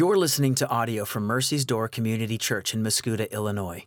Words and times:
You're 0.00 0.16
listening 0.16 0.54
to 0.54 0.68
audio 0.70 1.04
from 1.04 1.24
Mercy's 1.24 1.66
Door 1.66 1.88
Community 1.88 2.38
Church 2.38 2.72
in 2.72 2.82
Mascoutah, 2.82 3.30
Illinois. 3.30 3.84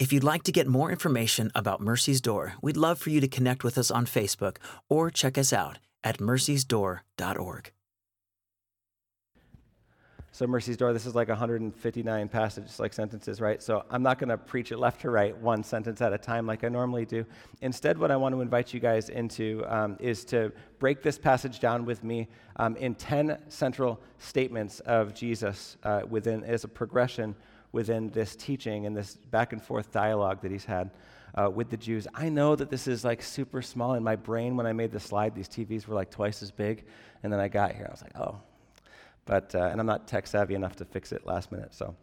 If 0.00 0.12
you'd 0.12 0.24
like 0.24 0.42
to 0.42 0.50
get 0.50 0.66
more 0.66 0.90
information 0.90 1.52
about 1.54 1.80
Mercy's 1.80 2.20
Door, 2.20 2.54
we'd 2.60 2.76
love 2.76 2.98
for 2.98 3.10
you 3.10 3.20
to 3.20 3.28
connect 3.28 3.62
with 3.62 3.78
us 3.78 3.88
on 3.88 4.04
Facebook 4.04 4.56
or 4.90 5.12
check 5.12 5.38
us 5.38 5.52
out 5.52 5.78
at 6.02 6.18
mercysdoor.org. 6.18 7.70
So 10.34 10.48
Mercy's 10.48 10.76
Door, 10.76 10.94
this 10.94 11.06
is 11.06 11.14
like 11.14 11.28
159 11.28 12.28
passages, 12.28 12.80
like 12.80 12.92
sentences, 12.92 13.40
right? 13.40 13.62
So 13.62 13.84
I'm 13.88 14.02
not 14.02 14.18
going 14.18 14.30
to 14.30 14.36
preach 14.36 14.72
it 14.72 14.80
left 14.80 15.02
to 15.02 15.10
right, 15.10 15.36
one 15.38 15.62
sentence 15.62 16.00
at 16.00 16.12
a 16.12 16.18
time, 16.18 16.44
like 16.44 16.64
I 16.64 16.68
normally 16.68 17.04
do. 17.04 17.24
Instead, 17.60 17.96
what 17.96 18.10
I 18.10 18.16
want 18.16 18.34
to 18.34 18.40
invite 18.40 18.74
you 18.74 18.80
guys 18.80 19.10
into 19.10 19.64
um, 19.68 19.96
is 20.00 20.24
to 20.24 20.50
break 20.80 21.02
this 21.02 21.18
passage 21.18 21.60
down 21.60 21.84
with 21.84 22.02
me 22.02 22.26
um, 22.56 22.74
in 22.78 22.96
10 22.96 23.38
central 23.46 24.00
statements 24.18 24.80
of 24.80 25.14
Jesus 25.14 25.76
uh, 25.84 26.00
within 26.10 26.42
as 26.42 26.64
a 26.64 26.68
progression 26.68 27.36
within 27.70 28.10
this 28.10 28.34
teaching 28.34 28.86
and 28.86 28.96
this 28.96 29.14
back 29.30 29.52
and 29.52 29.62
forth 29.62 29.92
dialogue 29.92 30.42
that 30.42 30.50
he's 30.50 30.64
had. 30.64 30.90
Uh, 31.36 31.50
with 31.50 31.68
the 31.68 31.76
Jews. 31.76 32.06
I 32.14 32.28
know 32.28 32.54
that 32.54 32.70
this 32.70 32.86
is 32.86 33.04
like 33.04 33.20
super 33.20 33.60
small 33.60 33.94
in 33.94 34.04
my 34.04 34.14
brain. 34.14 34.56
When 34.56 34.66
I 34.66 34.72
made 34.72 34.92
the 34.92 35.00
slide, 35.00 35.34
these 35.34 35.48
TVs 35.48 35.88
were 35.88 35.94
like 35.96 36.08
twice 36.08 36.44
as 36.44 36.52
big. 36.52 36.84
And 37.24 37.32
then 37.32 37.40
I 37.40 37.48
got 37.48 37.72
here, 37.74 37.86
I 37.88 37.90
was 37.90 38.02
like, 38.02 38.16
oh, 38.16 38.40
but, 39.24 39.54
uh, 39.54 39.68
and 39.70 39.80
I'm 39.80 39.86
not 39.86 40.06
tech 40.06 40.26
savvy 40.26 40.54
enough 40.54 40.76
to 40.76 40.84
fix 40.84 41.12
it 41.12 41.26
last 41.26 41.52
minute, 41.52 41.74
so. 41.74 41.94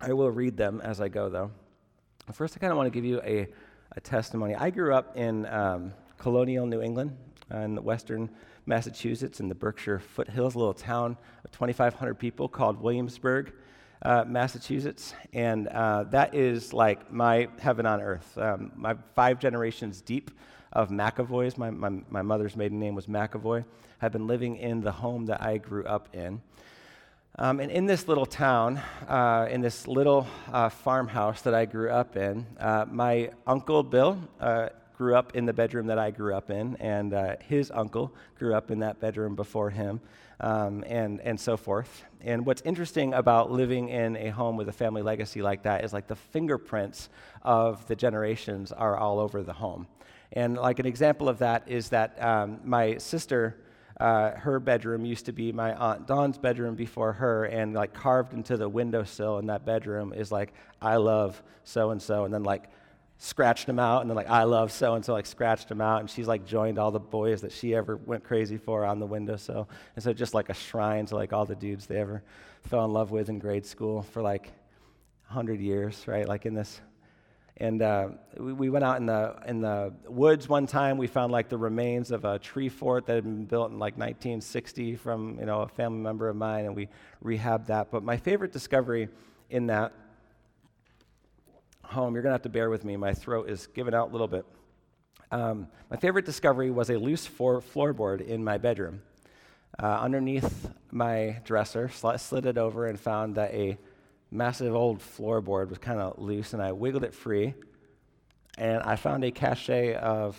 I 0.00 0.12
will 0.12 0.30
read 0.30 0.56
them 0.56 0.80
as 0.82 1.00
I 1.00 1.08
go, 1.08 1.28
though. 1.30 1.50
First, 2.32 2.56
I 2.56 2.60
kind 2.60 2.70
of 2.70 2.76
want 2.76 2.86
to 2.86 2.90
give 2.90 3.04
you 3.04 3.20
a, 3.22 3.48
a 3.92 4.00
testimony. 4.00 4.54
I 4.54 4.70
grew 4.70 4.94
up 4.94 5.16
in 5.16 5.46
um, 5.46 5.92
colonial 6.18 6.66
New 6.66 6.82
England 6.82 7.16
in 7.50 7.74
the 7.74 7.82
western 7.82 8.28
Massachusetts 8.66 9.40
in 9.40 9.48
the 9.48 9.54
Berkshire 9.54 10.00
foothills, 10.00 10.54
a 10.54 10.58
little 10.58 10.74
town 10.74 11.16
of 11.44 11.52
2,500 11.52 12.14
people 12.14 12.48
called 12.48 12.80
Williamsburg, 12.80 13.52
uh, 14.02 14.24
Massachusetts. 14.26 15.14
And 15.32 15.68
uh, 15.68 16.04
that 16.10 16.34
is 16.34 16.72
like 16.72 17.12
my 17.12 17.48
heaven 17.58 17.86
on 17.86 18.00
earth. 18.00 18.36
Um, 18.36 18.72
my 18.74 18.96
five 19.14 19.38
generations 19.38 20.00
deep 20.00 20.32
of 20.76 20.90
McAvoys. 20.90 21.56
My, 21.56 21.70
my, 21.70 21.90
my 22.10 22.20
mother's 22.20 22.54
maiden 22.54 22.78
name 22.78 22.94
was 22.94 23.06
McAvoy. 23.06 23.64
I've 24.02 24.12
been 24.12 24.26
living 24.26 24.56
in 24.58 24.82
the 24.82 24.92
home 24.92 25.24
that 25.26 25.42
I 25.42 25.56
grew 25.56 25.84
up 25.86 26.14
in. 26.14 26.42
Um, 27.38 27.60
and 27.60 27.70
in 27.70 27.86
this 27.86 28.06
little 28.08 28.26
town, 28.26 28.82
uh, 29.08 29.48
in 29.50 29.62
this 29.62 29.88
little 29.88 30.26
uh, 30.52 30.68
farmhouse 30.68 31.40
that 31.42 31.54
I 31.54 31.64
grew 31.64 31.88
up 31.88 32.16
in, 32.16 32.46
uh, 32.60 32.84
my 32.90 33.30
uncle 33.46 33.82
Bill 33.82 34.18
uh, 34.38 34.68
grew 34.98 35.16
up 35.16 35.34
in 35.34 35.46
the 35.46 35.52
bedroom 35.54 35.86
that 35.86 35.98
I 35.98 36.10
grew 36.10 36.34
up 36.34 36.50
in, 36.50 36.76
and 36.76 37.14
uh, 37.14 37.36
his 37.48 37.70
uncle 37.70 38.12
grew 38.38 38.54
up 38.54 38.70
in 38.70 38.80
that 38.80 39.00
bedroom 39.00 39.34
before 39.34 39.70
him, 39.70 40.00
um, 40.40 40.84
and, 40.86 41.22
and 41.22 41.40
so 41.40 41.56
forth. 41.56 42.04
And 42.20 42.44
what's 42.44 42.62
interesting 42.62 43.14
about 43.14 43.50
living 43.50 43.88
in 43.88 44.16
a 44.16 44.28
home 44.28 44.58
with 44.58 44.68
a 44.68 44.72
family 44.72 45.00
legacy 45.00 45.40
like 45.40 45.62
that 45.62 45.84
is 45.84 45.94
like 45.94 46.06
the 46.06 46.16
fingerprints 46.16 47.08
of 47.42 47.86
the 47.86 47.96
generations 47.96 48.72
are 48.72 48.96
all 48.96 49.18
over 49.18 49.42
the 49.42 49.54
home. 49.54 49.86
And 50.36 50.58
like 50.58 50.78
an 50.78 50.86
example 50.86 51.30
of 51.30 51.38
that 51.38 51.62
is 51.66 51.88
that 51.88 52.22
um, 52.22 52.60
my 52.62 52.98
sister, 52.98 53.56
uh, 53.98 54.32
her 54.32 54.60
bedroom 54.60 55.06
used 55.06 55.24
to 55.26 55.32
be 55.32 55.50
my 55.50 55.74
aunt 55.74 56.06
Dawn's 56.06 56.36
bedroom 56.36 56.74
before 56.74 57.14
her, 57.14 57.46
and 57.46 57.72
like 57.72 57.94
carved 57.94 58.34
into 58.34 58.58
the 58.58 58.68
windowsill 58.68 59.38
in 59.38 59.46
that 59.46 59.64
bedroom 59.64 60.12
is 60.12 60.30
like 60.30 60.52
I 60.82 60.96
love 60.96 61.42
so 61.64 61.90
and 61.90 62.02
so, 62.02 62.26
and 62.26 62.34
then 62.34 62.42
like 62.42 62.68
scratched 63.16 63.66
them 63.66 63.78
out, 63.78 64.02
and 64.02 64.10
then 64.10 64.14
like 64.14 64.28
I 64.28 64.42
love 64.42 64.70
so 64.72 64.94
and 64.94 65.02
so, 65.02 65.14
like 65.14 65.24
scratched 65.24 65.70
them 65.70 65.80
out, 65.80 66.00
and 66.00 66.10
she's 66.10 66.28
like 66.28 66.44
joined 66.44 66.78
all 66.78 66.90
the 66.90 67.00
boys 67.00 67.40
that 67.40 67.50
she 67.50 67.74
ever 67.74 67.96
went 67.96 68.22
crazy 68.22 68.58
for 68.58 68.84
on 68.84 69.00
the 69.00 69.06
windowsill, 69.06 69.70
and 69.94 70.04
so 70.04 70.12
just 70.12 70.34
like 70.34 70.50
a 70.50 70.54
shrine 70.54 71.06
to 71.06 71.14
like 71.14 71.32
all 71.32 71.46
the 71.46 71.56
dudes 71.56 71.86
they 71.86 71.96
ever 71.96 72.22
fell 72.64 72.84
in 72.84 72.92
love 72.92 73.10
with 73.10 73.30
in 73.30 73.38
grade 73.38 73.64
school 73.64 74.02
for 74.02 74.20
like 74.20 74.52
hundred 75.24 75.60
years, 75.60 76.06
right? 76.06 76.28
Like 76.28 76.44
in 76.44 76.52
this 76.52 76.82
and 77.58 77.80
uh, 77.80 78.08
we, 78.36 78.52
we, 78.52 78.70
went 78.70 78.84
out 78.84 78.98
in 78.98 79.06
the, 79.06 79.34
in 79.46 79.60
the 79.62 79.92
woods 80.08 80.48
one 80.48 80.66
time. 80.66 80.98
We 80.98 81.06
found 81.06 81.32
like 81.32 81.48
the 81.48 81.56
remains 81.56 82.10
of 82.10 82.24
a 82.26 82.38
tree 82.38 82.68
fort 82.68 83.06
that 83.06 83.14
had 83.14 83.24
been 83.24 83.46
built 83.46 83.70
in 83.70 83.78
like 83.78 83.94
1960 83.94 84.96
from 84.96 85.38
you 85.38 85.46
know, 85.46 85.62
a 85.62 85.68
family 85.68 86.00
member 86.00 86.28
of 86.28 86.36
mine, 86.36 86.66
and 86.66 86.76
we 86.76 86.88
rehabbed 87.24 87.66
that. 87.66 87.90
But 87.90 88.02
my 88.02 88.18
favorite 88.18 88.52
discovery 88.52 89.08
in 89.48 89.68
that 89.68 89.94
home, 91.82 92.14
you're 92.14 92.22
going 92.22 92.30
to 92.30 92.34
have 92.34 92.42
to 92.42 92.50
bear 92.50 92.68
with 92.68 92.84
me. 92.84 92.96
My 92.96 93.14
throat 93.14 93.48
is 93.48 93.68
giving 93.68 93.94
out 93.94 94.10
a 94.10 94.12
little 94.12 94.28
bit. 94.28 94.44
Um, 95.30 95.68
my 95.90 95.96
favorite 95.96 96.26
discovery 96.26 96.70
was 96.70 96.90
a 96.90 96.98
loose 96.98 97.26
floor, 97.26 97.62
floorboard 97.62 98.20
in 98.20 98.44
my 98.44 98.58
bedroom. 98.58 99.02
Uh, 99.78 99.86
underneath 99.86 100.70
my 100.90 101.40
dresser, 101.44 101.88
sl- 101.88 102.16
slid 102.16 102.46
it 102.46 102.58
over, 102.58 102.86
and 102.86 102.98
found 103.00 103.34
that 103.36 103.52
a 103.52 103.78
massive 104.30 104.74
old 104.74 105.00
floorboard 105.00 105.68
was 105.68 105.78
kind 105.78 106.00
of 106.00 106.18
loose, 106.18 106.52
and 106.52 106.62
I 106.62 106.72
wiggled 106.72 107.04
it 107.04 107.14
free, 107.14 107.54
and 108.58 108.82
I 108.82 108.96
found 108.96 109.24
a 109.24 109.30
cache 109.30 109.94
of 109.94 110.36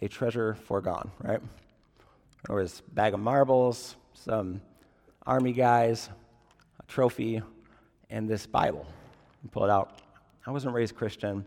a 0.00 0.08
treasure 0.08 0.54
foregone, 0.54 1.10
right? 1.22 1.40
There 2.46 2.56
was 2.56 2.82
a 2.86 2.94
bag 2.94 3.14
of 3.14 3.20
marbles, 3.20 3.96
some 4.14 4.60
army 5.26 5.52
guys, 5.52 6.10
a 6.80 6.86
trophy, 6.90 7.42
and 8.10 8.28
this 8.28 8.46
Bible. 8.46 8.86
I 9.44 9.48
pull 9.48 9.64
it 9.64 9.70
out. 9.70 10.00
I 10.46 10.50
wasn't 10.50 10.74
raised 10.74 10.96
Christian. 10.96 11.44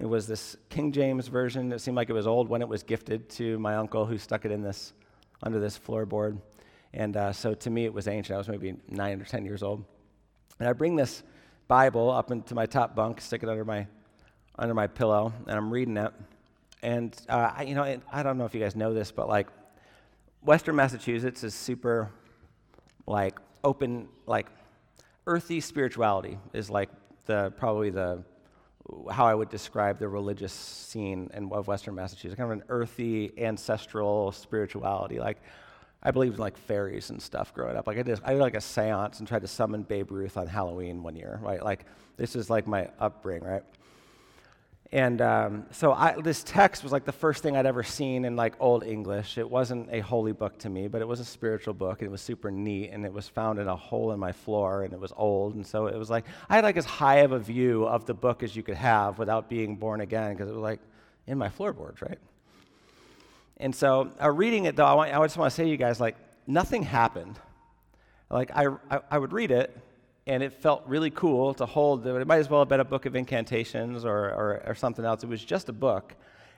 It 0.00 0.06
was 0.06 0.26
this 0.26 0.56
King 0.68 0.90
James 0.90 1.28
version. 1.28 1.72
It 1.72 1.80
seemed 1.80 1.96
like 1.96 2.10
it 2.10 2.14
was 2.14 2.26
old 2.26 2.48
when 2.48 2.60
it 2.60 2.68
was 2.68 2.82
gifted 2.82 3.28
to 3.30 3.58
my 3.60 3.76
uncle 3.76 4.04
who 4.04 4.18
stuck 4.18 4.44
it 4.44 4.50
in 4.50 4.62
this 4.62 4.92
under 5.42 5.60
this 5.60 5.78
floorboard. 5.78 6.38
And 6.92 7.16
uh, 7.16 7.32
so 7.32 7.54
to 7.54 7.70
me, 7.70 7.84
it 7.84 7.92
was 7.92 8.08
ancient. 8.08 8.34
I 8.34 8.38
was 8.38 8.48
maybe 8.48 8.74
nine 8.88 9.20
or 9.20 9.24
10 9.24 9.44
years 9.44 9.62
old. 9.62 9.84
And 10.60 10.68
I 10.68 10.72
bring 10.72 10.96
this 10.96 11.22
Bible 11.66 12.10
up 12.10 12.30
into 12.30 12.54
my 12.54 12.66
top 12.66 12.94
bunk, 12.94 13.20
stick 13.20 13.42
it 13.42 13.48
under 13.48 13.64
my, 13.64 13.86
under 14.58 14.74
my 14.74 14.86
pillow, 14.86 15.32
and 15.46 15.56
I'm 15.56 15.70
reading 15.70 15.96
it. 15.96 16.12
And, 16.82 17.16
uh, 17.28 17.52
I, 17.56 17.62
you 17.62 17.74
know, 17.74 18.00
I 18.12 18.22
don't 18.22 18.38
know 18.38 18.44
if 18.44 18.54
you 18.54 18.60
guys 18.60 18.76
know 18.76 18.92
this, 18.92 19.10
but 19.10 19.28
like, 19.28 19.48
Western 20.42 20.76
Massachusetts 20.76 21.42
is 21.42 21.54
super, 21.54 22.10
like, 23.06 23.38
open, 23.64 24.08
like, 24.26 24.46
earthy 25.26 25.60
spirituality 25.60 26.38
is 26.52 26.68
like 26.68 26.90
the, 27.24 27.50
probably 27.56 27.88
the, 27.88 28.22
how 29.10 29.26
I 29.26 29.34
would 29.34 29.48
describe 29.48 29.98
the 29.98 30.08
religious 30.08 30.52
scene 30.52 31.30
in, 31.32 31.50
of 31.50 31.66
Western 31.66 31.94
Massachusetts, 31.94 32.36
kind 32.36 32.52
of 32.52 32.58
an 32.58 32.64
earthy, 32.68 33.32
ancestral 33.38 34.30
spirituality. 34.32 35.18
Like, 35.18 35.38
I 36.04 36.10
believed 36.10 36.34
in 36.34 36.40
like 36.40 36.56
fairies 36.56 37.10
and 37.10 37.20
stuff 37.20 37.54
growing 37.54 37.76
up. 37.76 37.86
Like 37.86 37.98
I 37.98 38.02
did, 38.02 38.20
I 38.24 38.34
did 38.34 38.40
like 38.40 38.54
a 38.54 38.60
seance 38.60 39.18
and 39.18 39.26
tried 39.26 39.42
to 39.42 39.48
summon 39.48 39.82
Babe 39.82 40.10
Ruth 40.10 40.36
on 40.36 40.46
Halloween 40.46 41.02
one 41.02 41.16
year, 41.16 41.40
right? 41.42 41.62
Like 41.62 41.86
this 42.16 42.36
is 42.36 42.50
like 42.50 42.66
my 42.66 42.90
upbringing, 43.00 43.44
right? 43.44 43.62
And 44.92 45.20
um, 45.22 45.66
so 45.72 45.92
I, 45.92 46.20
this 46.20 46.44
text 46.44 46.84
was 46.84 46.92
like 46.92 47.04
the 47.04 47.10
first 47.10 47.42
thing 47.42 47.56
I'd 47.56 47.66
ever 47.66 47.82
seen 47.82 48.24
in 48.24 48.36
like 48.36 48.54
Old 48.60 48.84
English. 48.84 49.38
It 49.38 49.50
wasn't 49.50 49.88
a 49.90 50.00
holy 50.00 50.32
book 50.32 50.56
to 50.58 50.68
me, 50.68 50.86
but 50.86 51.00
it 51.00 51.08
was 51.08 51.18
a 51.18 51.24
spiritual 51.24 51.74
book. 51.74 52.00
And 52.00 52.06
it 52.06 52.12
was 52.12 52.20
super 52.20 52.50
neat, 52.52 52.90
and 52.90 53.04
it 53.04 53.12
was 53.12 53.26
found 53.26 53.58
in 53.58 53.66
a 53.66 53.74
hole 53.74 54.12
in 54.12 54.20
my 54.20 54.30
floor, 54.30 54.84
and 54.84 54.92
it 54.92 55.00
was 55.00 55.12
old. 55.16 55.56
And 55.56 55.66
so 55.66 55.86
it 55.86 55.96
was 55.96 56.10
like 56.10 56.26
I 56.48 56.54
had 56.54 56.64
like 56.64 56.76
as 56.76 56.84
high 56.84 57.20
of 57.20 57.32
a 57.32 57.40
view 57.40 57.84
of 57.86 58.04
the 58.04 58.14
book 58.14 58.44
as 58.44 58.54
you 58.54 58.62
could 58.62 58.76
have 58.76 59.18
without 59.18 59.48
being 59.48 59.74
born 59.74 60.00
again, 60.00 60.32
because 60.32 60.48
it 60.48 60.52
was 60.52 60.62
like 60.62 60.80
in 61.26 61.38
my 61.38 61.48
floorboards, 61.48 62.00
right? 62.00 62.18
And 63.64 63.74
so, 63.74 64.10
uh, 64.22 64.30
reading 64.30 64.66
it 64.66 64.76
though, 64.76 64.84
I, 64.84 64.92
want, 64.92 65.14
I 65.14 65.24
just 65.24 65.38
want 65.38 65.50
to 65.50 65.54
say 65.56 65.64
to 65.64 65.70
you 65.70 65.78
guys, 65.78 65.98
like, 65.98 66.16
nothing 66.46 66.82
happened. 66.82 67.40
Like, 68.28 68.50
I, 68.54 68.66
I, 68.90 69.00
I, 69.12 69.16
would 69.16 69.32
read 69.32 69.50
it, 69.50 69.74
and 70.26 70.42
it 70.42 70.52
felt 70.52 70.82
really 70.86 71.08
cool 71.08 71.54
to 71.54 71.64
hold. 71.64 72.06
It 72.06 72.26
might 72.26 72.40
as 72.40 72.50
well 72.50 72.60
have 72.60 72.68
been 72.68 72.80
a 72.80 72.84
book 72.84 73.06
of 73.06 73.16
incantations 73.16 74.04
or, 74.04 74.18
or, 74.18 74.62
or 74.66 74.74
something 74.74 75.02
else. 75.02 75.22
It 75.24 75.30
was 75.30 75.42
just 75.42 75.70
a 75.70 75.72
book, 75.72 76.14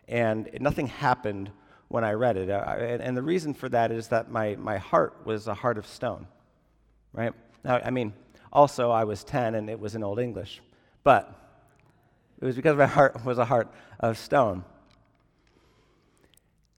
and 0.09 0.51
nothing 0.61 0.89
happened 0.89 1.53
when 1.87 2.03
I 2.03 2.15
read 2.15 2.37
it. 2.37 2.51
I, 2.51 2.77
and, 2.79 3.01
and 3.01 3.17
the 3.17 3.23
reason 3.23 3.55
for 3.55 3.69
that 3.69 3.93
is 3.93 4.09
that 4.09 4.29
my, 4.29 4.57
my 4.57 4.79
heart 4.79 5.25
was 5.25 5.47
a 5.47 5.55
heart 5.55 5.79
of 5.79 5.87
stone, 5.87 6.27
right? 7.13 7.33
Now, 7.63 7.81
I 7.85 7.91
mean, 7.91 8.15
also, 8.53 8.91
I 8.91 9.05
was 9.05 9.23
10 9.23 9.55
and 9.55 9.71
it 9.71 9.79
was 9.79 9.95
in 9.95 10.03
Old 10.03 10.19
English, 10.19 10.61
but 11.05 11.33
it 12.41 12.45
was 12.45 12.57
because 12.57 12.77
my 12.77 12.87
heart 12.87 13.25
was 13.25 13.39
a 13.39 13.45
heart 13.45 13.73
of 14.01 14.19
stone. 14.19 14.65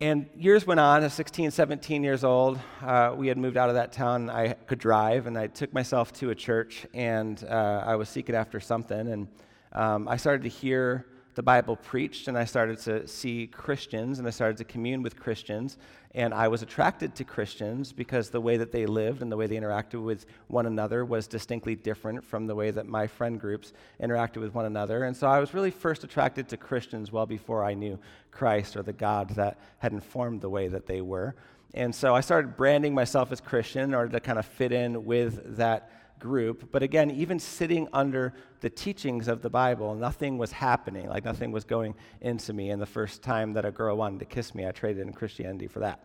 And 0.00 0.31
years 0.37 0.65
went 0.65 0.79
on, 0.79 1.03
at 1.03 1.11
16, 1.11 1.50
17 1.50 2.05
years 2.05 2.23
old, 2.23 2.61
uh, 2.83 3.12
we 3.17 3.27
had 3.27 3.37
moved 3.37 3.56
out 3.56 3.69
of 3.69 3.75
that 3.75 3.91
town. 3.91 4.31
I 4.31 4.53
could 4.53 4.79
drive, 4.79 5.27
and 5.27 5.37
I 5.37 5.49
took 5.49 5.75
myself 5.75 6.12
to 6.15 6.31
a 6.31 6.37
church, 6.37 6.87
and 6.95 7.43
uh, 7.43 7.83
I 7.85 7.97
was 7.97 8.09
seeking 8.09 8.37
after 8.37 8.61
something. 8.61 9.09
And 9.09 9.27
um, 9.73 10.06
I 10.06 10.17
started 10.17 10.45
to 10.45 10.49
hear 10.49 11.05
the 11.38 11.43
Bible 11.44 11.76
preached, 11.76 12.26
and 12.26 12.37
I 12.37 12.44
started 12.44 12.81
to 12.81 13.06
see 13.06 13.46
Christians, 13.46 14.19
and 14.19 14.26
I 14.26 14.31
started 14.32 14.56
to 14.56 14.64
commune 14.64 15.02
with 15.02 15.17
Christians. 15.17 15.79
And 16.17 16.35
I 16.35 16.49
was 16.49 16.62
attracted 16.62 17.14
to 17.14 17.23
Christians 17.23 17.93
because 17.93 18.29
the 18.29 18.40
way 18.40 18.56
that 18.56 18.73
they 18.73 18.87
lived 18.87 19.23
and 19.23 19.31
the 19.31 19.37
way 19.37 19.46
they 19.46 19.55
interacted 19.55 20.02
with 20.02 20.26
one 20.49 20.67
another 20.67 21.05
was 21.05 21.29
distinctly 21.29 21.76
different 21.76 22.25
from 22.25 22.49
the 22.49 22.56
way 22.56 22.73
that 22.73 22.88
my 22.88 23.06
friend 23.06 23.38
groups 23.38 23.73
interacted 24.02 24.38
with 24.38 24.52
one 24.52 24.64
another. 24.64 25.05
And 25.05 25.17
so 25.17 25.29
I 25.29 25.38
was 25.38 25.55
really 25.55 25.70
first 25.70 26.02
attracted 26.02 26.49
to 26.49 26.56
Christians 26.56 27.12
well 27.12 27.25
before 27.25 27.62
I 27.62 27.73
knew 27.73 28.00
Christ 28.32 28.76
or 28.76 28.82
the 28.82 28.93
God 28.93 29.31
that 29.37 29.61
had 29.79 29.93
informed 29.93 30.41
the 30.41 30.50
way 30.50 30.67
that 30.67 30.87
they 30.87 31.02
were. 31.02 31.37
And 31.73 31.94
so 31.94 32.17
I 32.17 32.20
started 32.20 32.56
branding 32.56 32.94
myself 32.94 33.31
as 33.31 33.41
Christian 33.41 33.82
in 33.82 33.94
order 33.94 34.11
to 34.11 34.19
kind 34.19 34.41
of 34.41 34.46
fit 34.46 34.73
in 34.73 35.05
with 35.05 35.56
that 35.56 35.93
group. 36.19 36.70
But 36.73 36.82
again, 36.82 37.11
even 37.11 37.38
sitting 37.38 37.88
under 37.93 38.35
the 38.61 38.70
teachings 38.70 39.29
of 39.29 39.43
the 39.43 39.50
Bible, 39.50 39.94
nothing 39.94 40.38
was 40.38 40.53
happening. 40.53 41.09
Like 41.09 41.25
nothing 41.25 41.53
was 41.53 41.65
going 41.65 41.94
into 42.20 42.53
me. 42.53 42.70
And 42.70 42.81
the 42.81 42.87
first 42.87 43.23
time 43.23 43.53
that 43.55 43.65
a 43.65 43.70
girl 43.70 43.97
wanted 43.97 44.20
to 44.20 44.25
kiss 44.25 44.55
me, 44.55 44.67
I 44.67 44.73
traded 44.73 45.06
in 45.06 45.12
Christianity 45.12 45.67
for 45.67 45.81
that. 45.81 46.03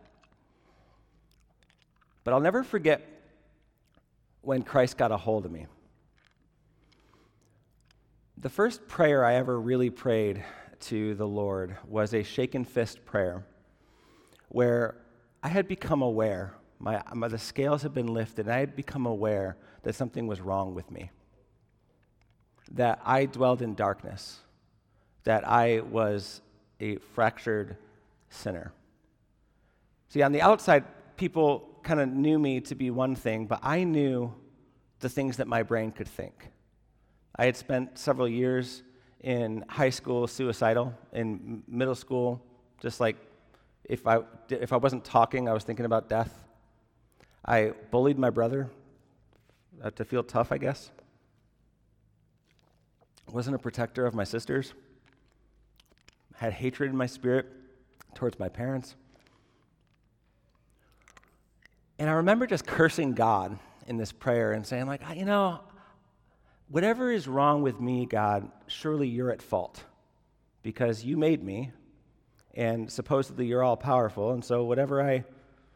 But 2.24 2.32
I'll 2.32 2.40
never 2.40 2.62
forget 2.62 3.06
when 4.40 4.62
Christ 4.62 4.96
got 4.96 5.12
a 5.12 5.16
hold 5.16 5.44
of 5.44 5.52
me. 5.52 5.66
The 8.38 8.50
first 8.50 8.86
prayer 8.88 9.24
I 9.24 9.34
ever 9.34 9.60
really 9.60 9.90
prayed 9.90 10.44
to 10.80 11.14
the 11.14 11.26
Lord 11.26 11.76
was 11.86 12.12
a 12.12 12.22
shaken 12.22 12.64
fist 12.64 13.04
prayer 13.04 13.46
where 14.48 14.96
I 15.42 15.48
had 15.48 15.66
become 15.66 16.02
aware, 16.02 16.54
my, 16.78 17.02
my, 17.14 17.28
the 17.28 17.38
scales 17.38 17.82
had 17.82 17.94
been 17.94 18.06
lifted, 18.06 18.46
and 18.46 18.54
I 18.54 18.58
had 18.58 18.76
become 18.76 19.06
aware 19.06 19.56
that 19.84 19.94
something 19.94 20.26
was 20.26 20.40
wrong 20.40 20.74
with 20.74 20.90
me. 20.90 21.10
That 22.72 23.00
I 23.04 23.26
dwelled 23.26 23.62
in 23.62 23.74
darkness, 23.74 24.38
that 25.24 25.46
I 25.46 25.80
was 25.80 26.40
a 26.80 26.96
fractured 26.96 27.76
sinner. 28.30 28.72
See, 30.08 30.22
on 30.22 30.32
the 30.32 30.42
outside, 30.42 30.84
people 31.16 31.68
kind 31.82 32.00
of 32.00 32.08
knew 32.08 32.38
me 32.38 32.60
to 32.62 32.74
be 32.74 32.90
one 32.90 33.14
thing, 33.14 33.46
but 33.46 33.60
I 33.62 33.84
knew 33.84 34.34
the 35.00 35.08
things 35.08 35.36
that 35.36 35.46
my 35.46 35.62
brain 35.62 35.92
could 35.92 36.08
think. 36.08 36.50
I 37.36 37.44
had 37.44 37.56
spent 37.56 37.98
several 37.98 38.28
years 38.28 38.82
in 39.20 39.64
high 39.68 39.90
school 39.90 40.26
suicidal, 40.26 40.94
in 41.12 41.62
middle 41.68 41.94
school, 41.94 42.42
just 42.80 43.00
like 43.00 43.16
if 43.84 44.06
I, 44.06 44.20
if 44.48 44.72
I 44.72 44.76
wasn't 44.76 45.04
talking, 45.04 45.48
I 45.48 45.52
was 45.52 45.64
thinking 45.64 45.84
about 45.84 46.08
death. 46.08 46.32
I 47.44 47.72
bullied 47.90 48.18
my 48.18 48.30
brother 48.30 48.70
uh, 49.82 49.90
to 49.90 50.04
feel 50.04 50.22
tough, 50.22 50.52
I 50.52 50.58
guess. 50.58 50.90
Wasn't 53.30 53.54
a 53.54 53.58
protector 53.58 54.06
of 54.06 54.14
my 54.14 54.24
sisters. 54.24 54.74
Had 56.36 56.52
hatred 56.52 56.90
in 56.90 56.96
my 56.96 57.06
spirit 57.06 57.46
towards 58.14 58.38
my 58.38 58.48
parents. 58.48 58.96
And 61.98 62.10
I 62.10 62.14
remember 62.14 62.46
just 62.46 62.66
cursing 62.66 63.12
God 63.12 63.58
in 63.86 63.96
this 63.96 64.12
prayer 64.12 64.52
and 64.52 64.66
saying, 64.66 64.86
like, 64.86 65.02
you 65.14 65.24
know, 65.24 65.60
whatever 66.68 67.10
is 67.12 67.28
wrong 67.28 67.62
with 67.62 67.80
me, 67.80 68.06
God, 68.06 68.50
surely 68.66 69.08
you're 69.08 69.30
at 69.30 69.42
fault 69.42 69.84
because 70.62 71.04
you 71.04 71.16
made 71.16 71.42
me 71.42 71.70
and 72.54 72.90
supposedly 72.90 73.46
you're 73.46 73.62
all 73.62 73.76
powerful 73.76 74.32
and 74.32 74.44
so 74.44 74.64
whatever 74.64 75.02
I 75.02 75.24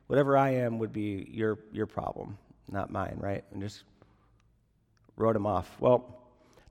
whatever 0.06 0.36
I 0.36 0.50
am 0.50 0.78
would 0.78 0.92
be 0.92 1.28
your 1.30 1.58
your 1.72 1.86
problem, 1.86 2.38
not 2.70 2.90
mine, 2.90 3.16
right? 3.18 3.44
And 3.52 3.62
just 3.62 3.84
wrote 5.16 5.36
him 5.36 5.46
off. 5.46 5.74
Well, 5.80 6.14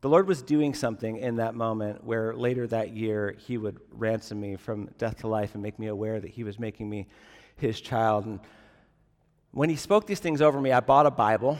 the 0.01 0.09
Lord 0.09 0.27
was 0.27 0.41
doing 0.41 0.73
something 0.73 1.17
in 1.17 1.37
that 1.37 1.55
moment 1.55 2.03
where 2.03 2.35
later 2.35 2.67
that 2.67 2.91
year 2.95 3.35
he 3.37 3.57
would 3.57 3.79
ransom 3.91 4.39
me 4.39 4.55
from 4.55 4.89
death 4.97 5.19
to 5.19 5.27
life 5.27 5.53
and 5.53 5.63
make 5.63 5.79
me 5.79 5.87
aware 5.87 6.19
that 6.19 6.29
he 6.29 6.43
was 6.43 6.59
making 6.59 6.89
me 6.89 7.07
his 7.55 7.81
child. 7.81 8.25
And 8.25 8.39
when 9.51 9.69
he 9.69 9.75
spoke 9.75 10.05
these 10.05 10.19
things 10.19 10.41
over 10.41 10.61
me, 10.61 10.71
I 10.71 10.79
bought 10.81 11.07
a 11.07 11.11
Bible 11.11 11.57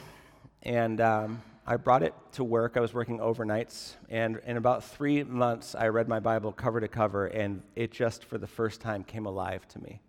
and 0.61 1.01
um, 1.01 1.41
I 1.69 1.75
brought 1.75 2.03
it 2.03 2.13
to 2.33 2.43
work. 2.43 2.77
I 2.77 2.79
was 2.79 2.93
working 2.93 3.19
overnights, 3.19 3.95
and 4.09 4.39
in 4.45 4.55
about 4.55 4.85
three 4.85 5.23
months, 5.23 5.75
I 5.75 5.89
read 5.89 6.07
my 6.07 6.21
Bible 6.21 6.53
cover 6.53 6.79
to 6.79 6.87
cover, 6.87 7.25
and 7.27 7.61
it 7.75 7.91
just 7.91 8.23
for 8.23 8.37
the 8.37 8.47
first 8.47 8.79
time 8.79 9.03
came 9.03 9.25
alive 9.25 9.67
to 9.69 9.79
me. 9.79 9.99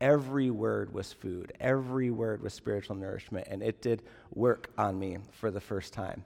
Every 0.00 0.50
word 0.50 0.92
was 0.92 1.12
food, 1.12 1.52
every 1.60 2.10
word 2.10 2.42
was 2.42 2.54
spiritual 2.54 2.96
nourishment, 2.96 3.48
and 3.50 3.62
it 3.62 3.80
did 3.80 4.02
work 4.34 4.70
on 4.76 4.98
me 4.98 5.18
for 5.32 5.50
the 5.50 5.60
first 5.60 5.92
time 5.92 6.24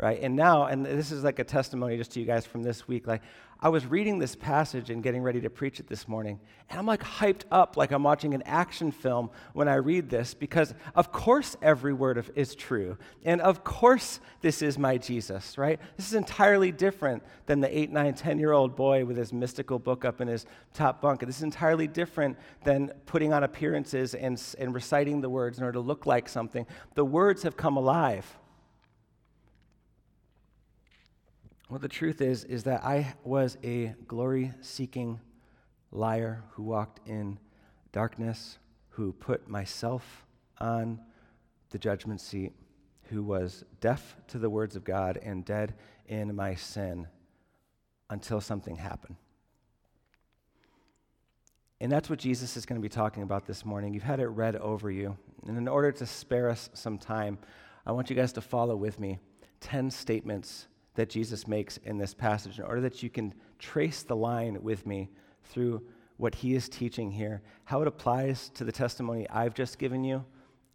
right? 0.00 0.20
And 0.22 0.34
now, 0.34 0.64
and 0.64 0.84
this 0.84 1.12
is 1.12 1.22
like 1.22 1.38
a 1.38 1.44
testimony 1.44 1.96
just 1.96 2.12
to 2.12 2.20
you 2.20 2.26
guys 2.26 2.46
from 2.46 2.62
this 2.62 2.88
week. 2.88 3.06
Like, 3.06 3.22
I 3.62 3.68
was 3.68 3.84
reading 3.84 4.18
this 4.18 4.34
passage 4.34 4.88
and 4.88 5.02
getting 5.02 5.22
ready 5.22 5.42
to 5.42 5.50
preach 5.50 5.80
it 5.80 5.86
this 5.86 6.08
morning, 6.08 6.40
and 6.70 6.78
I'm 6.78 6.86
like 6.86 7.02
hyped 7.02 7.42
up 7.50 7.76
like 7.76 7.92
I'm 7.92 8.02
watching 8.02 8.32
an 8.32 8.42
action 8.46 8.90
film 8.90 9.30
when 9.52 9.68
I 9.68 9.74
read 9.74 10.08
this 10.08 10.32
because, 10.32 10.72
of 10.94 11.12
course, 11.12 11.56
every 11.60 11.92
word 11.92 12.16
of, 12.16 12.30
is 12.34 12.54
true. 12.54 12.96
And 13.22 13.42
of 13.42 13.62
course, 13.62 14.20
this 14.40 14.62
is 14.62 14.78
my 14.78 14.96
Jesus, 14.96 15.58
right? 15.58 15.78
This 15.98 16.06
is 16.06 16.14
entirely 16.14 16.72
different 16.72 17.22
than 17.44 17.60
the 17.60 17.78
8, 17.78 17.90
9, 17.90 18.14
10 18.14 18.38
year 18.38 18.52
old 18.52 18.76
boy 18.76 19.04
with 19.04 19.18
his 19.18 19.30
mystical 19.30 19.78
book 19.78 20.06
up 20.06 20.22
in 20.22 20.28
his 20.28 20.46
top 20.72 21.02
bunk. 21.02 21.20
This 21.20 21.36
is 21.36 21.42
entirely 21.42 21.86
different 21.86 22.38
than 22.64 22.92
putting 23.04 23.34
on 23.34 23.44
appearances 23.44 24.14
and, 24.14 24.42
and 24.58 24.74
reciting 24.74 25.20
the 25.20 25.28
words 25.28 25.58
in 25.58 25.64
order 25.64 25.74
to 25.74 25.80
look 25.80 26.06
like 26.06 26.30
something. 26.30 26.66
The 26.94 27.04
words 27.04 27.42
have 27.42 27.58
come 27.58 27.76
alive. 27.76 28.38
Well, 31.70 31.78
the 31.78 31.86
truth 31.86 32.20
is, 32.20 32.42
is 32.42 32.64
that 32.64 32.82
I 32.82 33.14
was 33.22 33.56
a 33.62 33.94
glory 34.08 34.50
seeking 34.60 35.20
liar 35.92 36.42
who 36.50 36.64
walked 36.64 36.98
in 37.06 37.38
darkness, 37.92 38.58
who 38.88 39.12
put 39.12 39.48
myself 39.48 40.26
on 40.58 41.00
the 41.70 41.78
judgment 41.78 42.20
seat, 42.20 42.54
who 43.04 43.22
was 43.22 43.62
deaf 43.80 44.16
to 44.26 44.40
the 44.40 44.50
words 44.50 44.74
of 44.74 44.82
God 44.82 45.16
and 45.22 45.44
dead 45.44 45.74
in 46.06 46.34
my 46.34 46.56
sin 46.56 47.06
until 48.10 48.40
something 48.40 48.74
happened. 48.74 49.14
And 51.80 51.92
that's 51.92 52.10
what 52.10 52.18
Jesus 52.18 52.56
is 52.56 52.66
going 52.66 52.80
to 52.80 52.82
be 52.82 52.88
talking 52.88 53.22
about 53.22 53.46
this 53.46 53.64
morning. 53.64 53.94
You've 53.94 54.02
had 54.02 54.18
it 54.18 54.26
read 54.26 54.56
over 54.56 54.90
you. 54.90 55.16
And 55.46 55.56
in 55.56 55.68
order 55.68 55.92
to 55.92 56.04
spare 56.04 56.50
us 56.50 56.68
some 56.74 56.98
time, 56.98 57.38
I 57.86 57.92
want 57.92 58.10
you 58.10 58.16
guys 58.16 58.32
to 58.32 58.40
follow 58.40 58.74
with 58.74 58.98
me 58.98 59.20
10 59.60 59.92
statements 59.92 60.66
that 60.94 61.08
Jesus 61.08 61.46
makes 61.46 61.76
in 61.78 61.98
this 61.98 62.14
passage 62.14 62.58
in 62.58 62.64
order 62.64 62.80
that 62.80 63.02
you 63.02 63.10
can 63.10 63.34
trace 63.58 64.02
the 64.02 64.16
line 64.16 64.62
with 64.62 64.86
me 64.86 65.10
through 65.44 65.82
what 66.16 66.34
he 66.34 66.54
is 66.54 66.68
teaching 66.68 67.10
here, 67.10 67.40
how 67.64 67.80
it 67.80 67.88
applies 67.88 68.50
to 68.50 68.64
the 68.64 68.72
testimony 68.72 69.28
I've 69.30 69.54
just 69.54 69.78
given 69.78 70.04
you, 70.04 70.24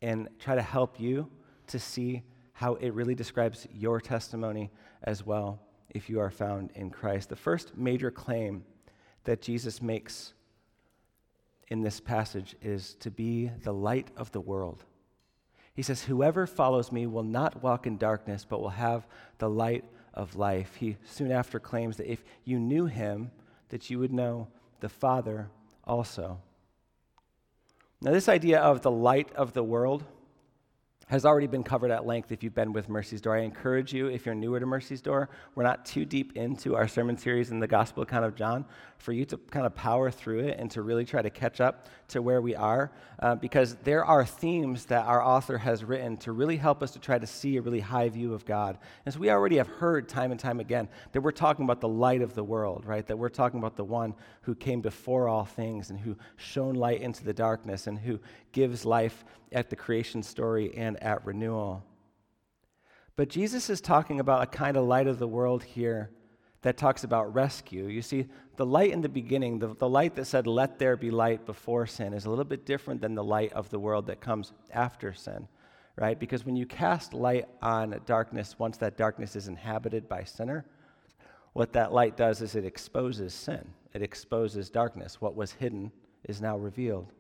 and 0.02 0.28
try 0.40 0.56
to 0.56 0.62
help 0.62 1.00
you 1.00 1.30
to 1.68 1.80
see 1.80 2.24
how 2.54 2.76
it 2.76 2.94
really 2.94 3.16
describes 3.16 3.68
your 3.72 4.00
testimony 4.00 4.72
as 5.04 5.26
well 5.26 5.62
if 5.90 6.10
you 6.10 6.20
are 6.20 6.32
found 6.32 6.72
in 6.76 6.90
Christ. 6.90 7.30
The 7.30 7.36
first 7.36 7.78
major 7.78 8.12
claim 8.12 8.64
that 9.26 9.42
Jesus 9.42 9.82
makes 9.82 10.34
in 11.70 11.82
this 11.82 12.00
passage 12.00 12.56
is 12.62 12.96
to 12.96 13.12
be 13.12 13.52
the 13.64 13.74
light 13.74 14.10
of 14.16 14.32
the 14.32 14.42
world. 14.42 14.84
He 15.74 15.82
says, 15.82 16.04
Whoever 16.04 16.48
follows 16.48 16.92
me 16.92 17.06
will 17.06 17.24
not 17.24 17.62
walk 17.62 17.86
in 17.86 17.98
darkness, 17.98 18.46
but 18.48 18.62
will 18.62 18.70
have 18.70 19.08
the 19.38 19.50
light 19.50 19.84
of 20.16 20.36
life. 20.36 20.76
He 20.76 20.98
soon 21.06 21.32
after 21.32 21.60
claims 21.60 21.98
that 21.98 22.12
if 22.12 22.24
you 22.44 22.60
knew 22.60 22.86
him, 22.86 23.32
that 23.70 23.90
you 23.90 24.00
would 24.00 24.14
know 24.14 24.48
the 24.80 24.90
Father 24.90 25.50
also. 25.84 26.40
Now, 28.02 28.12
this 28.12 28.30
idea 28.30 28.60
of 28.60 28.82
the 28.82 28.92
light 28.92 29.32
of 29.34 29.54
the 29.54 29.64
world 29.64 30.04
has 31.08 31.24
already 31.26 31.48
been 31.48 31.64
covered 31.64 31.92
at 31.92 32.06
length 32.06 32.32
if 32.32 32.44
you've 32.44 32.56
been 32.56 32.74
with 32.74 32.90
Mercy's 32.90 33.22
Door. 33.22 33.38
I 33.38 33.42
encourage 33.42 33.94
you, 33.94 34.08
if 34.08 34.26
you're 34.26 34.34
newer 34.34 34.60
to 34.60 34.66
Mercy's 34.66 35.02
Door, 35.02 35.30
we're 35.54 35.64
not 35.64 35.86
too 35.86 36.04
deep 36.04 36.36
into 36.36 36.76
our 36.76 36.88
sermon 36.88 37.16
series 37.18 37.52
in 37.52 37.60
the 37.60 37.68
Gospel 37.68 38.02
account 38.02 38.26
of 38.26 38.36
John, 38.36 38.66
for 38.98 39.12
you 39.12 39.24
to 39.26 39.38
kind 39.38 39.66
of 39.66 39.76
power 39.76 40.10
through 40.10 40.40
it 40.40 40.58
and 40.60 40.72
to 40.72 40.82
really 40.82 41.06
try 41.06 41.22
to 41.22 41.30
catch 41.30 41.62
up 41.62 41.88
to 42.08 42.22
where 42.22 42.42
we 42.42 42.56
are, 42.56 42.92
uh, 43.20 43.36
because 43.36 43.76
there 43.84 44.04
are 44.04 44.26
themes 44.26 44.86
that 44.86 45.06
our 45.06 45.24
author 45.24 45.60
has 45.60 45.84
written 45.84 46.18
to 46.18 46.32
really 46.32 46.58
help 46.58 46.82
us 46.82 46.92
to 46.92 47.00
try 47.00 47.20
to 47.20 47.28
see 47.28 47.58
a 47.58 47.62
really 47.62 47.80
high 47.80 48.10
view 48.10 48.34
of 48.34 48.46
God. 48.46 48.80
And 49.06 49.14
so 49.14 49.20
we 49.20 49.30
already 49.30 49.58
have 49.58 49.68
heard 49.68 50.10
time 50.10 50.32
and 50.32 50.40
time 50.40 50.60
again 50.60 50.88
that 51.12 51.22
we're 51.22 51.32
talking 51.32 51.66
about 51.66 51.82
the 51.82 51.88
light 51.88 52.22
of 52.22 52.34
the 52.34 52.44
world, 52.44 52.84
right? 52.86 53.06
That 53.06 53.18
we're 53.18 53.30
talking 53.30 53.60
about 53.60 53.76
the 53.76 53.84
one 53.84 54.16
who 54.42 54.56
came 54.56 54.82
before 54.82 55.28
all 55.28 55.46
things 55.46 55.92
and 55.92 56.00
who 56.00 56.16
shone 56.38 56.74
light 56.76 57.02
into 57.02 57.24
the 57.24 57.34
darkness 57.34 57.86
and 57.86 58.00
who 58.00 58.20
gives 58.54 58.86
life 58.86 59.24
at 59.56 59.70
the 59.70 59.76
creation 59.76 60.22
story 60.22 60.72
and 60.76 61.02
at 61.02 61.26
renewal. 61.26 61.84
But 63.16 63.30
Jesus 63.30 63.70
is 63.70 63.80
talking 63.80 64.20
about 64.20 64.44
a 64.44 64.48
kind 64.48 64.76
of 64.76 64.86
light 64.86 65.08
of 65.08 65.18
the 65.18 65.28
world 65.28 65.64
here 65.64 66.12
that 66.62 66.78
talks 66.78 67.06
about 67.06 67.34
rescue. 67.34 67.86
You 67.86 68.02
see, 68.02 68.26
the 68.58 68.66
light 68.66 68.92
in 68.92 69.02
the 69.02 69.10
beginning, 69.10 69.60
the, 69.60 69.74
the 69.76 69.88
light 69.88 70.16
that 70.16 70.26
said, 70.26 70.46
Let 70.46 70.78
there 70.78 70.98
be 70.98 71.10
light 71.10 71.46
before 71.46 71.88
sin, 71.88 72.14
is 72.14 72.26
a 72.26 72.30
little 72.30 72.44
bit 72.44 72.66
different 72.66 73.02
than 73.02 73.16
the 73.16 73.24
light 73.24 73.54
of 73.54 73.70
the 73.70 73.80
world 73.80 74.08
that 74.08 74.20
comes 74.20 74.52
after 74.74 75.14
sin, 75.14 75.48
right? 75.96 76.20
Because 76.20 76.46
when 76.46 76.58
you 76.58 76.66
cast 76.66 77.14
light 77.14 77.48
on 77.62 78.02
darkness, 78.06 78.60
once 78.60 78.78
that 78.78 78.98
darkness 78.98 79.38
is 79.38 79.48
inhabited 79.48 80.10
by 80.10 80.26
sinner, 80.26 80.66
what 81.54 81.72
that 81.74 81.94
light 81.94 82.18
does 82.18 82.42
is 82.42 82.56
it 82.56 82.66
exposes 82.66 83.34
sin, 83.34 83.66
it 83.94 84.02
exposes 84.02 84.70
darkness. 84.70 85.22
What 85.22 85.36
was 85.36 85.54
hidden 85.54 85.94
is 86.26 86.42
now 86.42 86.58
revealed. 86.58 87.14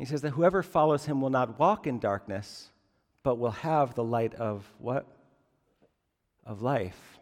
He 0.00 0.06
says 0.06 0.22
that 0.22 0.30
whoever 0.30 0.62
follows 0.62 1.04
him 1.04 1.20
will 1.20 1.28
not 1.28 1.58
walk 1.58 1.86
in 1.86 1.98
darkness, 1.98 2.70
but 3.22 3.36
will 3.36 3.50
have 3.50 3.94
the 3.94 4.02
light 4.02 4.34
of 4.34 4.64
what? 4.78 5.06
Of 6.46 6.62
life. 6.62 7.18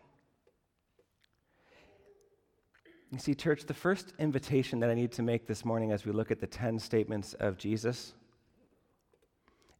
You 3.11 3.18
see, 3.18 3.35
church, 3.35 3.64
the 3.66 3.75
first 3.75 4.12
invitation 4.20 4.78
that 4.78 4.90
I 4.90 4.94
need 4.94 5.11
to 5.12 5.25
make 5.25 5.49
this 5.49 5.64
morning 5.64 5.90
as 5.90 6.06
we 6.06 6.12
look 6.12 6.30
at 6.30 6.38
the 6.38 6.47
10 6.47 6.78
statements 6.78 7.35
of 7.35 7.58
Jesus 7.58 8.14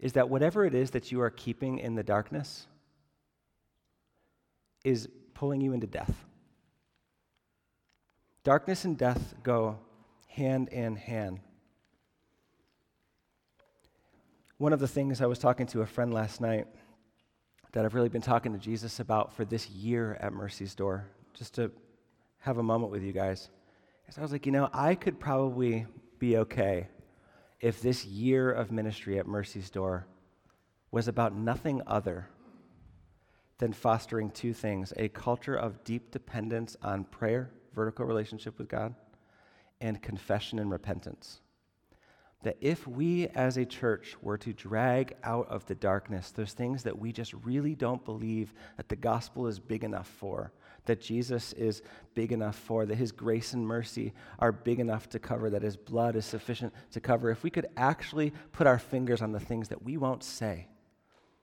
is 0.01 0.15
that 0.15 0.29
whatever 0.29 0.65
it 0.65 0.75
is 0.75 0.91
that 0.91 1.13
you 1.13 1.21
are 1.21 1.31
keeping 1.31 1.79
in 1.79 1.95
the 1.95 2.03
darkness 2.03 2.67
is 4.83 5.09
pulling 5.35 5.61
you 5.61 5.73
into 5.73 5.87
death. 5.87 6.25
Darkness 8.43 8.85
and 8.85 8.99
death 8.99 9.35
go 9.45 9.79
hand 10.27 10.69
in 10.71 10.97
hand. 10.97 11.39
One 14.59 14.73
of 14.73 14.81
the 14.81 14.89
things 14.89 15.21
I 15.21 15.27
was 15.27 15.39
talking 15.39 15.67
to 15.69 15.83
a 15.83 15.87
friend 15.87 16.13
last 16.13 16.41
night 16.41 16.67
that 17.71 17.85
I've 17.85 17.95
really 17.95 18.09
been 18.09 18.21
talking 18.21 18.53
to 18.53 18.59
Jesus 18.59 18.99
about 18.99 19.33
for 19.33 19.45
this 19.45 19.71
year 19.71 20.19
at 20.21 20.33
Mercy's 20.33 20.75
Door, 20.75 21.07
just 21.33 21.55
to 21.55 21.71
have 22.39 22.59
a 22.59 22.63
moment 22.65 22.91
with 22.91 23.05
you 23.05 23.13
guys. 23.13 23.51
Is 24.09 24.19
I 24.19 24.21
was 24.21 24.33
like, 24.33 24.47
you 24.47 24.51
know, 24.51 24.69
I 24.73 24.97
could 24.97 25.21
probably 25.21 25.87
be 26.19 26.39
okay 26.39 26.89
if 27.61 27.81
this 27.81 28.05
year 28.05 28.51
of 28.51 28.73
ministry 28.73 29.21
at 29.21 29.29
Mercy's 29.29 29.71
Door 29.71 30.09
was 30.91 31.07
about 31.07 31.37
nothing 31.37 31.81
other 31.87 32.29
than 33.59 33.73
fostering 33.73 34.29
two 34.29 34.53
things 34.53 34.93
a 34.97 35.09
culture 35.09 35.55
of 35.55 35.85
deep 35.85 36.11
dependence 36.11 36.77
on 36.83 37.05
prayer, 37.05 37.53
vertical 37.77 38.07
relationship 38.07 38.59
with 38.59 38.69
God, 38.69 38.97
and 39.81 40.03
confession 40.03 40.59
and 40.59 40.69
repentance 40.69 41.43
that 42.43 42.57
if 42.61 42.87
we 42.87 43.27
as 43.29 43.57
a 43.57 43.65
church 43.65 44.17
were 44.23 44.39
to 44.39 44.53
drag 44.53 45.17
out 45.25 45.49
of 45.49 45.67
the 45.67 45.75
darkness 45.75 46.31
those 46.31 46.53
things 46.53 46.85
that 46.85 46.99
we 46.99 47.13
just 47.13 47.35
really 47.35 47.75
don't 47.75 48.05
believe 48.05 48.55
that 48.77 48.89
the 48.89 48.97
gospel 48.97 49.47
is 49.47 49.59
big 49.59 49.83
enough 49.83 50.07
for, 50.07 50.53
that 50.85 51.01
Jesus 51.01 51.53
is 51.55 51.83
big 52.15 52.33
enough 52.33 52.57
for, 52.57 52.87
that 52.87 52.97
his 52.97 53.13
grace 53.13 53.53
and 53.53 53.67
mercy 53.67 54.13
are 54.39 54.53
big 54.53 54.79
enough 54.79 55.09
to 55.11 55.19
cover, 55.19 55.51
that 55.51 55.63
his 55.63 55.77
blood 55.77 56.17
is 56.17 56.25
sufficient 56.25 56.73
to 56.93 57.01
cover, 57.01 57.31
if 57.31 57.43
we 57.43 57.51
could 57.51 57.67
actually 57.77 58.33
put 58.53 58.67
our 58.67 58.79
fingers 58.79 59.21
on 59.21 59.33
the 59.33 59.41
things 59.41 59.69
that 59.69 59.83
we 59.83 59.97
won't 59.97 60.23
say 60.23 60.69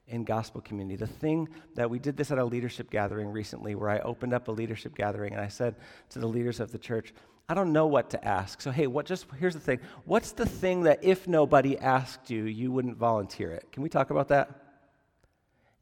in 0.08 0.24
gospel 0.24 0.62
community. 0.62 0.96
The 0.96 1.08
thing 1.08 1.50
that 1.76 1.90
we 1.90 2.00
did 2.00 2.16
this 2.16 2.32
at 2.32 2.38
a 2.38 2.46
leadership 2.46 2.90
gathering 2.90 3.30
recently 3.30 3.76
where 3.76 3.90
I 3.90 4.00
opened 4.00 4.34
up 4.34 4.48
a 4.48 4.52
leadership 4.52 4.96
gathering 4.96 5.34
and 5.34 5.42
I 5.42 5.48
said 5.48 5.76
to 6.10 6.20
the 6.20 6.28
leaders 6.28 6.60
of 6.60 6.72
the 6.72 6.78
church, 6.78 7.14
I 7.48 7.54
don't 7.54 7.74
know 7.74 7.86
what 7.86 8.10
to 8.12 8.26
ask. 8.26 8.62
So, 8.62 8.72
hey, 8.72 8.88
what 8.88 9.06
just 9.06 9.28
here's 9.38 9.54
the 9.54 9.60
thing. 9.60 9.80
What's 10.06 10.32
the 10.32 10.46
thing 10.46 10.84
that 10.84 11.04
if 11.04 11.28
nobody 11.28 11.78
asked 11.78 12.30
you, 12.30 12.46
you 12.46 12.72
wouldn't 12.72 12.98
volunteer 12.98 13.52
it? 13.52 13.72
Can 13.72 13.84
we 13.84 13.90
talk 13.90 14.10
about 14.10 14.30
that? 14.30 14.50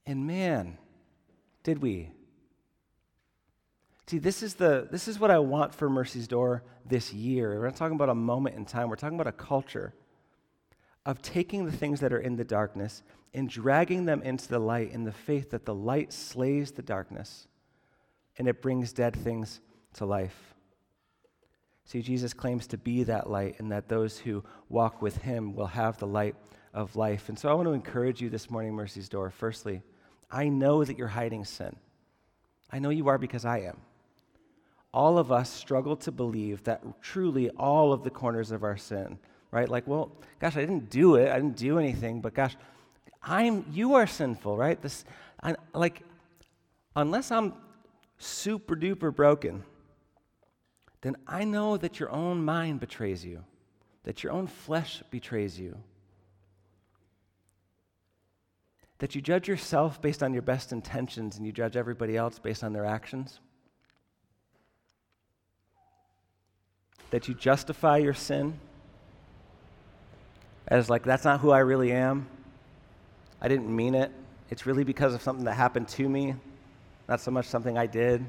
And 0.05 0.27
man, 0.27 0.77
did 1.63 1.81
we. 1.81 2.11
See, 4.07 4.17
this 4.17 4.43
is, 4.43 4.55
the, 4.55 4.87
this 4.91 5.07
is 5.07 5.17
what 5.17 5.31
I 5.31 5.39
want 5.39 5.73
for 5.73 5.89
Mercy's 5.89 6.27
Door 6.27 6.63
this 6.85 7.13
year. 7.13 7.57
We're 7.57 7.65
not 7.65 7.77
talking 7.77 7.95
about 7.95 8.09
a 8.09 8.15
moment 8.15 8.57
in 8.57 8.65
time, 8.65 8.89
we're 8.89 8.97
talking 8.97 9.15
about 9.15 9.27
a 9.27 9.37
culture 9.37 9.93
of 11.05 11.21
taking 11.21 11.65
the 11.65 11.71
things 11.71 11.99
that 12.01 12.11
are 12.13 12.19
in 12.19 12.35
the 12.35 12.43
darkness 12.43 13.03
and 13.33 13.49
dragging 13.49 14.05
them 14.05 14.21
into 14.21 14.47
the 14.47 14.59
light 14.59 14.91
in 14.91 15.03
the 15.03 15.11
faith 15.11 15.51
that 15.51 15.65
the 15.65 15.73
light 15.73 16.13
slays 16.13 16.71
the 16.71 16.81
darkness 16.81 17.47
and 18.37 18.47
it 18.47 18.61
brings 18.61 18.93
dead 18.93 19.15
things 19.15 19.59
to 19.93 20.05
life. 20.05 20.53
See, 21.85 22.01
Jesus 22.01 22.33
claims 22.33 22.67
to 22.67 22.77
be 22.77 23.03
that 23.03 23.29
light 23.29 23.55
and 23.59 23.71
that 23.71 23.89
those 23.89 24.17
who 24.17 24.43
walk 24.69 25.01
with 25.01 25.17
him 25.17 25.53
will 25.53 25.67
have 25.67 25.97
the 25.97 26.07
light 26.07 26.35
of 26.73 26.95
life. 26.95 27.29
And 27.29 27.37
so 27.37 27.49
I 27.49 27.53
want 27.53 27.67
to 27.67 27.73
encourage 27.73 28.21
you 28.21 28.29
this 28.29 28.49
morning, 28.49 28.73
Mercy's 28.73 29.09
Door. 29.09 29.31
Firstly, 29.31 29.81
I 30.31 30.49
know 30.49 30.83
that 30.83 30.97
you're 30.97 31.07
hiding 31.07 31.45
sin. 31.45 31.75
I 32.71 32.79
know 32.79 32.89
you 32.89 33.07
are 33.09 33.17
because 33.17 33.45
I 33.45 33.59
am. 33.59 33.77
All 34.93 35.17
of 35.17 35.31
us 35.31 35.49
struggle 35.49 35.95
to 35.97 36.11
believe 36.11 36.63
that 36.63 36.83
truly 37.01 37.49
all 37.51 37.93
of 37.93 38.03
the 38.03 38.09
corners 38.09 38.51
of 38.51 38.63
our 38.63 38.77
sin, 38.77 39.19
right? 39.51 39.69
Like, 39.69 39.87
well, 39.87 40.11
gosh, 40.39 40.55
I 40.55 40.61
didn't 40.61 40.89
do 40.89 41.15
it. 41.15 41.29
I 41.29 41.35
didn't 41.35 41.57
do 41.57 41.77
anything, 41.79 42.21
but 42.21 42.33
gosh, 42.33 42.55
I'm 43.21 43.65
you 43.71 43.95
are 43.95 44.07
sinful, 44.07 44.57
right? 44.57 44.81
This 44.81 45.05
I, 45.41 45.55
like 45.73 46.01
unless 46.95 47.31
I'm 47.31 47.53
super 48.17 48.75
duper 48.75 49.13
broken, 49.15 49.63
then 51.03 51.17
I 51.27 51.43
know 51.43 51.75
that 51.75 51.99
your 51.99 52.09
own 52.09 52.43
mind 52.43 52.79
betrays 52.79 53.25
you, 53.25 53.43
that 54.03 54.23
your 54.23 54.31
own 54.31 54.47
flesh 54.47 55.03
betrays 55.11 55.59
you, 55.59 55.77
that 58.99 59.13
you 59.13 59.21
judge 59.21 59.49
yourself 59.49 60.01
based 60.01 60.23
on 60.23 60.31
your 60.31 60.41
best 60.41 60.71
intentions 60.71 61.35
and 61.35 61.45
you 61.45 61.51
judge 61.51 61.75
everybody 61.75 62.15
else 62.15 62.39
based 62.39 62.63
on 62.63 62.71
their 62.71 62.85
actions, 62.85 63.41
that 67.09 67.27
you 67.27 67.33
justify 67.33 67.97
your 67.97 68.13
sin 68.13 68.57
as 70.69 70.89
like, 70.89 71.03
that's 71.03 71.25
not 71.25 71.41
who 71.41 71.51
I 71.51 71.59
really 71.59 71.91
am. 71.91 72.27
I 73.41 73.49
didn't 73.49 73.75
mean 73.75 73.93
it. 73.93 74.09
It's 74.49 74.65
really 74.65 74.85
because 74.85 75.13
of 75.13 75.21
something 75.21 75.43
that 75.45 75.55
happened 75.55 75.89
to 75.89 76.07
me, 76.07 76.35
not 77.09 77.19
so 77.19 77.29
much 77.29 77.47
something 77.47 77.77
I 77.77 77.87
did. 77.87 78.25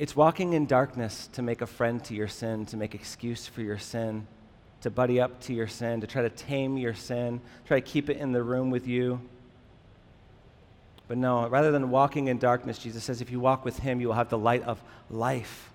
It's 0.00 0.16
walking 0.16 0.54
in 0.54 0.64
darkness 0.64 1.28
to 1.34 1.42
make 1.42 1.60
a 1.60 1.66
friend 1.66 2.02
to 2.04 2.14
your 2.14 2.26
sin, 2.26 2.64
to 2.66 2.78
make 2.78 2.94
excuse 2.94 3.46
for 3.46 3.60
your 3.60 3.76
sin, 3.76 4.26
to 4.80 4.88
buddy 4.88 5.20
up 5.20 5.42
to 5.42 5.52
your 5.52 5.68
sin, 5.68 6.00
to 6.00 6.06
try 6.06 6.22
to 6.22 6.30
tame 6.30 6.78
your 6.78 6.94
sin, 6.94 7.38
try 7.66 7.78
to 7.78 7.86
keep 7.86 8.08
it 8.08 8.16
in 8.16 8.32
the 8.32 8.42
room 8.42 8.70
with 8.70 8.86
you. 8.86 9.20
But 11.06 11.18
no, 11.18 11.46
rather 11.48 11.70
than 11.70 11.90
walking 11.90 12.28
in 12.28 12.38
darkness, 12.38 12.78
Jesus 12.78 13.04
says, 13.04 13.20
if 13.20 13.30
you 13.30 13.40
walk 13.40 13.62
with 13.62 13.80
him, 13.80 14.00
you 14.00 14.08
will 14.08 14.14
have 14.14 14.30
the 14.30 14.38
light 14.38 14.62
of 14.62 14.82
life. 15.10 15.70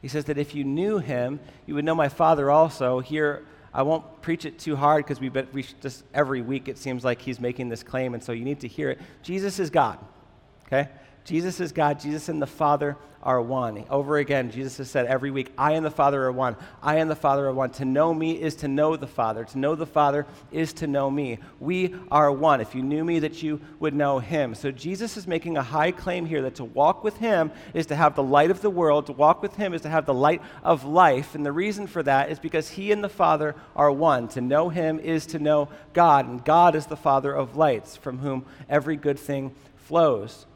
He 0.00 0.08
says 0.08 0.24
that 0.24 0.38
if 0.38 0.56
you 0.56 0.64
knew 0.64 0.98
him, 0.98 1.38
you 1.64 1.76
would 1.76 1.84
know 1.84 1.94
my 1.94 2.08
Father 2.08 2.50
also. 2.50 2.98
Here, 2.98 3.44
I 3.72 3.82
won't 3.82 4.22
preach 4.22 4.44
it 4.44 4.58
too 4.58 4.74
hard 4.74 5.04
because 5.04 5.20
we've 5.20 5.32
been, 5.32 5.46
we 5.52 5.64
just 5.80 6.02
every 6.12 6.42
week 6.42 6.66
it 6.66 6.78
seems 6.78 7.04
like 7.04 7.22
he's 7.22 7.38
making 7.38 7.68
this 7.68 7.84
claim, 7.84 8.14
and 8.14 8.24
so 8.24 8.32
you 8.32 8.44
need 8.44 8.58
to 8.62 8.68
hear 8.68 8.90
it. 8.90 9.00
Jesus 9.22 9.60
is 9.60 9.70
God, 9.70 10.00
okay? 10.66 10.88
Jesus 11.24 11.60
is 11.60 11.72
God. 11.72 12.00
Jesus 12.00 12.28
and 12.28 12.42
the 12.42 12.46
Father 12.46 12.96
are 13.22 13.40
one. 13.40 13.84
Over 13.88 14.16
again, 14.16 14.50
Jesus 14.50 14.78
has 14.78 14.90
said 14.90 15.06
every 15.06 15.30
week, 15.30 15.52
I 15.56 15.72
and 15.72 15.86
the 15.86 15.90
Father 15.90 16.24
are 16.24 16.32
one. 16.32 16.56
I 16.82 16.96
and 16.96 17.08
the 17.08 17.14
Father 17.16 17.46
are 17.46 17.52
one. 17.52 17.70
To 17.70 17.84
know 17.84 18.12
me 18.12 18.32
is 18.32 18.56
to 18.56 18.68
know 18.68 18.96
the 18.96 19.06
Father. 19.06 19.44
To 19.44 19.58
know 19.58 19.76
the 19.76 19.86
Father 19.86 20.26
is 20.50 20.72
to 20.74 20.88
know 20.88 21.08
me. 21.08 21.38
We 21.60 21.94
are 22.10 22.32
one. 22.32 22.60
If 22.60 22.74
you 22.74 22.82
knew 22.82 23.04
me, 23.04 23.20
that 23.20 23.42
you 23.42 23.60
would 23.78 23.94
know 23.94 24.18
him. 24.18 24.54
So 24.56 24.72
Jesus 24.72 25.16
is 25.16 25.28
making 25.28 25.56
a 25.56 25.62
high 25.62 25.92
claim 25.92 26.26
here 26.26 26.42
that 26.42 26.56
to 26.56 26.64
walk 26.64 27.04
with 27.04 27.16
him 27.18 27.52
is 27.74 27.86
to 27.86 27.96
have 27.96 28.16
the 28.16 28.22
light 28.22 28.50
of 28.50 28.60
the 28.60 28.70
world. 28.70 29.06
To 29.06 29.12
walk 29.12 29.40
with 29.40 29.54
him 29.54 29.72
is 29.72 29.82
to 29.82 29.88
have 29.88 30.06
the 30.06 30.14
light 30.14 30.42
of 30.64 30.84
life. 30.84 31.36
And 31.36 31.46
the 31.46 31.52
reason 31.52 31.86
for 31.86 32.02
that 32.02 32.30
is 32.30 32.40
because 32.40 32.70
he 32.70 32.90
and 32.90 33.04
the 33.04 33.08
Father 33.08 33.54
are 33.76 33.92
one. 33.92 34.26
To 34.28 34.40
know 34.40 34.68
him 34.68 34.98
is 34.98 35.26
to 35.26 35.38
know 35.38 35.68
God. 35.92 36.26
And 36.26 36.44
God 36.44 36.74
is 36.74 36.86
the 36.86 36.96
Father 36.96 37.32
of 37.32 37.56
lights, 37.56 37.96
from 37.96 38.18
whom 38.18 38.44
every 38.68 38.96
good 38.96 39.18
thing 39.18 39.54
flows. 39.76 40.46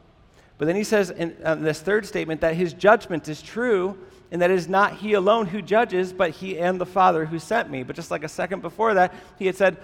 But 0.58 0.66
then 0.66 0.76
he 0.76 0.84
says 0.84 1.10
in 1.10 1.36
uh, 1.44 1.54
this 1.56 1.80
third 1.80 2.06
statement 2.06 2.40
that 2.40 2.54
his 2.54 2.72
judgment 2.72 3.28
is 3.28 3.42
true 3.42 3.98
and 4.30 4.42
that 4.42 4.50
it 4.50 4.54
is 4.54 4.68
not 4.68 4.94
he 4.94 5.12
alone 5.12 5.46
who 5.46 5.62
judges, 5.62 6.12
but 6.12 6.30
he 6.30 6.58
and 6.58 6.80
the 6.80 6.86
Father 6.86 7.26
who 7.26 7.38
sent 7.38 7.70
me. 7.70 7.84
But 7.84 7.94
just 7.94 8.10
like 8.10 8.24
a 8.24 8.28
second 8.28 8.60
before 8.60 8.94
that, 8.94 9.14
he 9.38 9.46
had 9.46 9.54
said, 9.54 9.76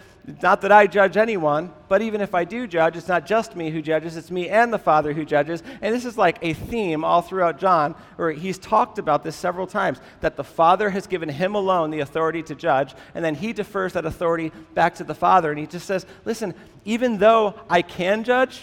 Not 0.43 0.63
that 0.63 0.73
I 0.73 0.89
judge 0.89 1.17
anyone, 1.17 1.73
but 1.89 2.03
even 2.03 2.21
if 2.21 2.35
I 2.35 2.43
do 2.43 2.67
judge, 2.67 2.97
it's 2.97 3.07
not 3.07 3.25
just 3.25 3.55
me 3.55 3.71
who 3.71 3.81
judges, 3.81 4.17
it's 4.17 4.33
me 4.33 4.49
and 4.49 4.73
the 4.73 4.79
Father 4.79 5.13
who 5.13 5.25
judges. 5.25 5.63
And 5.81 5.95
this 5.95 6.05
is 6.05 6.19
like 6.19 6.39
a 6.43 6.55
theme 6.55 7.05
all 7.05 7.23
throughout 7.23 7.61
John, 7.61 7.95
where 8.17 8.33
he's 8.33 8.59
talked 8.59 8.99
about 8.99 9.23
this 9.23 9.37
several 9.37 9.69
times 9.69 10.01
that 10.23 10.35
the 10.35 10.45
Father 10.45 10.91
has 10.91 11.07
given 11.07 11.29
him 11.29 11.55
alone 11.55 11.91
the 11.91 12.01
authority 12.01 12.43
to 12.45 12.57
judge, 12.57 12.95
and 13.15 13.25
then 13.25 13.37
he 13.37 13.53
defers 13.53 13.93
that 13.93 14.07
authority 14.07 14.51
back 14.75 14.97
to 14.97 15.05
the 15.05 15.15
Father. 15.15 15.51
And 15.51 15.59
he 15.61 15.67
just 15.67 15.87
says, 15.87 16.05
Listen, 16.25 16.53
even 16.85 17.19
though 17.19 17.55
I 17.71 17.83
can 17.83 18.25
judge, 18.25 18.63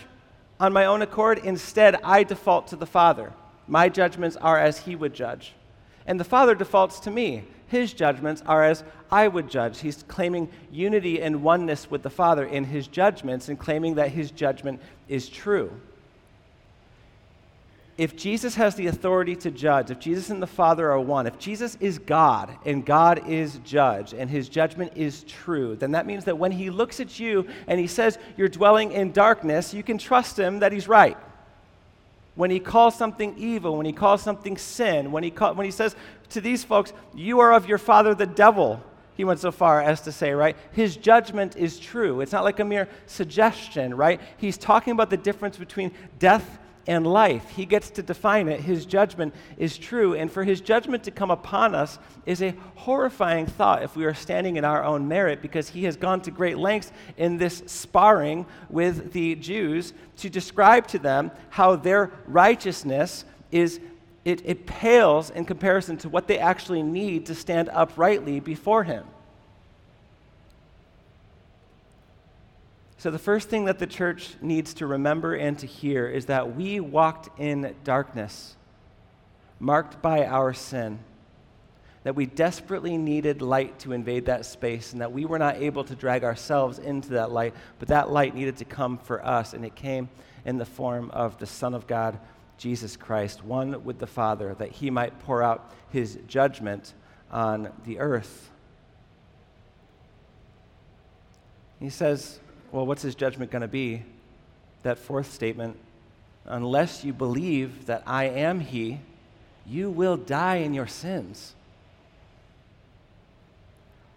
on 0.60 0.74
my 0.74 0.86
own 0.86 1.02
accord. 1.02 1.40
Instead, 1.40 1.96
I 2.04 2.24
default 2.24 2.68
to 2.68 2.76
the 2.76 2.86
Father. 2.86 3.34
My 3.68 3.90
judgments 3.90 4.36
are 4.38 4.58
as 4.58 4.80
He 4.80 4.96
would 4.96 5.14
judge. 5.14 5.54
And 6.06 6.20
the 6.20 6.24
Father 6.24 6.56
defaults 6.56 7.00
to 7.02 7.12
me. 7.12 7.44
His 7.68 7.94
judgments 7.94 8.42
are 8.48 8.64
as 8.64 8.84
I 9.12 9.28
would 9.28 9.50
judge. 9.50 9.80
He's 9.80 10.04
claiming 10.08 10.50
unity 10.72 11.22
and 11.22 11.44
oneness 11.44 11.92
with 11.92 12.02
the 12.02 12.10
Father 12.10 12.46
in 12.46 12.64
his 12.64 12.88
judgments 12.88 13.48
and 13.48 13.60
claiming 13.60 13.96
that 13.96 14.10
his 14.10 14.32
judgment 14.32 14.82
is 15.08 15.30
true 15.30 15.72
if 18.00 18.16
Jesus 18.16 18.56
has 18.56 18.76
the 18.76 18.88
authority 18.88 19.36
to 19.36 19.52
judge, 19.52 19.92
if 19.92 20.00
Jesus 20.00 20.30
and 20.30 20.42
the 20.42 20.48
Father 20.48 20.90
are 20.90 21.02
one, 21.02 21.28
if 21.28 21.38
Jesus 21.38 21.76
is 21.82 22.00
God 22.00 22.50
and 22.66 22.86
God 22.86 23.28
is 23.28 23.60
judge 23.66 24.14
and 24.14 24.30
his 24.30 24.48
judgment 24.48 24.94
is 24.96 25.26
true, 25.26 25.76
then 25.76 25.92
that 25.92 26.06
means 26.06 26.24
that 26.24 26.38
when 26.38 26.54
he 26.54 26.70
looks 26.70 27.02
at 27.02 27.20
you 27.20 27.46
and 27.68 27.78
he 27.78 27.88
says 27.88 28.18
you're 28.38 28.48
dwelling 28.48 28.94
in 28.94 29.12
darkness, 29.12 29.74
you 29.74 29.84
can 29.84 29.98
trust 29.98 30.40
him 30.40 30.60
that 30.60 30.72
he's 30.72 30.88
right. 30.88 31.18
When 32.36 32.50
he 32.50 32.62
calls 32.62 32.96
something 32.96 33.36
evil, 33.38 33.76
when 33.76 33.86
he 33.86 33.92
calls 33.92 34.22
something 34.22 34.56
sin, 34.56 35.12
when 35.12 35.26
he, 35.26 35.30
call, 35.30 35.56
when 35.56 35.66
he 35.66 35.72
says 35.72 35.94
to 36.30 36.40
these 36.40 36.64
folks, 36.64 36.94
you 37.14 37.42
are 37.42 37.52
of 37.52 37.68
your 37.68 37.78
father 37.78 38.16
the 38.16 38.26
devil, 38.26 38.82
he 39.16 39.26
went 39.26 39.42
so 39.42 39.52
far 39.52 39.82
as 39.82 40.00
to 40.04 40.14
say, 40.14 40.32
right? 40.32 40.56
His 40.72 40.96
judgment 40.96 41.58
is 41.58 41.78
true. 41.78 42.22
It's 42.22 42.32
not 42.32 42.46
like 42.46 42.62
a 42.62 42.66
mere 42.66 42.88
suggestion, 43.08 43.94
right? 43.94 44.22
He's 44.38 44.58
talking 44.58 44.94
about 44.94 45.10
the 45.10 45.18
difference 45.18 45.58
between 45.58 45.92
death 46.18 46.59
and 46.88 47.06
life. 47.06 47.50
He 47.50 47.66
gets 47.66 47.90
to 47.92 48.02
define 48.02 48.48
it. 48.48 48.62
His 48.62 48.86
judgment 48.86 49.34
is 49.58 49.78
true. 49.78 50.16
And 50.16 50.32
for 50.32 50.44
his 50.44 50.62
judgment 50.62 51.04
to 51.04 51.12
come 51.12 51.32
upon 51.32 51.76
us 51.76 52.00
is 52.26 52.42
a 52.42 52.56
horrifying 52.76 53.46
thought 53.46 53.84
if 53.84 53.96
we 53.96 54.06
are 54.06 54.14
standing 54.14 54.58
in 54.58 54.66
our 54.66 54.84
own 54.84 55.08
merit 55.08 55.42
because 55.42 55.70
he 55.70 55.84
has 55.84 55.96
gone 55.96 56.22
to 56.22 56.32
great 56.32 56.58
lengths 56.58 56.92
in 57.18 57.38
this 57.38 57.64
sparring 57.68 58.46
with 58.70 59.14
the 59.14 59.36
Jews 59.36 59.94
to 60.18 60.30
describe 60.30 60.88
to 60.88 61.00
them 61.00 61.32
how 61.50 61.76
their 61.76 62.12
righteousness 62.26 63.26
is. 63.52 63.80
It, 64.26 64.42
it 64.46 64.66
pales 64.66 65.30
in 65.30 65.46
comparison 65.46 65.98
to 66.00 66.10
what 66.10 66.28
they 66.28 66.40
actually 66.40 66.84
need 66.84 67.28
to 67.28 67.36
stand 67.36 67.70
uprightly 67.70 68.42
before 68.42 68.84
him. 68.84 69.06
So, 73.00 73.12
the 73.12 73.18
first 73.18 73.48
thing 73.48 73.64
that 73.64 73.80
the 73.80 73.88
church 73.88 74.36
needs 74.42 74.74
to 74.74 74.86
remember 74.86 75.34
and 75.34 75.58
to 75.60 75.66
hear 75.66 76.06
is 76.10 76.26
that 76.26 76.58
we 76.58 76.82
walked 76.82 77.40
in 77.40 77.74
darkness, 77.86 78.58
marked 79.58 80.02
by 80.02 80.26
our 80.26 80.54
sin, 80.54 81.00
that 82.04 82.18
we 82.18 82.26
desperately 82.26 82.98
needed 82.98 83.42
light 83.42 83.80
to 83.80 83.94
invade 83.94 84.26
that 84.26 84.46
space, 84.46 84.92
and 84.92 85.00
that 85.00 85.14
we 85.14 85.24
were 85.24 85.40
not 85.40 85.56
able 85.62 85.86
to 85.86 85.96
drag 85.96 86.26
ourselves 86.26 86.78
into 86.78 87.12
that 87.12 87.32
light, 87.32 87.54
but 87.80 87.88
that 87.88 88.12
light 88.12 88.36
needed 88.36 88.58
to 88.58 88.66
come 88.66 88.98
for 88.98 89.26
us, 89.26 89.54
and 89.54 89.64
it 89.64 89.76
came 89.76 90.10
in 90.44 90.58
the 90.58 90.66
form 90.66 91.10
of 91.12 91.38
the 91.38 91.48
Son 91.48 91.74
of 91.74 91.88
God, 91.88 92.20
Jesus 92.58 92.98
Christ, 92.98 93.46
one 93.46 93.86
with 93.86 94.00
the 94.00 94.08
Father, 94.08 94.56
that 94.56 94.74
he 94.74 94.90
might 94.90 95.18
pour 95.20 95.42
out 95.42 95.74
his 95.90 96.20
judgment 96.28 96.94
on 97.32 97.72
the 97.86 98.00
earth. 98.00 98.50
He 101.80 101.90
says, 101.90 102.42
well, 102.72 102.86
what's 102.86 103.02
his 103.02 103.16
judgment 103.16 103.52
going 103.52 103.62
to 103.62 103.68
be? 103.68 104.04
That 104.84 104.98
fourth 104.98 105.32
statement 105.34 105.78
unless 106.50 107.04
you 107.04 107.14
believe 107.14 107.86
that 107.86 108.04
I 108.06 108.26
am 108.26 108.60
he, 108.60 109.00
you 109.66 109.90
will 109.90 110.18
die 110.18 110.58
in 110.58 110.74
your 110.74 110.88
sins. 110.88 111.54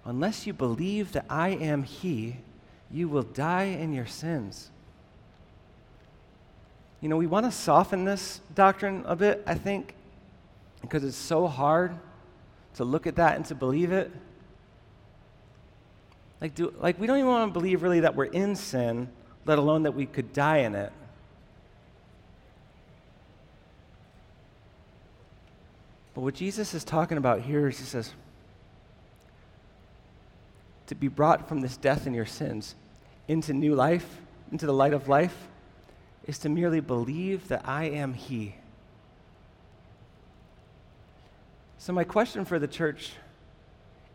Unless 0.04 0.46
you 0.46 0.52
believe 0.52 1.12
that 1.12 1.26
I 1.28 1.50
am 1.50 1.84
he, 1.84 2.38
you 2.90 3.08
will 3.08 3.22
die 3.22 3.64
in 3.64 3.92
your 3.92 4.06
sins. 4.06 4.70
You 7.00 7.08
know, 7.08 7.16
we 7.16 7.26
want 7.26 7.46
to 7.46 7.52
soften 7.52 8.04
this 8.04 8.40
doctrine 8.54 9.04
a 9.06 9.14
bit, 9.14 9.42
I 9.46 9.54
think, 9.54 9.94
because 10.80 11.04
it's 11.04 11.16
so 11.16 11.46
hard 11.46 11.92
to 12.76 12.84
look 12.84 13.06
at 13.06 13.16
that 13.16 13.36
and 13.36 13.44
to 13.46 13.54
believe 13.54 13.92
it. 13.92 14.10
Like, 16.42 16.56
do, 16.56 16.74
like, 16.80 16.98
we 16.98 17.06
don't 17.06 17.18
even 17.18 17.30
want 17.30 17.48
to 17.48 17.52
believe 17.52 17.84
really 17.84 18.00
that 18.00 18.16
we're 18.16 18.24
in 18.24 18.56
sin, 18.56 19.08
let 19.44 19.60
alone 19.60 19.84
that 19.84 19.92
we 19.92 20.06
could 20.06 20.32
die 20.32 20.58
in 20.58 20.74
it. 20.74 20.92
But 26.16 26.22
what 26.22 26.34
Jesus 26.34 26.74
is 26.74 26.82
talking 26.82 27.16
about 27.16 27.42
here 27.42 27.68
is 27.68 27.78
he 27.78 27.84
says, 27.84 28.12
to 30.88 30.96
be 30.96 31.06
brought 31.06 31.48
from 31.48 31.60
this 31.60 31.76
death 31.76 32.08
in 32.08 32.12
your 32.12 32.26
sins 32.26 32.74
into 33.28 33.52
new 33.52 33.76
life, 33.76 34.18
into 34.50 34.66
the 34.66 34.74
light 34.74 34.92
of 34.92 35.08
life, 35.08 35.46
is 36.26 36.38
to 36.38 36.48
merely 36.48 36.80
believe 36.80 37.46
that 37.48 37.62
I 37.68 37.84
am 37.84 38.14
He. 38.14 38.56
So, 41.78 41.92
my 41.92 42.02
question 42.02 42.44
for 42.44 42.58
the 42.58 42.66
church 42.66 43.12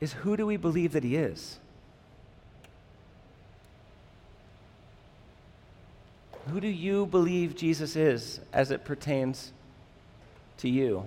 is 0.01 0.11
who 0.11 0.35
do 0.35 0.45
we 0.45 0.57
believe 0.57 0.91
that 0.91 1.05
He 1.05 1.15
is? 1.15 1.59
Who 6.49 6.61
do 6.61 6.67
you 6.67 7.05
believe 7.07 7.55
Jesus 7.55 7.95
is 7.95 8.39
as 8.53 8.71
it 8.71 8.85
pertains 8.85 9.51
to 10.57 10.69
you? 10.69 11.03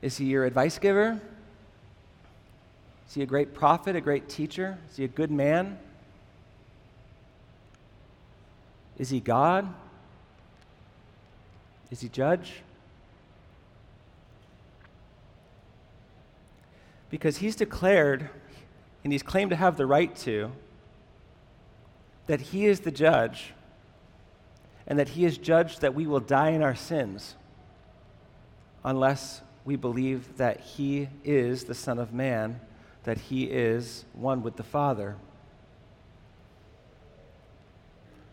Is 0.00 0.16
he 0.16 0.26
your 0.26 0.44
advice 0.44 0.78
giver? 0.78 1.20
Is 3.08 3.14
he 3.14 3.22
a 3.22 3.26
great 3.26 3.54
prophet, 3.54 3.96
a 3.96 4.00
great 4.00 4.28
teacher? 4.28 4.78
Is 4.90 4.96
he 4.96 5.04
a 5.04 5.08
good 5.08 5.30
man? 5.30 5.78
Is 8.98 9.10
he 9.10 9.20
God? 9.20 9.72
Is 11.90 12.00
he 12.00 12.08
judge? 12.08 12.62
Because 17.10 17.36
he's 17.36 17.56
declared, 17.56 18.30
and 19.04 19.12
he's 19.12 19.22
claimed 19.22 19.50
to 19.50 19.56
have 19.56 19.76
the 19.76 19.86
right 19.86 20.14
to, 20.16 20.50
that 22.26 22.40
He 22.40 22.66
is 22.66 22.80
the 22.80 22.90
judge 22.90 23.52
and 24.86 24.98
that 24.98 25.10
He 25.10 25.24
is 25.24 25.38
judged 25.38 25.80
that 25.80 25.94
we 25.94 26.06
will 26.06 26.20
die 26.20 26.50
in 26.50 26.62
our 26.62 26.74
sins 26.74 27.34
unless 28.84 29.42
we 29.64 29.76
believe 29.76 30.36
that 30.36 30.60
He 30.60 31.08
is 31.24 31.64
the 31.64 31.74
Son 31.74 31.98
of 31.98 32.12
Man, 32.12 32.60
that 33.04 33.18
He 33.18 33.44
is 33.44 34.04
one 34.14 34.42
with 34.42 34.56
the 34.56 34.62
Father. 34.62 35.16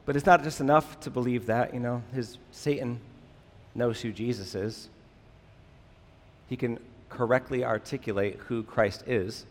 But 0.06 0.16
it's 0.16 0.26
not 0.26 0.44
just 0.44 0.60
enough 0.60 1.00
to 1.02 1.10
believe 1.10 1.46
that, 1.46 1.74
you 1.74 1.80
know, 1.80 2.04
his 2.14 2.38
Satan 2.52 3.00
knows 3.74 4.02
who 4.02 4.12
Jesus 4.12 4.54
is. 4.54 4.90
He 6.48 6.58
can 6.58 6.78
correctly 7.10 7.64
articulate 7.64 8.40
who 8.48 8.64
Christ 8.64 9.04
is. 9.08 9.46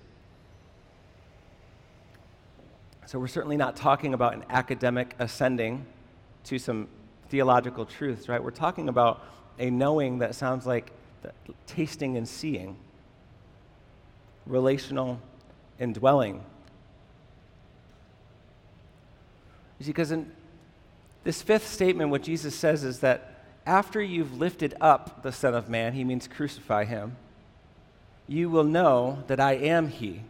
So 3.07 3.19
we're 3.19 3.29
certainly 3.29 3.57
not 3.57 3.77
talking 3.77 4.15
about 4.15 4.35
an 4.35 4.45
academic 4.49 5.15
ascending 5.19 5.87
to 6.45 6.59
some 6.59 6.88
theological 7.29 7.85
truths, 7.85 8.29
right? 8.29 8.43
We're 8.43 8.51
talking 8.51 8.88
about 8.88 9.25
a 9.59 9.71
knowing 9.71 10.19
that 10.19 10.35
sounds 10.35 10.67
like 10.67 10.93
tasting 11.67 12.17
and 12.17 12.29
seeing, 12.29 12.77
relational 14.47 15.21
indwelling. 15.79 16.43
You 19.79 19.87
see, 19.87 19.91
because 19.91 20.12
in 20.12 20.31
this 21.25 21.43
fifth 21.43 21.67
statement, 21.67 22.11
what 22.11 22.23
Jesus 22.23 22.55
says 22.55 22.85
is 22.85 23.01
that 23.01 23.45
after 23.67 24.03
you've 24.03 24.38
lifted 24.38 24.75
up 24.81 25.23
the 25.23 25.33
Son 25.33 25.55
of 25.55 25.69
Man, 25.69 25.93
he 25.93 26.05
means 26.05 26.29
crucify 26.29 26.85
him, 26.85 27.17
you 28.27 28.49
will 28.51 28.65
know 28.65 29.23
that 29.27 29.41
I 29.41 29.53
am 29.55 29.88
he. 29.88 30.23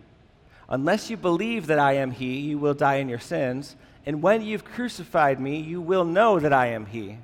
Unless 0.69 1.11
you 1.11 1.17
believe 1.17 1.67
that 1.67 1.79
I 1.79 1.95
am 1.95 2.11
He, 2.11 2.39
you 2.39 2.59
will 2.59 2.75
die 2.75 2.97
in 2.97 3.09
your 3.09 3.19
sins. 3.19 3.77
And 4.07 4.23
when 4.23 4.43
you've 4.43 4.65
crucified 4.65 5.41
me, 5.41 5.61
you 5.61 5.81
will 5.81 6.05
know 6.05 6.41
that 6.41 6.53
I 6.53 6.69
am 6.69 6.87
He. 6.87 7.19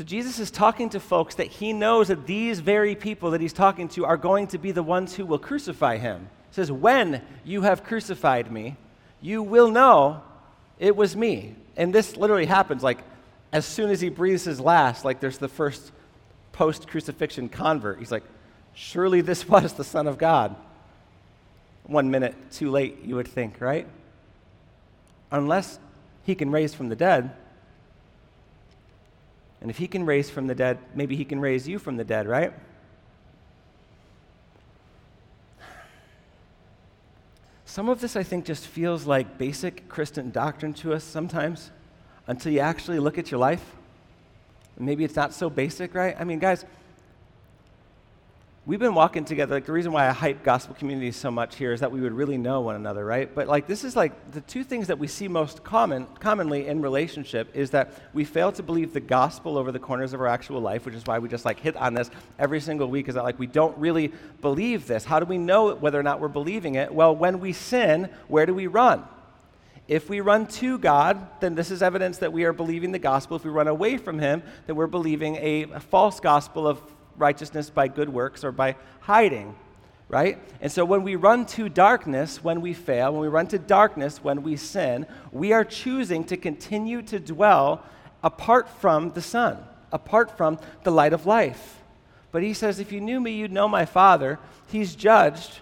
So 0.00 0.04
Jesus 0.04 0.38
is 0.38 0.50
talking 0.50 0.88
to 0.90 0.98
folks 0.98 1.34
that 1.34 1.48
he 1.48 1.74
knows 1.74 2.08
that 2.08 2.26
these 2.26 2.60
very 2.60 2.94
people 2.94 3.32
that 3.32 3.40
he's 3.42 3.52
talking 3.52 3.86
to 3.88 4.06
are 4.06 4.16
going 4.16 4.46
to 4.46 4.56
be 4.56 4.72
the 4.72 4.82
ones 4.82 5.14
who 5.14 5.26
will 5.26 5.38
crucify 5.38 5.98
him. 5.98 6.30
He 6.48 6.54
says, 6.54 6.72
When 6.72 7.20
you 7.44 7.60
have 7.60 7.84
crucified 7.84 8.50
me, 8.50 8.76
you 9.20 9.42
will 9.42 9.70
know 9.70 10.22
it 10.78 10.96
was 10.96 11.14
me. 11.14 11.54
And 11.76 11.94
this 11.94 12.16
literally 12.16 12.46
happens 12.46 12.82
like 12.82 13.00
as 13.52 13.66
soon 13.66 13.90
as 13.90 14.00
he 14.00 14.08
breathes 14.08 14.44
his 14.44 14.58
last, 14.58 15.04
like 15.04 15.20
there's 15.20 15.36
the 15.36 15.48
first 15.48 15.92
post 16.60 16.86
crucifixion 16.88 17.48
convert. 17.48 17.98
He's 17.98 18.12
like, 18.12 18.22
Surely 18.74 19.22
this 19.22 19.48
was 19.54 19.72
the 19.72 19.82
Son 19.82 20.06
of 20.06 20.18
God. 20.18 20.54
One 21.84 22.10
minute 22.10 22.34
too 22.52 22.70
late, 22.70 22.98
you 23.02 23.14
would 23.14 23.26
think, 23.26 23.62
right? 23.62 23.86
Unless 25.30 25.78
he 26.22 26.34
can 26.34 26.50
raise 26.50 26.74
from 26.74 26.90
the 26.90 26.96
dead. 26.96 27.30
And 29.62 29.70
if 29.70 29.78
he 29.78 29.88
can 29.88 30.04
raise 30.04 30.28
from 30.28 30.48
the 30.48 30.54
dead, 30.54 30.76
maybe 30.94 31.16
he 31.16 31.24
can 31.24 31.40
raise 31.40 31.66
you 31.66 31.78
from 31.78 31.96
the 31.96 32.04
dead, 32.04 32.28
right? 32.28 32.52
Some 37.64 37.88
of 37.88 38.02
this, 38.02 38.16
I 38.16 38.22
think, 38.22 38.44
just 38.44 38.66
feels 38.66 39.06
like 39.06 39.38
basic 39.38 39.88
Christian 39.88 40.30
doctrine 40.30 40.74
to 40.74 40.92
us 40.92 41.04
sometimes 41.04 41.70
until 42.26 42.52
you 42.52 42.60
actually 42.60 42.98
look 42.98 43.16
at 43.16 43.30
your 43.30 43.40
life. 43.40 43.64
Maybe 44.80 45.04
it's 45.04 45.16
not 45.16 45.34
so 45.34 45.50
basic, 45.50 45.94
right? 45.94 46.16
I 46.18 46.24
mean, 46.24 46.38
guys, 46.38 46.64
we've 48.66 48.78
been 48.78 48.94
walking 48.94 49.24
together. 49.24 49.54
Like 49.54 49.66
the 49.66 49.72
reason 49.72 49.92
why 49.92 50.08
I 50.08 50.12
hype 50.12 50.42
gospel 50.42 50.74
community 50.74 51.12
so 51.12 51.30
much 51.30 51.56
here 51.56 51.72
is 51.72 51.80
that 51.80 51.90
we 51.90 52.00
would 52.00 52.12
really 52.12 52.38
know 52.38 52.60
one 52.60 52.76
another, 52.76 53.04
right? 53.04 53.32
But 53.34 53.48
like 53.48 53.66
this 53.66 53.84
is 53.84 53.96
like 53.96 54.32
the 54.32 54.40
two 54.42 54.64
things 54.64 54.86
that 54.86 54.98
we 54.98 55.06
see 55.06 55.28
most 55.28 55.64
common, 55.64 56.06
commonly 56.18 56.66
in 56.66 56.80
relationship 56.80 57.54
is 57.54 57.70
that 57.70 57.92
we 58.14 58.24
fail 58.24 58.52
to 58.52 58.62
believe 58.62 58.92
the 58.92 59.00
gospel 59.00 59.58
over 59.58 59.72
the 59.72 59.78
corners 59.78 60.12
of 60.12 60.20
our 60.20 60.26
actual 60.26 60.60
life, 60.60 60.86
which 60.86 60.94
is 60.94 61.04
why 61.04 61.18
we 61.18 61.28
just 61.28 61.44
like 61.44 61.58
hit 61.58 61.76
on 61.76 61.94
this 61.94 62.10
every 62.38 62.60
single 62.60 62.88
week. 62.88 63.08
Is 63.08 63.16
that 63.16 63.24
like 63.24 63.38
we 63.38 63.46
don't 63.46 63.76
really 63.76 64.12
believe 64.40 64.86
this? 64.86 65.04
How 65.04 65.20
do 65.20 65.26
we 65.26 65.38
know 65.38 65.74
whether 65.74 65.98
or 65.98 66.02
not 66.02 66.20
we're 66.20 66.28
believing 66.28 66.76
it? 66.76 66.94
Well, 66.94 67.14
when 67.14 67.40
we 67.40 67.52
sin, 67.52 68.08
where 68.28 68.46
do 68.46 68.54
we 68.54 68.66
run? 68.66 69.04
If 69.90 70.08
we 70.08 70.20
run 70.20 70.46
to 70.46 70.78
God, 70.78 71.26
then 71.40 71.56
this 71.56 71.72
is 71.72 71.82
evidence 71.82 72.18
that 72.18 72.32
we 72.32 72.44
are 72.44 72.52
believing 72.52 72.92
the 72.92 73.00
gospel. 73.00 73.36
If 73.36 73.44
we 73.44 73.50
run 73.50 73.66
away 73.66 73.96
from 73.96 74.20
Him, 74.20 74.44
then 74.68 74.76
we're 74.76 74.86
believing 74.86 75.34
a, 75.34 75.62
a 75.62 75.80
false 75.80 76.20
gospel 76.20 76.68
of 76.68 76.80
righteousness 77.16 77.70
by 77.70 77.88
good 77.88 78.08
works 78.08 78.44
or 78.44 78.52
by 78.52 78.76
hiding. 79.00 79.56
right? 80.10 80.38
And 80.60 80.70
so 80.70 80.84
when 80.84 81.02
we 81.02 81.16
run 81.16 81.44
to 81.46 81.68
darkness 81.68 82.42
when 82.42 82.60
we 82.60 82.72
fail, 82.72 83.12
when 83.12 83.20
we 83.20 83.28
run 83.28 83.48
to 83.48 83.58
darkness 83.58 84.22
when 84.22 84.44
we 84.44 84.56
sin, 84.56 85.06
we 85.32 85.52
are 85.52 85.64
choosing 85.64 86.22
to 86.24 86.36
continue 86.36 87.02
to 87.02 87.18
dwell 87.18 87.84
apart 88.22 88.68
from 88.68 89.10
the 89.10 89.22
sun, 89.22 89.58
apart 89.92 90.36
from 90.36 90.58
the 90.84 90.90
light 90.90 91.12
of 91.12 91.26
life. 91.26 91.80
But 92.32 92.44
he 92.44 92.54
says, 92.54 92.78
if 92.78 92.92
you 92.92 93.00
knew 93.00 93.20
me, 93.20 93.32
you'd 93.32 93.52
know 93.52 93.66
my 93.66 93.86
Father. 93.86 94.38
He's 94.68 94.94
judged 94.94 95.58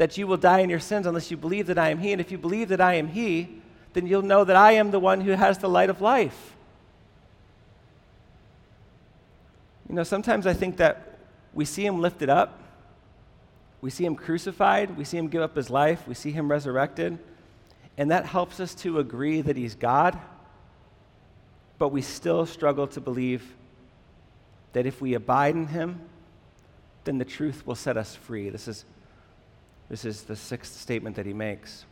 that 0.00 0.16
you 0.16 0.26
will 0.26 0.38
die 0.38 0.60
in 0.60 0.70
your 0.70 0.80
sins 0.80 1.06
unless 1.06 1.30
you 1.30 1.36
believe 1.36 1.66
that 1.66 1.78
I 1.78 1.90
am 1.90 1.98
he. 1.98 2.12
And 2.12 2.20
if 2.20 2.32
you 2.32 2.38
believe 2.38 2.70
that 2.70 2.80
I 2.80 2.94
am 2.94 3.08
he, 3.08 3.60
then 3.92 4.06
you'll 4.06 4.22
know 4.22 4.44
that 4.44 4.56
I 4.56 4.72
am 4.72 4.90
the 4.90 4.98
one 4.98 5.20
who 5.20 5.32
has 5.32 5.58
the 5.58 5.68
light 5.68 5.90
of 5.90 6.00
life. 6.00 6.54
You 9.88 9.96
know, 9.96 10.04
sometimes 10.04 10.46
I 10.46 10.54
think 10.54 10.78
that 10.78 11.18
we 11.52 11.64
see 11.64 11.84
him 11.84 12.00
lifted 12.00 12.30
up 12.30 12.60
we 13.80 13.90
see 13.90 14.04
him 14.04 14.14
crucified, 14.14 14.96
we 14.96 15.04
see 15.04 15.16
him 15.16 15.28
give 15.28 15.42
up 15.42 15.56
his 15.56 15.70
life, 15.70 16.06
we 16.06 16.14
see 16.14 16.32
him 16.32 16.50
resurrected, 16.50 17.18
and 17.96 18.10
that 18.10 18.26
helps 18.26 18.60
us 18.60 18.74
to 18.76 18.98
agree 18.98 19.40
that 19.40 19.56
he's 19.56 19.74
God, 19.74 20.18
but 21.78 21.88
we 21.88 22.02
still 22.02 22.44
struggle 22.44 22.86
to 22.88 23.00
believe 23.00 23.54
that 24.74 24.86
if 24.86 25.00
we 25.00 25.14
abide 25.14 25.54
in 25.54 25.66
him, 25.68 26.00
then 27.04 27.18
the 27.18 27.24
truth 27.24 27.66
will 27.66 27.74
set 27.74 27.96
us 27.96 28.14
free. 28.14 28.50
This 28.50 28.68
is, 28.68 28.84
this 29.90 30.06
is 30.06 30.22
the 30.22 30.36
sixth 30.36 30.80
statement 30.80 31.16
that 31.16 31.26
he 31.26 31.34
makes. 31.34 31.84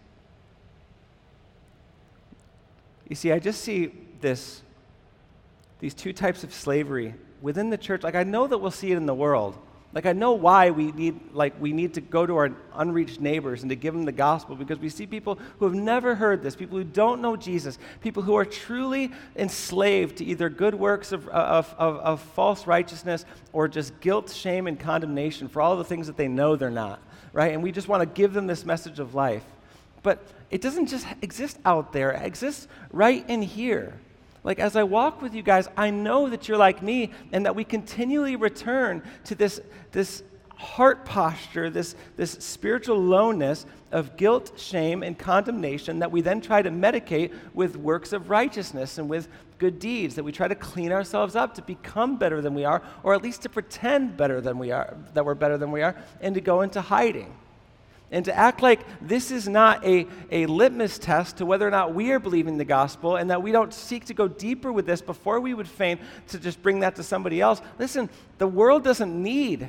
You 3.08 3.16
see, 3.16 3.32
I 3.32 3.38
just 3.38 3.60
see 3.60 3.92
this, 4.20 4.62
these 5.80 5.94
two 5.94 6.12
types 6.12 6.44
of 6.44 6.54
slavery 6.54 7.14
within 7.42 7.68
the 7.68 7.76
church. 7.76 8.02
Like, 8.02 8.14
I 8.14 8.22
know 8.22 8.46
that 8.46 8.58
we'll 8.58 8.70
see 8.70 8.92
it 8.92 8.96
in 8.96 9.06
the 9.06 9.14
world. 9.14 9.58
Like 9.94 10.04
I 10.04 10.12
know 10.12 10.32
why 10.32 10.70
we 10.70 10.92
need 10.92 11.32
like 11.32 11.58
we 11.58 11.72
need 11.72 11.94
to 11.94 12.02
go 12.02 12.26
to 12.26 12.36
our 12.36 12.50
unreached 12.74 13.20
neighbors 13.20 13.62
and 13.62 13.70
to 13.70 13.76
give 13.76 13.94
them 13.94 14.04
the 14.04 14.12
gospel 14.12 14.54
because 14.54 14.78
we 14.78 14.90
see 14.90 15.06
people 15.06 15.38
who 15.58 15.64
have 15.64 15.74
never 15.74 16.14
heard 16.14 16.42
this, 16.42 16.54
people 16.54 16.76
who 16.76 16.84
don't 16.84 17.22
know 17.22 17.36
Jesus, 17.36 17.78
people 18.02 18.22
who 18.22 18.34
are 18.34 18.44
truly 18.44 19.10
enslaved 19.34 20.18
to 20.18 20.26
either 20.26 20.50
good 20.50 20.74
works 20.74 21.10
of, 21.10 21.26
of, 21.28 21.74
of, 21.78 21.96
of 21.96 22.20
false 22.20 22.66
righteousness 22.66 23.24
or 23.54 23.66
just 23.66 23.98
guilt, 24.00 24.30
shame, 24.30 24.66
and 24.66 24.78
condemnation 24.78 25.48
for 25.48 25.62
all 25.62 25.76
the 25.76 25.84
things 25.84 26.06
that 26.06 26.18
they 26.18 26.28
know 26.28 26.54
they're 26.54 26.70
not, 26.70 27.00
right? 27.38 27.52
And 27.52 27.62
we 27.62 27.70
just 27.70 27.86
want 27.86 28.02
to 28.02 28.20
give 28.20 28.32
them 28.32 28.48
this 28.48 28.64
message 28.64 28.98
of 28.98 29.14
life. 29.14 29.44
But 30.02 30.18
it 30.50 30.60
doesn't 30.60 30.88
just 30.88 31.06
exist 31.22 31.56
out 31.64 31.92
there, 31.92 32.10
it 32.10 32.26
exists 32.26 32.66
right 32.90 33.24
in 33.30 33.42
here. 33.42 33.94
Like, 34.42 34.58
as 34.58 34.74
I 34.74 34.82
walk 34.82 35.22
with 35.22 35.34
you 35.34 35.42
guys, 35.42 35.68
I 35.76 35.90
know 35.90 36.28
that 36.30 36.48
you're 36.48 36.58
like 36.58 36.82
me 36.82 37.12
and 37.30 37.46
that 37.46 37.54
we 37.54 37.62
continually 37.62 38.34
return 38.34 39.04
to 39.26 39.36
this, 39.36 39.60
this 39.92 40.24
heart 40.56 41.04
posture, 41.04 41.70
this, 41.70 41.94
this 42.16 42.32
spiritual 42.32 42.98
lowness 43.00 43.66
of 43.92 44.16
guilt, 44.16 44.58
shame, 44.58 45.04
and 45.04 45.16
condemnation 45.16 46.00
that 46.00 46.10
we 46.10 46.20
then 46.20 46.40
try 46.40 46.60
to 46.60 46.70
medicate 46.70 47.32
with 47.54 47.76
works 47.76 48.12
of 48.12 48.30
righteousness 48.30 48.98
and 48.98 49.08
with 49.08 49.28
good 49.58 49.78
deeds, 49.78 50.14
that 50.14 50.24
we 50.24 50.32
try 50.32 50.48
to 50.48 50.54
clean 50.54 50.92
ourselves 50.92 51.36
up 51.36 51.54
to 51.54 51.62
become 51.62 52.16
better 52.16 52.40
than 52.40 52.54
we 52.54 52.64
are, 52.64 52.82
or 53.02 53.14
at 53.14 53.22
least 53.22 53.42
to 53.42 53.48
pretend 53.48 54.16
better 54.16 54.40
than 54.40 54.58
we 54.58 54.70
are, 54.70 54.96
that 55.14 55.24
we're 55.24 55.34
better 55.34 55.58
than 55.58 55.72
we 55.72 55.82
are, 55.82 55.96
and 56.20 56.34
to 56.34 56.40
go 56.40 56.62
into 56.62 56.80
hiding 56.80 57.34
and 58.10 58.24
to 58.24 58.34
act 58.34 58.62
like 58.62 58.80
this 59.00 59.30
is 59.30 59.48
not 59.48 59.84
a, 59.84 60.06
a 60.30 60.46
litmus 60.46 60.98
test 60.98 61.38
to 61.38 61.46
whether 61.46 61.66
or 61.66 61.70
not 61.70 61.94
we 61.94 62.10
are 62.10 62.18
believing 62.18 62.56
the 62.56 62.64
gospel 62.64 63.16
and 63.16 63.30
that 63.30 63.42
we 63.42 63.52
don't 63.52 63.74
seek 63.74 64.06
to 64.06 64.14
go 64.14 64.26
deeper 64.26 64.72
with 64.72 64.86
this 64.86 65.02
before 65.02 65.40
we 65.40 65.52
would 65.52 65.68
feign 65.68 65.98
to 66.28 66.38
just 66.38 66.62
bring 66.62 66.80
that 66.80 66.96
to 66.96 67.02
somebody 67.02 67.40
else. 67.40 67.60
Listen, 67.78 68.08
the 68.38 68.46
world 68.46 68.82
doesn't 68.82 69.22
need 69.22 69.68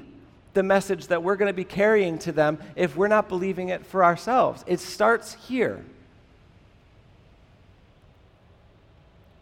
the 0.53 0.63
message 0.63 1.07
that 1.07 1.21
we're 1.21 1.35
going 1.35 1.49
to 1.49 1.53
be 1.53 1.65
carrying 1.65 2.17
to 2.19 2.31
them 2.31 2.57
if 2.75 2.95
we're 2.95 3.07
not 3.07 3.29
believing 3.29 3.69
it 3.69 3.85
for 3.85 4.03
ourselves. 4.03 4.63
It 4.67 4.79
starts 4.79 5.33
here. 5.47 5.83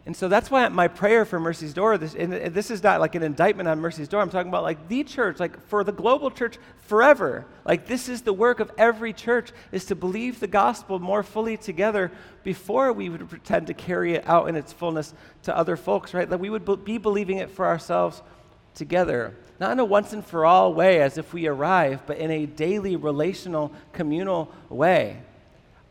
And 0.08 0.16
so 0.16 0.26
that's 0.26 0.50
why 0.50 0.66
my 0.68 0.88
prayer 0.88 1.26
for 1.26 1.38
Mercy's 1.38 1.74
Door, 1.74 1.98
this, 1.98 2.14
and 2.14 2.32
this 2.32 2.70
is 2.70 2.82
not 2.82 2.98
like 2.98 3.14
an 3.14 3.22
indictment 3.22 3.68
on 3.68 3.78
Mercy's 3.78 4.08
Door. 4.08 4.22
I'm 4.22 4.30
talking 4.30 4.48
about 4.48 4.62
like 4.62 4.88
the 4.88 5.04
church, 5.04 5.38
like 5.38 5.62
for 5.66 5.84
the 5.84 5.92
global 5.92 6.30
church 6.30 6.56
forever. 6.78 7.44
Like 7.66 7.86
this 7.86 8.08
is 8.08 8.22
the 8.22 8.32
work 8.32 8.58
of 8.58 8.70
every 8.78 9.12
church, 9.12 9.52
is 9.70 9.84
to 9.84 9.94
believe 9.94 10.40
the 10.40 10.46
gospel 10.46 10.98
more 10.98 11.22
fully 11.22 11.58
together 11.58 12.10
before 12.42 12.90
we 12.90 13.10
would 13.10 13.28
pretend 13.28 13.66
to 13.66 13.74
carry 13.74 14.14
it 14.14 14.26
out 14.26 14.48
in 14.48 14.56
its 14.56 14.72
fullness 14.72 15.12
to 15.42 15.54
other 15.54 15.76
folks, 15.76 16.14
right? 16.14 16.30
That 16.30 16.40
we 16.40 16.48
would 16.48 16.86
be 16.86 16.96
believing 16.96 17.36
it 17.36 17.50
for 17.50 17.66
ourselves 17.66 18.22
together. 18.72 19.36
Not 19.60 19.72
in 19.72 19.78
a 19.78 19.84
once 19.84 20.14
and 20.14 20.24
for 20.24 20.46
all 20.46 20.72
way 20.72 21.02
as 21.02 21.18
if 21.18 21.34
we 21.34 21.48
arrive, 21.48 22.06
but 22.06 22.16
in 22.16 22.30
a 22.30 22.46
daily 22.46 22.96
relational, 22.96 23.74
communal 23.92 24.50
way. 24.70 25.20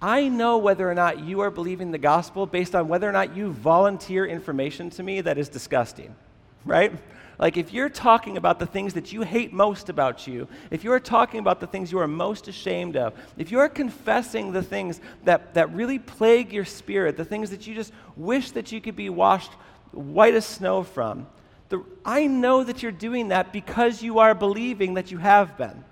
I 0.01 0.27
know 0.27 0.57
whether 0.57 0.89
or 0.89 0.93
not 0.93 1.19
you 1.19 1.39
are 1.39 1.49
believing 1.49 1.91
the 1.91 1.97
gospel 1.97 2.45
based 2.45 2.75
on 2.75 2.87
whether 2.87 3.09
or 3.09 3.11
not 3.11 3.35
you 3.35 3.51
volunteer 3.51 4.25
information 4.25 4.89
to 4.91 5.03
me 5.03 5.21
that 5.21 5.37
is 5.37 5.49
disgusting, 5.49 6.15
right? 6.65 6.91
Like, 7.39 7.57
if 7.57 7.71
you're 7.71 7.89
talking 7.89 8.37
about 8.37 8.57
the 8.59 8.65
things 8.65 8.93
that 8.95 9.13
you 9.13 9.21
hate 9.21 9.53
most 9.53 9.89
about 9.89 10.25
you, 10.27 10.47
if 10.71 10.83
you're 10.83 10.99
talking 10.99 11.39
about 11.39 11.59
the 11.59 11.67
things 11.67 11.91
you 11.91 11.99
are 11.99 12.07
most 12.07 12.47
ashamed 12.47 12.95
of, 12.95 13.13
if 13.37 13.51
you're 13.51 13.69
confessing 13.69 14.51
the 14.51 14.63
things 14.63 14.99
that, 15.23 15.53
that 15.53 15.71
really 15.73 15.99
plague 15.99 16.51
your 16.51 16.65
spirit, 16.65 17.15
the 17.15 17.25
things 17.25 17.51
that 17.51 17.67
you 17.67 17.75
just 17.75 17.93
wish 18.15 18.51
that 18.51 18.71
you 18.71 18.81
could 18.81 18.95
be 18.95 19.09
washed 19.09 19.51
white 19.91 20.33
as 20.33 20.45
snow 20.45 20.83
from, 20.83 21.27
the, 21.69 21.83
I 22.05 22.27
know 22.27 22.63
that 22.63 22.81
you're 22.81 22.91
doing 22.91 23.27
that 23.27 23.51
because 23.51 24.01
you 24.01 24.19
are 24.19 24.33
believing 24.33 24.95
that 24.95 25.11
you 25.11 25.17
have 25.17 25.57
been. 25.57 25.83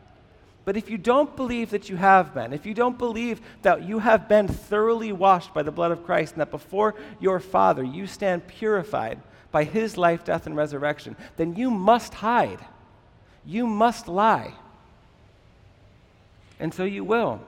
But 0.65 0.75
if 0.75 0.89
you 0.89 0.97
don't 0.97 1.35
believe 1.35 1.69
that 1.69 1.89
you 1.89 1.95
have 1.95 2.33
been, 2.33 2.51
if 2.51 2.65
you 2.65 2.73
don't 2.73 2.97
believe 2.97 3.39
that 3.61 3.83
you 3.83 3.99
have 3.99 4.27
been 4.27 4.47
thoroughly 4.47 5.11
washed 5.11 5.53
by 5.53 5.61
the 5.61 5.71
blood 5.71 5.91
of 5.91 6.03
Christ 6.03 6.33
and 6.33 6.41
that 6.41 6.49
before 6.49 6.95
your 7.19 7.39
Father 7.39 7.83
you 7.83 8.07
stand 8.07 8.47
purified 8.47 9.19
by 9.51 9.63
his 9.63 9.95
life, 9.95 10.25
death, 10.25 10.47
and 10.47 10.55
resurrection, 10.55 11.15
then 11.37 11.55
you 11.55 11.69
must 11.69 12.15
hide. 12.15 12.59
You 13.45 13.67
must 13.67 14.07
lie. 14.07 14.53
And 16.59 16.73
so 16.73 16.83
you 16.83 17.03
will. 17.03 17.41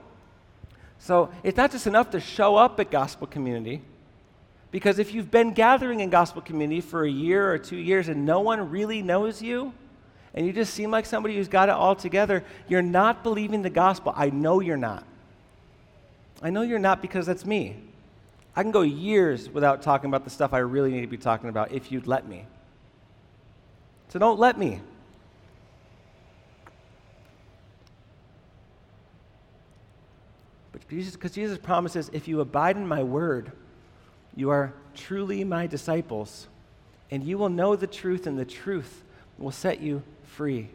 So 1.00 1.30
it's 1.42 1.56
not 1.56 1.72
just 1.72 1.88
enough 1.88 2.10
to 2.10 2.20
show 2.20 2.56
up 2.56 2.78
at 2.78 2.90
gospel 2.90 3.26
community, 3.26 3.82
because 4.70 4.98
if 4.98 5.12
you've 5.12 5.30
been 5.30 5.52
gathering 5.52 6.00
in 6.00 6.10
gospel 6.10 6.40
community 6.40 6.80
for 6.80 7.04
a 7.04 7.10
year 7.10 7.52
or 7.52 7.58
two 7.58 7.76
years 7.76 8.08
and 8.08 8.24
no 8.24 8.40
one 8.40 8.70
really 8.70 9.02
knows 9.02 9.42
you, 9.42 9.72
and 10.34 10.46
you 10.46 10.52
just 10.52 10.74
seem 10.74 10.90
like 10.90 11.06
somebody 11.06 11.36
who's 11.36 11.48
got 11.48 11.68
it 11.68 11.72
all 11.72 11.94
together, 11.94 12.44
you're 12.68 12.82
not 12.82 13.22
believing 13.22 13.62
the 13.62 13.70
gospel. 13.70 14.12
I 14.16 14.30
know 14.30 14.60
you're 14.60 14.76
not. 14.76 15.04
I 16.42 16.50
know 16.50 16.62
you're 16.62 16.78
not 16.78 17.02
because 17.02 17.26
that's 17.26 17.44
me. 17.44 17.76
I 18.54 18.62
can 18.62 18.70
go 18.70 18.82
years 18.82 19.48
without 19.48 19.82
talking 19.82 20.08
about 20.08 20.24
the 20.24 20.30
stuff 20.30 20.52
I 20.52 20.58
really 20.58 20.90
need 20.90 21.02
to 21.02 21.06
be 21.06 21.16
talking 21.16 21.48
about 21.48 21.72
if 21.72 21.90
you'd 21.92 22.06
let 22.06 22.28
me. 22.28 22.44
So 24.08 24.18
don't 24.18 24.38
let 24.38 24.58
me. 24.58 24.80
But 30.72 30.88
Jesus, 30.88 31.14
because 31.14 31.32
Jesus 31.32 31.58
promises, 31.58 32.10
if 32.12 32.28
you 32.28 32.40
abide 32.40 32.76
in 32.76 32.86
my 32.86 33.02
word, 33.02 33.52
you 34.34 34.50
are 34.50 34.72
truly 34.94 35.44
my 35.44 35.66
disciples, 35.66 36.48
and 37.10 37.24
you 37.24 37.38
will 37.38 37.48
know 37.48 37.76
the 37.76 37.86
truth, 37.86 38.26
and 38.26 38.38
the 38.38 38.44
truth 38.44 39.04
will 39.38 39.50
set 39.50 39.80
you 39.80 40.02
free. 40.38 40.68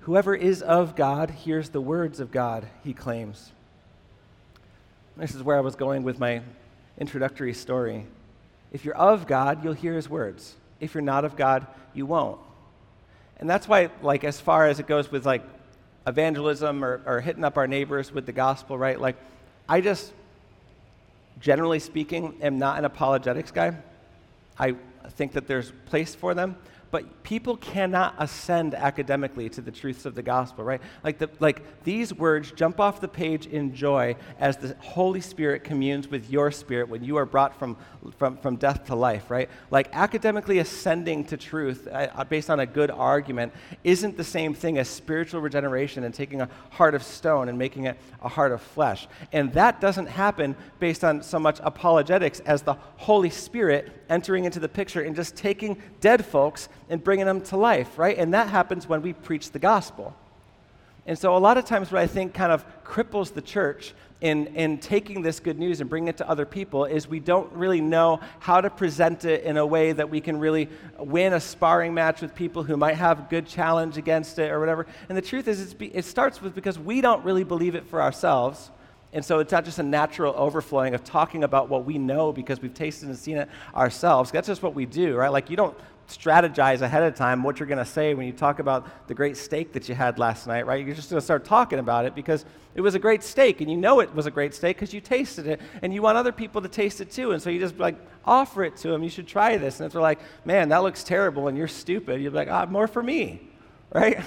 Whoever 0.00 0.34
is 0.34 0.62
of 0.62 0.96
God 0.96 1.28
hears 1.28 1.68
the 1.68 1.80
words 1.82 2.20
of 2.20 2.30
God, 2.30 2.66
he 2.82 2.94
claims. 2.94 3.52
This 5.18 5.34
is 5.34 5.42
where 5.42 5.58
I 5.58 5.60
was 5.60 5.76
going 5.76 6.04
with 6.04 6.18
my 6.18 6.40
introductory 6.96 7.52
story. 7.52 8.06
If 8.72 8.86
you're 8.86 8.96
of 8.96 9.26
God, 9.26 9.62
you'll 9.62 9.74
hear 9.74 9.92
his 9.92 10.08
words. 10.08 10.54
If 10.80 10.94
you're 10.94 11.02
not 11.02 11.26
of 11.26 11.36
God, 11.36 11.66
you 11.92 12.06
won't. 12.06 12.38
And 13.36 13.48
that's 13.48 13.68
why, 13.68 13.90
like, 14.02 14.24
as 14.24 14.40
far 14.40 14.68
as 14.68 14.80
it 14.80 14.86
goes 14.86 15.12
with 15.12 15.26
like 15.26 15.42
evangelism 16.06 16.82
or, 16.82 17.02
or 17.04 17.20
hitting 17.20 17.44
up 17.44 17.58
our 17.58 17.66
neighbors 17.66 18.10
with 18.10 18.24
the 18.24 18.32
gospel, 18.32 18.78
right? 18.78 18.98
Like, 18.98 19.16
I 19.68 19.82
just, 19.82 20.14
generally 21.42 21.78
speaking, 21.78 22.38
am 22.40 22.58
not 22.58 22.78
an 22.78 22.86
apologetics 22.86 23.50
guy. 23.50 23.76
I 24.58 24.76
think 25.10 25.32
that 25.32 25.46
there's 25.46 25.72
place 25.84 26.14
for 26.14 26.32
them, 26.32 26.56
but 26.90 27.22
people 27.22 27.56
cannot 27.56 28.14
ascend 28.18 28.74
academically 28.74 29.48
to 29.48 29.60
the 29.60 29.70
truths 29.70 30.04
of 30.04 30.14
the 30.14 30.22
gospel, 30.22 30.64
right? 30.64 30.80
Like, 31.04 31.18
the, 31.18 31.30
like 31.38 31.84
these 31.84 32.12
words 32.12 32.50
jump 32.52 32.80
off 32.80 33.00
the 33.00 33.08
page 33.08 33.46
in 33.46 33.74
joy 33.74 34.16
as 34.38 34.56
the 34.56 34.74
Holy 34.80 35.20
Spirit 35.20 35.62
communes 35.62 36.08
with 36.08 36.30
your 36.30 36.50
spirit 36.50 36.88
when 36.88 37.04
you 37.04 37.16
are 37.16 37.26
brought 37.26 37.58
from, 37.58 37.76
from, 38.18 38.36
from 38.38 38.56
death 38.56 38.86
to 38.86 38.96
life, 38.96 39.30
right? 39.30 39.48
Like 39.70 39.88
academically 39.92 40.58
ascending 40.58 41.24
to 41.26 41.36
truth 41.36 41.86
uh, 41.86 42.08
uh, 42.14 42.24
based 42.24 42.50
on 42.50 42.60
a 42.60 42.66
good 42.66 42.90
argument 42.90 43.52
isn't 43.84 44.16
the 44.16 44.24
same 44.24 44.52
thing 44.52 44.78
as 44.78 44.88
spiritual 44.88 45.40
regeneration 45.40 46.04
and 46.04 46.12
taking 46.12 46.40
a 46.40 46.48
heart 46.70 46.94
of 46.94 47.02
stone 47.02 47.48
and 47.48 47.56
making 47.56 47.84
it 47.84 47.96
a 48.22 48.28
heart 48.28 48.50
of 48.50 48.60
flesh. 48.60 49.06
And 49.32 49.52
that 49.52 49.80
doesn't 49.80 50.06
happen 50.06 50.56
based 50.80 51.04
on 51.04 51.22
so 51.22 51.38
much 51.38 51.60
apologetics 51.62 52.40
as 52.40 52.62
the 52.62 52.74
Holy 52.96 53.30
Spirit 53.30 53.92
entering 54.08 54.44
into 54.44 54.58
the 54.58 54.68
picture 54.68 55.02
and 55.02 55.14
just 55.14 55.36
taking 55.36 55.80
dead 56.00 56.24
folks 56.26 56.68
and 56.90 57.02
bringing 57.02 57.24
them 57.24 57.40
to 57.40 57.56
life, 57.56 57.98
right? 57.98 58.18
And 58.18 58.34
that 58.34 58.48
happens 58.48 58.86
when 58.86 59.00
we 59.00 59.14
preach 59.14 59.52
the 59.52 59.58
gospel. 59.58 60.14
And 61.06 61.18
so, 61.18 61.34
a 61.34 61.38
lot 61.38 61.56
of 61.56 61.64
times, 61.64 61.90
what 61.90 62.02
I 62.02 62.06
think 62.06 62.34
kind 62.34 62.52
of 62.52 62.64
cripples 62.84 63.32
the 63.32 63.40
church 63.40 63.94
in, 64.20 64.48
in 64.48 64.78
taking 64.78 65.22
this 65.22 65.40
good 65.40 65.58
news 65.58 65.80
and 65.80 65.88
bringing 65.88 66.08
it 66.08 66.18
to 66.18 66.28
other 66.28 66.44
people 66.44 66.84
is 66.84 67.08
we 67.08 67.20
don't 67.20 67.50
really 67.52 67.80
know 67.80 68.20
how 68.38 68.60
to 68.60 68.68
present 68.68 69.24
it 69.24 69.44
in 69.44 69.56
a 69.56 69.64
way 69.64 69.92
that 69.92 70.10
we 70.10 70.20
can 70.20 70.38
really 70.38 70.68
win 70.98 71.32
a 71.32 71.40
sparring 71.40 71.94
match 71.94 72.20
with 72.20 72.34
people 72.34 72.62
who 72.62 72.76
might 72.76 72.96
have 72.96 73.18
a 73.20 73.26
good 73.30 73.46
challenge 73.46 73.96
against 73.96 74.38
it 74.38 74.50
or 74.50 74.60
whatever. 74.60 74.86
And 75.08 75.16
the 75.16 75.22
truth 75.22 75.48
is, 75.48 75.72
be, 75.72 75.86
it 75.86 76.04
starts 76.04 76.42
with 76.42 76.54
because 76.54 76.78
we 76.78 77.00
don't 77.00 77.24
really 77.24 77.44
believe 77.44 77.74
it 77.74 77.86
for 77.86 78.02
ourselves. 78.02 78.70
And 79.12 79.24
so 79.24 79.40
it's 79.40 79.50
not 79.50 79.64
just 79.64 79.78
a 79.78 79.82
natural 79.82 80.34
overflowing 80.36 80.94
of 80.94 81.02
talking 81.02 81.42
about 81.42 81.68
what 81.68 81.84
we 81.84 81.98
know 81.98 82.32
because 82.32 82.60
we've 82.60 82.74
tasted 82.74 83.08
and 83.08 83.18
seen 83.18 83.38
it 83.38 83.48
ourselves. 83.74 84.30
That's 84.30 84.46
just 84.46 84.62
what 84.62 84.74
we 84.74 84.86
do, 84.86 85.16
right? 85.16 85.32
Like 85.32 85.50
you 85.50 85.56
don't 85.56 85.76
strategize 86.10 86.80
ahead 86.80 87.02
of 87.02 87.14
time 87.14 87.42
what 87.42 87.58
you're 87.58 87.66
going 87.66 87.78
to 87.78 87.84
say 87.84 88.14
when 88.14 88.26
you 88.26 88.32
talk 88.32 88.58
about 88.58 89.08
the 89.08 89.14
great 89.14 89.36
steak 89.36 89.72
that 89.72 89.88
you 89.88 89.94
had 89.94 90.18
last 90.18 90.46
night, 90.46 90.66
right? 90.66 90.84
You're 90.84 90.94
just 90.94 91.10
going 91.10 91.20
to 91.20 91.24
start 91.24 91.44
talking 91.44 91.78
about 91.78 92.04
it 92.04 92.14
because 92.14 92.44
it 92.74 92.80
was 92.80 92.94
a 92.94 92.98
great 92.98 93.22
steak 93.22 93.60
and 93.60 93.70
you 93.70 93.76
know 93.76 94.00
it 94.00 94.14
was 94.14 94.26
a 94.26 94.30
great 94.30 94.54
steak 94.54 94.76
because 94.76 94.92
you 94.92 95.00
tasted 95.00 95.46
it 95.46 95.60
and 95.82 95.94
you 95.94 96.02
want 96.02 96.18
other 96.18 96.32
people 96.32 96.60
to 96.62 96.68
taste 96.68 97.00
it 97.00 97.10
too. 97.10 97.32
And 97.32 97.40
so 97.42 97.50
you 97.50 97.60
just 97.60 97.78
like 97.78 97.96
offer 98.24 98.64
it 98.64 98.76
to 98.78 98.88
them. 98.88 99.02
You 99.02 99.10
should 99.10 99.26
try 99.26 99.56
this. 99.56 99.80
And 99.80 99.86
if 99.86 99.92
they're 99.92 100.02
like, 100.02 100.20
man, 100.44 100.68
that 100.70 100.82
looks 100.82 101.04
terrible 101.04 101.48
and 101.48 101.56
you're 101.56 101.68
stupid, 101.68 102.20
you're 102.20 102.32
like, 102.32 102.50
ah, 102.50 102.66
more 102.66 102.88
for 102.88 103.02
me, 103.02 103.40
right? 103.92 104.20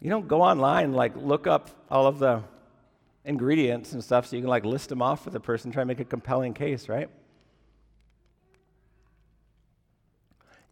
You 0.00 0.10
don't 0.10 0.28
go 0.28 0.42
online 0.42 0.86
and 0.86 0.96
like 0.96 1.16
look 1.16 1.46
up 1.46 1.70
all 1.90 2.06
of 2.06 2.18
the 2.18 2.42
ingredients 3.24 3.92
and 3.92 4.02
stuff 4.02 4.26
so 4.26 4.36
you 4.36 4.42
can 4.42 4.50
like 4.50 4.64
list 4.64 4.88
them 4.88 5.00
off 5.00 5.24
for 5.24 5.30
the 5.30 5.40
person, 5.40 5.70
try 5.70 5.82
to 5.82 5.86
make 5.86 6.00
a 6.00 6.04
compelling 6.04 6.54
case, 6.54 6.88
right? 6.88 7.08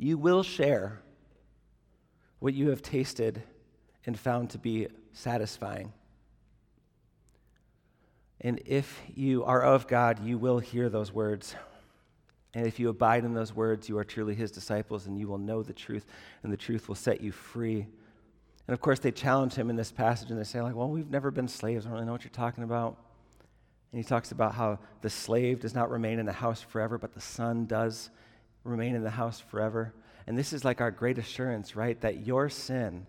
You 0.03 0.17
will 0.17 0.43
share 0.43 1.03
what 2.39 2.55
you 2.55 2.71
have 2.71 2.81
tasted 2.81 3.43
and 4.07 4.19
found 4.19 4.49
to 4.51 4.59
be 4.59 4.89
satisfying. 5.13 5.93
And 8.41 8.63
if 8.65 8.99
you 9.15 9.45
are 9.45 9.61
of 9.61 9.87
God, 9.87 10.25
you 10.25 10.39
will 10.39 10.59
hear 10.59 10.89
those 10.89 11.13
words. 11.13 11.55
And 12.55 12.67
if 12.67 12.81
you 12.81 12.89
abide 12.89 13.27
in 13.27 13.35
those 13.35 13.55
words, 13.55 13.91
you 13.91 13.99
are 13.99 14.05
truly 14.05 14.35
his 14.35 14.51
disciples, 14.51 15.07
and 15.07 15.19
you 15.19 15.29
will 15.29 15.37
know 15.37 15.63
the 15.63 15.75
truth, 15.75 16.07
and 16.43 16.51
the 16.51 16.57
truth 16.57 16.89
will 16.89 16.95
set 16.95 17.21
you 17.21 17.31
free. 17.31 17.87
And 18.67 18.73
of 18.73 18.81
course, 18.81 19.01
they 19.01 19.13
challenge 19.13 19.53
him 19.53 19.69
in 19.69 19.77
this 19.77 19.93
passage, 19.93 20.31
and 20.31 20.41
they 20.41 20.45
say, 20.45 20.63
like, 20.63 20.75
well, 20.75 20.89
we've 20.89 21.11
never 21.11 21.31
been 21.31 21.47
slaves. 21.47 21.85
I 21.85 21.91
don't 21.91 21.97
really 21.97 22.07
know 22.07 22.13
what 22.13 22.25
you're 22.25 22.31
talking 22.31 22.65
about. 22.65 22.97
And 23.93 24.03
he 24.03 24.05
talks 24.05 24.33
about 24.33 24.55
how 24.55 24.79
the 25.03 25.11
slave 25.11 25.61
does 25.61 25.75
not 25.75 25.91
remain 25.91 26.19
in 26.19 26.25
the 26.25 26.33
house 26.33 26.63
forever, 26.63 26.97
but 26.97 27.13
the 27.13 27.21
son 27.21 27.67
does 27.67 28.09
remain 28.65 28.95
in 28.95 29.03
the 29.03 29.11
house 29.11 29.41
forever. 29.41 29.95
And 30.27 30.39
this 30.39 30.53
is 30.53 30.65
like 30.65 30.81
our 30.81 30.91
great 30.91 31.19
assurance, 31.19 31.75
right? 31.75 32.01
That 32.01 32.27
your 32.27 32.49
sin, 32.49 33.07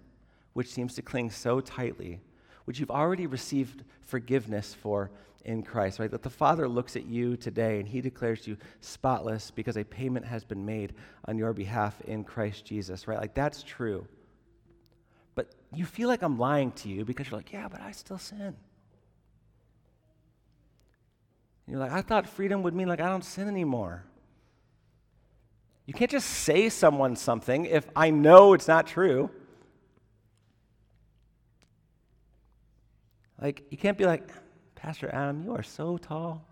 which 0.54 0.70
seems 0.70 0.96
to 0.96 1.02
cling 1.02 1.32
so 1.32 1.60
tightly, 1.60 2.22
which 2.66 2.80
you've 2.80 2.92
already 2.92 3.28
received 3.28 3.84
forgiveness 4.02 4.74
for 4.74 5.12
in 5.44 5.64
Christ, 5.64 6.00
right? 6.00 6.12
That 6.12 6.24
the 6.24 6.30
Father 6.30 6.68
looks 6.68 6.96
at 6.96 7.06
you 7.06 7.36
today 7.36 7.80
and 7.80 7.88
he 7.88 8.02
declares 8.02 8.48
you 8.48 8.58
spotless 8.80 9.52
because 9.52 9.78
a 9.78 9.84
payment 9.84 10.26
has 10.26 10.44
been 10.44 10.66
made 10.66 10.94
on 11.26 11.38
your 11.38 11.54
behalf 11.54 12.00
in 12.02 12.24
Christ 12.24 12.66
Jesus, 12.66 13.08
right? 13.08 13.20
Like 13.20 13.34
that's 13.34 13.64
true. 13.64 14.08
But 15.36 15.50
you 15.74 15.86
feel 15.86 16.08
like 16.08 16.22
I'm 16.22 16.38
lying 16.38 16.72
to 16.74 16.90
you 16.90 17.06
because 17.06 17.30
you're 17.30 17.40
like, 17.40 17.52
yeah, 17.52 17.68
but 17.68 17.82
I 17.82 17.92
still 17.92 18.18
sin. 18.18 18.40
And 18.40 18.56
you're 21.68 21.80
like, 21.80 21.92
I 21.92 22.02
thought 22.02 22.28
freedom 22.28 22.64
would 22.64 22.76
mean 22.76 22.88
like 22.88 23.02
I 23.02 23.10
don't 23.10 23.26
sin 23.26 23.48
anymore. 23.48 24.04
You 25.86 25.94
can't 25.94 26.12
just 26.12 26.30
say 26.30 26.70
someone 26.70 27.15
something 27.15 27.65
if 27.65 27.89
I 27.96 28.12
know 28.12 28.54
it's 28.54 28.67
not 28.67 28.88
true. 28.88 29.30
Like, 33.41 33.63
you 33.72 33.78
can't 33.78 33.98
be 33.98 34.06
like, 34.06 34.30
Pastor 34.76 35.10
Adam, 35.13 35.44
you 35.44 35.56
are 35.56 35.63
so 35.63 35.98
tall. 35.98 36.46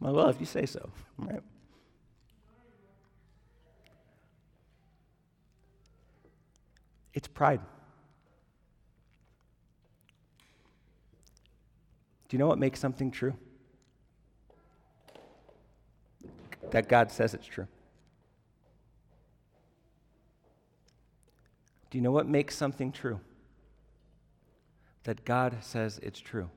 Well, 0.00 0.28
if 0.28 0.40
you 0.40 0.46
say 0.46 0.66
so, 0.66 0.90
right? 1.18 1.42
It's 7.12 7.28
pride. 7.28 7.60
Do 12.28 12.36
you 12.36 12.38
know 12.38 12.46
what 12.46 12.58
makes 12.58 12.78
something 12.78 13.10
true? 13.10 13.34
That 16.72 16.88
God 16.88 17.10
says 17.10 17.34
it's 17.34 17.46
true. 17.46 17.66
Do 21.90 21.98
you 21.98 22.02
know 22.02 22.12
what 22.12 22.28
makes 22.28 22.54
something 22.54 22.92
true? 22.92 23.20
That 25.04 25.24
God 25.24 25.58
says 25.60 25.98
it's 26.02 26.20
true. 26.20 26.48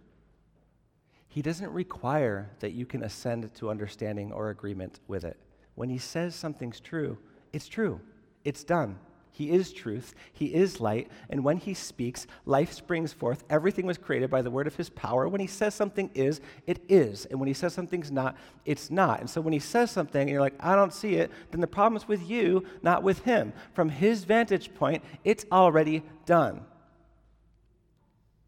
He 1.27 1.41
doesn't 1.41 1.71
require 1.71 2.51
that 2.59 2.73
you 2.73 2.85
can 2.85 3.03
ascend 3.03 3.53
to 3.55 3.71
understanding 3.71 4.31
or 4.31 4.49
agreement 4.51 4.99
with 5.07 5.23
it. 5.23 5.37
When 5.73 5.89
He 5.89 5.97
says 5.97 6.35
something's 6.35 6.79
true, 6.79 7.17
it's 7.51 7.67
true, 7.67 7.99
it's 8.43 8.63
done. 8.63 8.99
He 9.35 9.49
is 9.49 9.73
truth. 9.73 10.13
He 10.31 10.53
is 10.53 10.79
light. 10.79 11.09
And 11.27 11.43
when 11.43 11.57
he 11.57 11.73
speaks, 11.73 12.27
life 12.45 12.71
springs 12.71 13.11
forth. 13.11 13.43
Everything 13.49 13.87
was 13.87 13.97
created 13.97 14.29
by 14.29 14.43
the 14.43 14.51
word 14.51 14.67
of 14.67 14.75
his 14.75 14.91
power. 14.91 15.27
When 15.27 15.41
he 15.41 15.47
says 15.47 15.73
something 15.73 16.11
is, 16.13 16.39
it 16.67 16.79
is. 16.87 17.25
And 17.25 17.39
when 17.39 17.47
he 17.47 17.55
says 17.55 17.73
something's 17.73 18.11
not, 18.11 18.37
it's 18.63 18.91
not. 18.91 19.21
And 19.21 19.29
so 19.29 19.41
when 19.41 19.51
he 19.51 19.57
says 19.57 19.89
something 19.89 20.21
and 20.21 20.29
you're 20.29 20.39
like, 20.39 20.53
I 20.59 20.75
don't 20.75 20.93
see 20.93 21.15
it, 21.15 21.31
then 21.49 21.61
the 21.61 21.67
problem 21.67 21.97
is 21.97 22.07
with 22.07 22.29
you, 22.29 22.63
not 22.83 23.01
with 23.01 23.23
him. 23.23 23.53
From 23.73 23.89
his 23.89 24.23
vantage 24.23 24.71
point, 24.75 25.03
it's 25.23 25.45
already 25.51 26.03
done. 26.27 26.61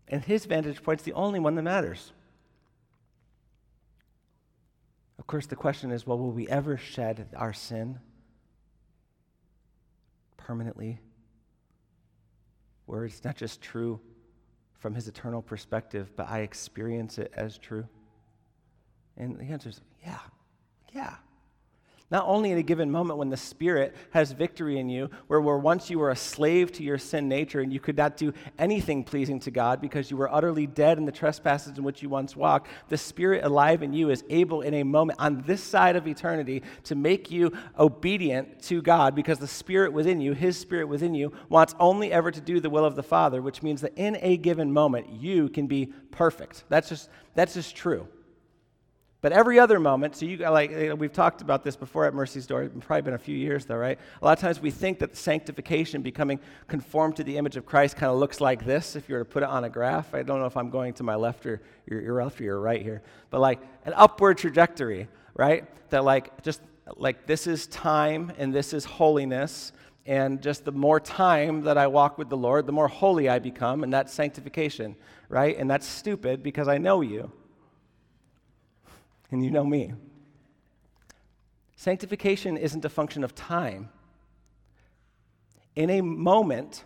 And 0.08 0.24
his 0.24 0.46
vantage 0.46 0.84
point's 0.84 1.02
the 1.02 1.14
only 1.14 1.40
one 1.40 1.56
that 1.56 1.64
matters. 1.64 2.12
Of 5.18 5.26
course, 5.26 5.48
the 5.48 5.56
question 5.56 5.90
is 5.90 6.06
well, 6.06 6.20
will 6.20 6.32
we 6.32 6.48
ever 6.48 6.78
shed 6.78 7.28
our 7.36 7.54
sin? 7.54 7.98
Permanently, 10.46 11.00
where 12.86 13.06
it's 13.06 13.24
not 13.24 13.36
just 13.36 13.62
true 13.62 14.00
from 14.80 14.94
his 14.94 15.08
eternal 15.08 15.42
perspective, 15.42 16.12
but 16.16 16.30
I 16.30 16.40
experience 16.42 17.18
it 17.18 17.34
as 17.36 17.58
true? 17.58 17.88
And 19.18 19.40
the 19.40 19.46
answer 19.46 19.70
is 19.70 19.82
yeah, 20.06 20.20
yeah. 20.94 21.16
Not 22.12 22.26
only 22.28 22.52
at 22.52 22.60
a 22.60 22.64
given 22.64 22.92
moment 22.92 23.18
when 23.18 23.30
the 23.30 23.38
Spirit 23.38 23.96
has 24.12 24.32
victory 24.32 24.78
in 24.78 24.90
you, 24.90 25.10
where, 25.26 25.42
where 25.42 25.58
once 25.58 25.90
you 25.90 25.98
were 25.98 26.12
a 26.12 26.16
slave 26.16 26.72
to 26.74 26.84
your 26.84 27.00
sin 27.00 27.28
nature 27.28 27.62
and 27.62 27.74
you 27.74 27.80
could 27.80 27.98
not 27.98 28.16
do 28.16 28.32
anything 28.60 29.04
pleasing 29.04 29.40
to 29.40 29.50
God 29.50 29.82
because 29.82 30.12
you 30.12 30.18
were 30.18 30.32
utterly 30.32 30.68
dead 30.68 31.00
in 31.00 31.06
the 31.06 31.12
trespasses 31.12 31.76
in 31.76 31.84
which 31.84 32.04
you 32.04 32.10
once 32.10 32.36
walked, 32.36 32.68
the 32.90 32.98
Spirit 32.98 33.44
alive 33.44 33.82
in 33.82 33.92
you 33.92 34.12
is 34.12 34.24
able 34.30 34.62
in 34.62 34.76
a 34.76 34.84
moment 34.84 35.20
on 35.20 35.42
this 35.48 35.64
side 35.64 35.96
of 35.96 36.08
eternity 36.08 36.62
to 36.84 36.94
make 36.94 37.32
you 37.32 37.52
obedient 37.80 38.62
to 38.62 38.84
God 38.84 39.16
because 39.16 39.40
the 39.40 39.48
Spirit 39.48 39.92
within 39.92 40.22
you, 40.22 40.34
His 40.34 40.60
Spirit 40.60 40.88
within 40.88 41.16
you, 41.16 41.34
wants 41.50 41.74
only 41.80 42.12
ever 42.12 42.30
to 42.30 42.42
do 42.42 42.60
the 42.60 42.70
will 42.70 42.86
of 42.86 42.96
the 42.96 43.04
Father, 43.04 43.42
which 43.42 43.64
means 43.64 43.82
that 43.82 43.98
in 43.98 44.16
a 44.22 44.38
given 44.38 44.72
moment 44.72 45.10
you 45.10 45.50
can 45.50 45.66
be 45.66 45.88
perfect. 46.12 46.66
That's 46.70 46.90
just, 46.90 47.10
that's 47.34 47.56
just 47.56 47.76
true. 47.76 48.08
But 49.26 49.32
every 49.32 49.58
other 49.58 49.80
moment, 49.80 50.16
so 50.16 50.28
you 50.28 50.38
like 50.38 50.72
eh, 50.72 50.94
we've 50.94 51.12
talked 51.12 51.42
about 51.42 51.64
this 51.64 51.76
before 51.76 52.06
at 52.06 52.14
Mercy's 52.14 52.46
Door. 52.46 52.66
It's 52.66 52.86
probably 52.86 53.02
been 53.02 53.16
a 53.16 53.18
few 53.18 53.36
years 53.36 53.66
though, 53.66 53.76
right? 53.76 53.98
A 54.22 54.24
lot 54.24 54.38
of 54.38 54.40
times 54.40 54.60
we 54.60 54.70
think 54.70 55.00
that 55.00 55.18
sanctification, 55.18 56.04
becoming 56.04 56.40
conformed 56.68 57.16
to 57.16 57.24
the 57.24 57.36
image 57.36 57.58
of 57.58 57.66
Christ, 57.66 57.96
kind 57.96 58.12
of 58.12 58.20
looks 58.20 58.40
like 58.40 58.68
this. 58.68 58.96
If 58.96 59.10
you 59.10 59.16
were 59.16 59.24
to 59.24 59.26
put 59.26 59.42
it 59.42 59.50
on 59.50 59.64
a 59.64 59.70
graph, 59.72 60.14
I 60.14 60.22
don't 60.22 60.40
know 60.40 60.46
if 60.46 60.56
I'm 60.56 60.70
going 60.70 60.94
to 60.94 61.04
my 61.04 61.16
left 61.16 61.44
or 61.48 61.60
your, 61.88 62.02
your 62.02 62.24
left 62.24 62.40
or 62.40 62.44
your 62.44 62.60
right 62.60 62.84
here, 62.84 63.02
but 63.32 63.42
like 63.42 63.62
an 63.86 63.94
upward 63.96 64.38
trajectory, 64.38 65.08
right? 65.34 65.66
That 65.90 66.04
like 66.04 66.44
just 66.44 66.62
like 66.96 67.26
this 67.26 67.48
is 67.48 67.66
time 67.66 68.32
and 68.38 68.54
this 68.54 68.74
is 68.74 68.86
holiness, 68.86 69.72
and 70.06 70.40
just 70.40 70.66
the 70.66 70.72
more 70.72 71.00
time 71.00 71.64
that 71.64 71.80
I 71.80 71.88
walk 71.88 72.20
with 72.20 72.30
the 72.30 72.38
Lord, 72.38 72.68
the 72.68 72.74
more 72.74 72.88
holy 72.88 73.28
I 73.28 73.40
become, 73.40 73.84
and 73.84 73.92
that's 73.92 74.14
sanctification, 74.14 74.96
right? 75.30 75.58
And 75.58 75.68
that's 75.68 75.88
stupid 75.88 76.44
because 76.44 76.68
I 76.68 76.78
know 76.78 77.02
you 77.02 77.32
and 79.32 79.44
you 79.44 79.52
know 79.52 79.64
me. 79.64 79.94
Sanctification 81.76 82.58
isn't 82.58 82.86
a 82.86 82.90
function 82.90 83.24
of 83.24 83.36
time. 83.36 83.90
In 85.76 85.90
a 85.90 86.02
moment, 86.02 86.86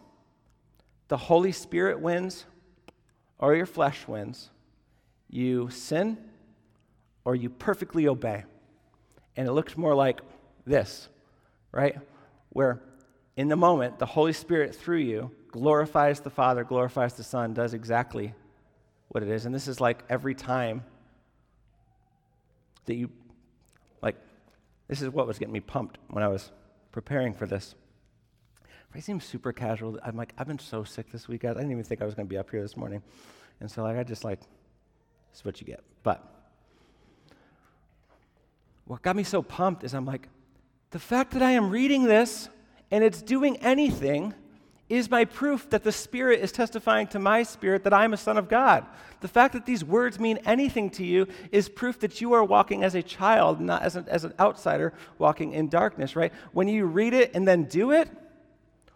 the 1.09 1.17
Holy 1.17 1.51
Spirit 1.51 1.99
wins 1.99 2.45
or 3.37 3.55
your 3.55 3.65
flesh 3.65 4.07
wins. 4.07 4.49
You 5.29 5.69
sin 5.69 6.17
or 7.23 7.35
you 7.35 7.49
perfectly 7.49 8.07
obey. 8.07 8.45
And 9.35 9.47
it 9.47 9.51
looks 9.51 9.77
more 9.77 9.95
like 9.95 10.21
this, 10.65 11.07
right? 11.71 11.97
Where 12.49 12.81
in 13.37 13.47
the 13.47 13.55
moment, 13.55 13.99
the 13.99 14.05
Holy 14.05 14.33
Spirit 14.33 14.75
through 14.75 14.97
you 14.97 15.31
glorifies 15.51 16.19
the 16.19 16.29
Father, 16.29 16.63
glorifies 16.63 17.13
the 17.13 17.23
Son, 17.23 17.53
does 17.53 17.73
exactly 17.73 18.33
what 19.09 19.23
it 19.23 19.29
is. 19.29 19.45
And 19.45 19.53
this 19.53 19.67
is 19.67 19.79
like 19.79 20.03
every 20.09 20.35
time 20.35 20.83
that 22.89 22.95
you, 22.95 23.11
like, 24.01 24.15
this 24.87 24.99
is 25.03 25.09
what 25.09 25.27
was 25.27 25.37
getting 25.37 25.53
me 25.53 25.59
pumped 25.59 25.99
when 26.09 26.23
I 26.23 26.27
was 26.27 26.51
preparing 26.91 27.35
for 27.35 27.45
this. 27.45 27.75
I 28.95 28.99
seem 28.99 29.19
super 29.19 29.53
casual, 29.53 29.99
I'm 30.03 30.17
like, 30.17 30.33
I've 30.39 30.47
been 30.47 30.57
so 30.57 30.83
sick 30.83 31.11
this 31.11 31.27
week. 31.27 31.45
I 31.45 31.49
didn't 31.49 31.69
even 31.69 31.83
think 31.83 32.01
I 32.01 32.05
was 32.05 32.15
going 32.15 32.27
to 32.27 32.29
be 32.29 32.39
up 32.39 32.49
here 32.49 32.63
this 32.63 32.75
morning. 32.75 33.03
And 33.59 33.69
so 33.69 33.83
like, 33.83 33.95
I 33.95 34.03
just 34.03 34.23
like, 34.23 34.39
this 34.39 35.39
is 35.39 35.45
what 35.45 35.61
you 35.61 35.67
get. 35.67 35.83
But 36.01 36.23
what 38.85 39.03
got 39.03 39.15
me 39.15 39.23
so 39.23 39.43
pumped 39.43 39.83
is 39.83 39.93
I'm 39.93 40.05
like, 40.05 40.27
the 40.89 40.97
fact 40.97 41.33
that 41.33 41.43
I 41.43 41.51
am 41.51 41.69
reading 41.69 42.05
this 42.05 42.49
and 42.89 43.03
it's 43.03 43.21
doing 43.21 43.57
anything 43.57 44.33
is 44.89 45.09
my 45.09 45.23
proof 45.23 45.69
that 45.69 45.83
the 45.83 45.91
Spirit 45.91 46.41
is 46.41 46.51
testifying 46.51 47.07
to 47.07 47.19
my 47.19 47.43
spirit 47.43 47.83
that 47.83 47.93
I'm 47.93 48.13
a 48.13 48.17
son 48.17 48.37
of 48.37 48.49
God. 48.49 48.85
The 49.21 49.27
fact 49.27 49.53
that 49.53 49.65
these 49.65 49.83
words 49.83 50.19
mean 50.19 50.39
anything 50.45 50.89
to 50.91 51.05
you 51.05 51.27
is 51.51 51.69
proof 51.69 51.99
that 51.99 52.19
you 52.19 52.33
are 52.33 52.43
walking 52.43 52.83
as 52.83 52.95
a 52.95 53.03
child, 53.03 53.61
not 53.61 53.83
as, 53.83 53.95
a, 53.95 54.05
as 54.07 54.23
an 54.23 54.33
outsider 54.39 54.93
walking 55.19 55.53
in 55.53 55.69
darkness, 55.69 56.15
right? 56.15 56.33
When 56.51 56.67
you 56.67 56.85
read 56.85 57.13
it 57.13 57.35
and 57.35 57.47
then 57.47 57.65
do 57.65 57.91
it, 57.91 58.09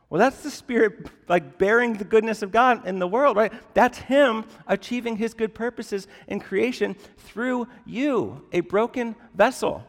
well, 0.09 0.19
that's 0.19 0.43
the 0.43 0.51
Spirit 0.51 1.07
like 1.27 1.57
bearing 1.57 1.93
the 1.93 2.03
goodness 2.03 2.41
of 2.43 2.51
God 2.51 2.87
in 2.87 2.99
the 2.99 3.07
world, 3.07 3.35
right? 3.35 3.51
That's 3.73 3.97
Him 3.97 4.45
achieving 4.67 5.17
His 5.17 5.33
good 5.33 5.55
purposes 5.55 6.07
in 6.27 6.39
creation 6.39 6.95
through 7.17 7.67
you, 7.85 8.45
a 8.51 8.59
broken 8.59 9.15
vessel. 9.33 9.83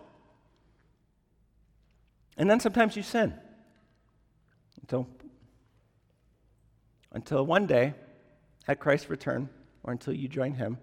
And 2.36 2.50
then 2.50 2.58
sometimes 2.58 2.96
you 2.96 3.02
sin. 3.02 3.34
Until, 4.80 5.06
until 7.14 7.46
one 7.46 7.66
day, 7.66 7.94
at 8.68 8.80
Christ's 8.80 9.08
return, 9.08 9.48
or 9.82 9.92
until 9.92 10.12
you 10.12 10.28
join 10.28 10.54
Him, 10.54 10.78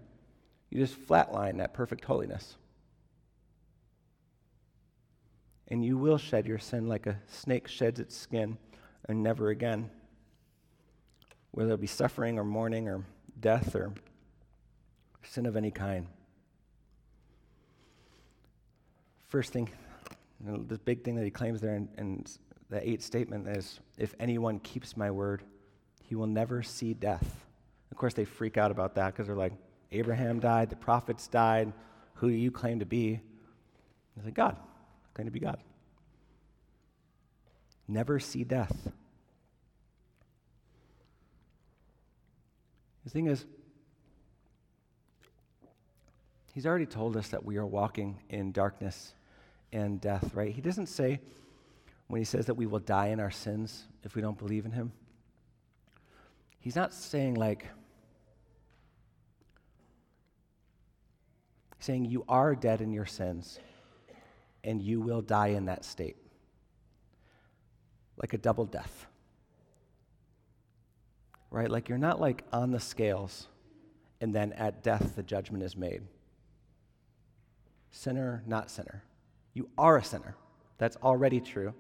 you 0.69 0.79
just 0.79 0.99
flatline 1.07 1.57
that 1.57 1.73
perfect 1.73 2.05
holiness. 2.05 2.57
And 5.67 5.85
you 5.85 5.97
will 5.97 6.17
shed 6.17 6.47
your 6.47 6.57
sin 6.57 6.87
like 6.87 7.05
a 7.05 7.17
snake 7.27 7.67
sheds 7.67 7.99
its 7.99 8.15
skin, 8.15 8.57
and 9.07 9.21
never 9.21 9.49
again. 9.49 9.89
Whether 11.51 11.73
it 11.73 11.81
be 11.81 11.87
suffering 11.87 12.39
or 12.39 12.43
mourning 12.43 12.87
or 12.87 13.05
death 13.39 13.75
or 13.75 13.93
sin 15.23 15.45
of 15.45 15.55
any 15.55 15.71
kind. 15.71 16.07
First 19.27 19.53
thing 19.53 19.69
the 20.45 20.57
this 20.57 20.79
big 20.79 21.03
thing 21.03 21.15
that 21.15 21.23
he 21.23 21.31
claims 21.31 21.61
there 21.61 21.75
in, 21.75 21.89
in 21.97 22.25
the 22.69 22.87
eighth 22.87 23.03
statement 23.03 23.47
is 23.47 23.79
if 23.97 24.15
anyone 24.19 24.59
keeps 24.59 24.97
my 24.97 25.11
word, 25.11 25.43
he 26.11 26.15
will 26.15 26.27
never 26.27 26.61
see 26.61 26.93
death. 26.93 27.45
Of 27.89 27.95
course, 27.95 28.13
they 28.13 28.25
freak 28.25 28.57
out 28.57 28.69
about 28.69 28.95
that 28.95 29.13
because 29.13 29.27
they're 29.27 29.35
like, 29.37 29.53
Abraham 29.93 30.41
died, 30.41 30.69
the 30.69 30.75
prophets 30.75 31.29
died. 31.29 31.71
Who 32.15 32.27
do 32.27 32.35
you 32.35 32.51
claim 32.51 32.79
to 32.79 32.85
be? 32.85 33.21
He's 34.17 34.25
like, 34.25 34.33
God. 34.33 34.57
I 34.59 35.07
claim 35.13 35.27
to 35.27 35.31
be 35.31 35.39
God. 35.39 35.59
Never 37.87 38.19
see 38.19 38.43
death. 38.43 38.75
The 43.05 43.09
thing 43.09 43.27
is, 43.27 43.45
he's 46.53 46.65
already 46.65 46.87
told 46.87 47.15
us 47.15 47.29
that 47.29 47.45
we 47.45 47.55
are 47.55 47.65
walking 47.65 48.19
in 48.29 48.51
darkness 48.51 49.13
and 49.71 50.01
death, 50.01 50.31
right? 50.33 50.53
He 50.53 50.59
doesn't 50.59 50.87
say, 50.87 51.21
when 52.07 52.19
he 52.19 52.25
says 52.25 52.47
that 52.47 52.55
we 52.55 52.65
will 52.65 52.79
die 52.79 53.07
in 53.07 53.21
our 53.21 53.31
sins 53.31 53.85
if 54.03 54.13
we 54.13 54.21
don't 54.21 54.37
believe 54.37 54.65
in 54.65 54.73
him, 54.73 54.91
he's 56.61 56.75
not 56.75 56.93
saying, 56.93 57.33
like, 57.33 57.67
saying 61.81 62.05
you 62.05 62.23
are 62.29 62.55
dead 62.55 62.79
in 62.79 62.93
your 62.93 63.05
sins 63.05 63.59
and 64.63 64.81
you 64.81 65.01
will 65.01 65.21
die 65.21 65.47
in 65.47 65.65
that 65.65 65.83
state. 65.83 66.15
Like 68.17 68.33
a 68.33 68.37
double 68.37 68.65
death. 68.65 69.07
Right? 71.49 71.69
Like 71.69 71.89
you're 71.89 71.97
not 71.97 72.21
like 72.21 72.43
on 72.53 72.71
the 72.71 72.79
scales 72.79 73.47
and 74.21 74.33
then 74.33 74.53
at 74.53 74.83
death 74.83 75.15
the 75.15 75.23
judgment 75.23 75.63
is 75.63 75.75
made. 75.75 76.03
Sinner, 77.89 78.43
not 78.45 78.69
sinner. 78.69 79.03
You 79.53 79.67
are 79.77 79.97
a 79.97 80.03
sinner. 80.03 80.35
That's 80.77 80.97
already 80.97 81.41
true. 81.41 81.73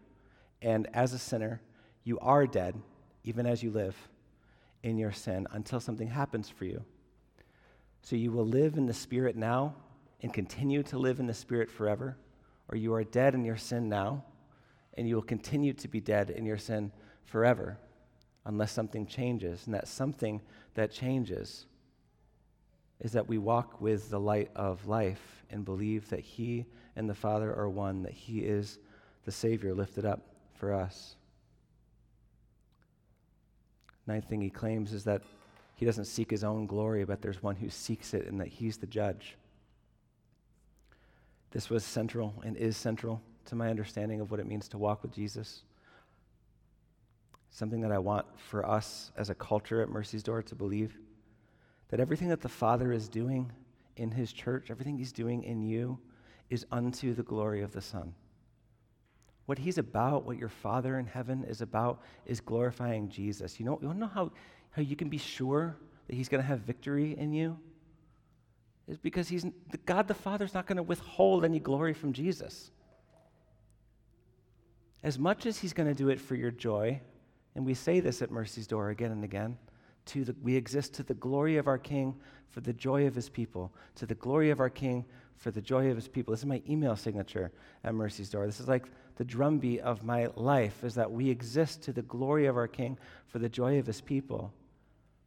And 0.61 0.87
as 0.93 1.13
a 1.13 1.19
sinner, 1.19 1.61
you 2.03 2.19
are 2.19 2.47
dead, 2.47 2.75
even 3.23 3.45
as 3.45 3.63
you 3.63 3.69
live 3.71 3.95
in 4.83 4.97
your 4.97 5.11
sin, 5.11 5.47
until 5.51 5.79
something 5.79 6.07
happens 6.07 6.49
for 6.49 6.65
you. 6.65 6.83
So 8.01 8.15
you 8.15 8.31
will 8.31 8.45
live 8.45 8.77
in 8.77 8.85
the 8.87 8.93
Spirit 8.93 9.35
now 9.35 9.75
and 10.21 10.33
continue 10.33 10.83
to 10.83 10.97
live 10.97 11.19
in 11.19 11.27
the 11.27 11.33
Spirit 11.33 11.69
forever, 11.69 12.17
or 12.69 12.77
you 12.77 12.93
are 12.93 13.03
dead 13.03 13.35
in 13.35 13.45
your 13.45 13.57
sin 13.57 13.89
now, 13.89 14.23
and 14.95 15.07
you 15.07 15.15
will 15.15 15.21
continue 15.21 15.73
to 15.73 15.87
be 15.87 15.99
dead 15.99 16.29
in 16.29 16.45
your 16.45 16.57
sin 16.57 16.91
forever, 17.25 17.77
unless 18.45 18.71
something 18.71 19.05
changes. 19.05 19.65
And 19.65 19.73
that 19.75 19.87
something 19.87 20.41
that 20.73 20.91
changes 20.91 21.65
is 22.99 23.11
that 23.13 23.27
we 23.27 23.37
walk 23.37 23.81
with 23.81 24.09
the 24.09 24.19
light 24.19 24.51
of 24.55 24.87
life 24.87 25.43
and 25.49 25.65
believe 25.65 26.09
that 26.09 26.19
He 26.19 26.65
and 26.95 27.09
the 27.09 27.15
Father 27.15 27.53
are 27.53 27.69
one, 27.69 28.03
that 28.03 28.13
He 28.13 28.39
is 28.39 28.79
the 29.25 29.31
Savior 29.31 29.73
lifted 29.73 30.05
up 30.05 30.21
for 30.55 30.73
us. 30.73 31.15
Ninth 34.07 34.27
thing 34.27 34.41
he 34.41 34.49
claims 34.49 34.93
is 34.93 35.03
that 35.05 35.21
he 35.75 35.85
doesn't 35.85 36.05
seek 36.05 36.29
his 36.29 36.43
own 36.43 36.67
glory, 36.67 37.05
but 37.05 37.21
there's 37.21 37.41
one 37.41 37.55
who 37.55 37.69
seeks 37.69 38.13
it 38.13 38.27
and 38.27 38.39
that 38.39 38.47
he's 38.47 38.77
the 38.77 38.87
judge. 38.87 39.35
This 41.51 41.69
was 41.69 41.83
central 41.83 42.33
and 42.45 42.55
is 42.55 42.77
central 42.77 43.21
to 43.45 43.55
my 43.55 43.69
understanding 43.69 44.21
of 44.21 44.31
what 44.31 44.39
it 44.39 44.47
means 44.47 44.67
to 44.69 44.77
walk 44.77 45.01
with 45.03 45.11
Jesus. 45.11 45.63
Something 47.49 47.81
that 47.81 47.91
I 47.91 47.97
want 47.97 48.25
for 48.37 48.65
us 48.65 49.11
as 49.17 49.29
a 49.29 49.35
culture 49.35 49.81
at 49.81 49.89
Mercy's 49.89 50.23
Door 50.23 50.43
to 50.43 50.55
believe 50.55 50.97
that 51.89 51.99
everything 51.99 52.29
that 52.29 52.41
the 52.41 52.49
Father 52.49 52.93
is 52.93 53.09
doing 53.09 53.51
in 53.97 54.11
his 54.11 54.31
church, 54.31 54.71
everything 54.71 54.97
he's 54.97 55.11
doing 55.11 55.43
in 55.43 55.61
you, 55.61 55.99
is 56.49 56.65
unto 56.71 57.13
the 57.13 57.23
glory 57.23 57.61
of 57.61 57.73
the 57.73 57.81
Son. 57.81 58.13
What 59.45 59.57
he's 59.57 59.77
about, 59.77 60.25
what 60.25 60.37
your 60.37 60.49
Father 60.49 60.99
in 60.99 61.05
heaven 61.05 61.43
is 61.43 61.61
about, 61.61 62.01
is 62.25 62.39
glorifying 62.39 63.09
Jesus. 63.09 63.59
You 63.59 63.65
know, 63.65 63.79
you 63.81 63.87
want 63.87 63.99
to 63.99 64.05
know 64.05 64.11
how, 64.13 64.31
how 64.71 64.81
you 64.81 64.95
can 64.95 65.09
be 65.09 65.17
sure 65.17 65.75
that 66.07 66.15
he's 66.15 66.29
going 66.29 66.41
to 66.41 66.47
have 66.47 66.59
victory 66.59 67.17
in 67.17 67.33
you? 67.33 67.57
Is 68.87 68.97
because 68.97 69.27
he's 69.27 69.45
God 69.85 70.07
the 70.07 70.13
Father's 70.13 70.53
not 70.53 70.65
going 70.67 70.77
to 70.77 70.83
withhold 70.83 71.45
any 71.45 71.59
glory 71.59 71.93
from 71.93 72.13
Jesus. 72.13 72.71
As 75.03 75.17
much 75.17 75.45
as 75.45 75.57
he's 75.57 75.73
going 75.73 75.87
to 75.87 75.95
do 75.95 76.09
it 76.09 76.19
for 76.19 76.35
your 76.35 76.51
joy, 76.51 76.99
and 77.55 77.65
we 77.65 77.73
say 77.73 77.99
this 77.99 78.21
at 78.21 78.31
Mercy's 78.31 78.67
Door 78.67 78.89
again 78.89 79.11
and 79.11 79.23
again, 79.23 79.57
to 80.07 80.23
the, 80.25 80.35
we 80.41 80.55
exist 80.55 80.93
to 80.95 81.03
the 81.03 81.13
glory 81.13 81.57
of 81.57 81.67
our 81.67 81.77
King 81.77 82.15
for 82.49 82.61
the 82.61 82.73
joy 82.73 83.07
of 83.07 83.15
his 83.15 83.29
people, 83.29 83.73
to 83.95 84.05
the 84.05 84.15
glory 84.15 84.49
of 84.49 84.59
our 84.59 84.69
King 84.69 85.05
for 85.35 85.51
the 85.51 85.61
joy 85.61 85.89
of 85.89 85.95
his 85.95 86.07
people. 86.07 86.31
This 86.31 86.41
is 86.41 86.45
my 86.45 86.61
email 86.69 86.95
signature 86.95 87.51
at 87.83 87.95
Mercy's 87.95 88.29
Door. 88.29 88.45
This 88.45 88.59
is 88.59 88.67
like 88.67 88.87
the 89.15 89.23
drumbeat 89.23 89.81
of 89.81 90.03
my 90.03 90.27
life 90.35 90.83
is 90.83 90.95
that 90.95 91.11
we 91.11 91.29
exist 91.29 91.83
to 91.83 91.93
the 91.93 92.01
glory 92.01 92.45
of 92.45 92.57
our 92.57 92.67
King 92.67 92.97
for 93.27 93.39
the 93.39 93.49
joy 93.49 93.79
of 93.79 93.85
his 93.85 94.01
people. 94.01 94.53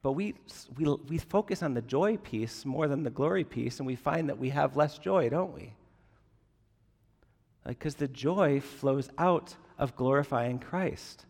But 0.02 0.12
we, 0.12 0.34
we, 0.76 0.84
we 1.08 1.18
focus 1.18 1.62
on 1.62 1.74
the 1.74 1.82
joy 1.82 2.18
piece 2.18 2.64
more 2.64 2.88
than 2.88 3.02
the 3.02 3.10
glory 3.10 3.44
piece, 3.44 3.78
and 3.78 3.86
we 3.86 3.96
find 3.96 4.28
that 4.28 4.38
we 4.38 4.50
have 4.50 4.76
less 4.76 4.98
joy, 4.98 5.28
don't 5.30 5.54
we? 5.54 5.72
Because 7.66 7.94
like, 7.94 8.00
the 8.00 8.14
joy 8.14 8.60
flows 8.60 9.08
out 9.16 9.56
of 9.78 9.96
glorifying 9.96 10.58
Christ. 10.58 11.24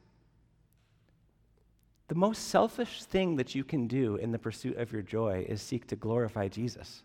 The 2.09 2.15
most 2.15 2.49
selfish 2.49 3.05
thing 3.05 3.37
that 3.37 3.55
you 3.55 3.65
can 3.65 3.87
do 3.87 4.17
in 4.17 4.33
the 4.33 4.39
pursuit 4.39 4.77
of 4.77 4.93
your 4.93 5.03
joy 5.03 5.47
is 5.49 5.63
seek 5.63 5.87
to 5.87 5.97
glorify 5.97 6.49
Jesus. 6.49 7.03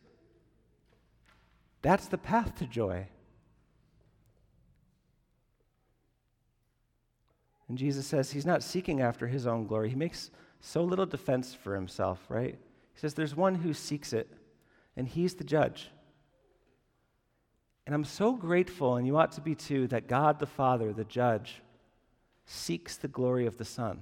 That's 1.81 2.07
the 2.07 2.17
path 2.17 2.55
to 2.55 2.65
joy. 2.65 3.07
And 7.69 7.77
Jesus 7.77 8.08
says 8.08 8.32
he's 8.32 8.45
not 8.45 8.63
seeking 8.63 8.99
after 8.99 9.27
his 9.27 9.47
own 9.47 9.67
glory. 9.67 9.89
He 9.89 9.95
makes 9.95 10.32
so 10.60 10.84
little 10.84 11.06
defense 11.06 11.54
for 11.54 11.75
himself, 11.75 12.19
right? 12.27 12.58
He 12.94 13.00
says 13.00 13.13
there's 13.13 13.35
one 13.35 13.56
who 13.56 13.73
seeks 13.73 14.12
it, 14.12 14.27
and 14.98 15.08
he's 15.08 15.35
the 15.35 15.44
judge. 15.44 15.91
And 17.85 17.96
I'm 17.96 18.04
so 18.04 18.33
grateful, 18.33 18.98
and 18.98 19.08
you 19.08 19.17
ought 19.17 19.31
to 19.33 19.41
be 19.41 19.56
too, 19.56 19.87
that 19.87 20.08
God 20.08 20.39
the 20.39 20.46
Father, 20.46 20.91
the 20.91 21.06
judge, 21.06 21.62
seeks 22.46 22.98
the 22.98 23.08
glory 23.08 23.46
of 23.46 23.58
the 23.58 23.65
Son 23.65 24.02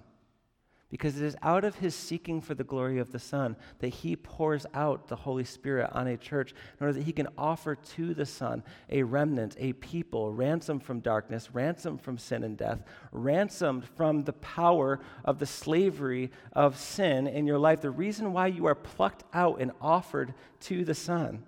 because 0.89 1.19
it 1.19 1.25
is 1.25 1.35
out 1.41 1.65
of 1.65 1.75
his 1.75 1.93
seeking 1.93 2.39
for 2.41 2.55
the 2.55 2.63
glory 2.63 2.97
of 2.99 3.11
the 3.11 3.19
Son 3.19 3.55
that 3.79 3.89
he 3.89 4.15
pours 4.15 4.65
out 4.73 5.07
the 5.07 5.15
Holy 5.15 5.43
Spirit 5.43 5.89
on 5.91 6.07
a 6.07 6.15
church 6.15 6.51
in 6.51 6.85
order 6.85 6.93
that 6.93 7.03
he 7.03 7.11
can 7.11 7.27
offer 7.37 7.75
to 7.75 8.13
the 8.13 8.25
Son 8.25 8.63
a 8.89 9.03
remnant, 9.03 9.55
a 9.59 9.73
people, 9.73 10.31
ransomed 10.31 10.83
from 10.83 11.01
darkness, 11.01 11.53
ransomed 11.53 12.01
from 12.01 12.17
sin 12.17 12.43
and 12.43 12.57
death, 12.57 12.83
ransomed 13.11 13.85
from 13.85 14.23
the 14.23 14.33
power 14.33 14.99
of 15.25 15.39
the 15.39 15.45
slavery 15.45 16.31
of 16.53 16.77
sin 16.77 17.27
in 17.27 17.45
your 17.45 17.59
life. 17.59 17.81
The 17.81 17.91
reason 17.91 18.31
why 18.31 18.47
you 18.47 18.65
are 18.65 18.75
plucked 18.75 19.23
out 19.33 19.59
and 19.59 19.71
offered 19.81 20.33
to 20.61 20.85
the 20.85 20.95
Son 20.95 21.43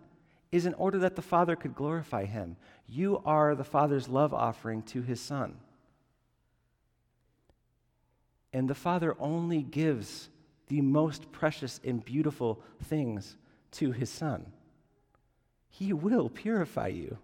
is 0.52 0.66
in 0.66 0.74
order 0.74 0.98
that 1.00 1.16
the 1.16 1.22
Father 1.22 1.56
could 1.56 1.76
glorify 1.76 2.26
him. 2.26 2.58
You 2.88 3.22
are 3.24 3.56
the 3.56 3.64
Father's 3.64 4.10
love 4.10 4.34
offering 4.34 4.82
to 4.84 5.02
his 5.02 5.22
Son. 5.22 5.58
And 8.54 8.70
the 8.70 8.76
Father 8.76 9.16
only 9.20 9.62
gives 9.62 10.30
the 10.68 10.82
most 10.82 11.32
precious 11.32 11.80
and 11.84 12.04
beautiful 12.04 12.62
things 12.84 13.38
to 13.72 13.92
his 13.92 14.10
Son. 14.10 14.46
He 15.70 15.94
will 15.94 16.30
purify 16.30 16.88
you. 16.88 17.18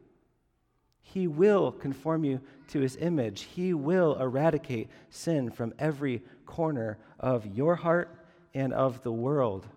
He 1.02 1.28
will 1.28 1.72
conform 1.72 2.24
you 2.24 2.42
to 2.70 2.80
his 2.80 2.96
image. 2.98 3.44
He 3.44 3.74
will 3.74 4.16
eradicate 4.20 4.90
sin 5.10 5.52
from 5.52 5.74
every 5.80 6.24
corner 6.46 6.98
of 7.20 7.46
your 7.46 7.76
heart 7.76 8.16
and 8.54 8.74
of 8.74 9.04
the 9.04 9.12
world 9.12 9.68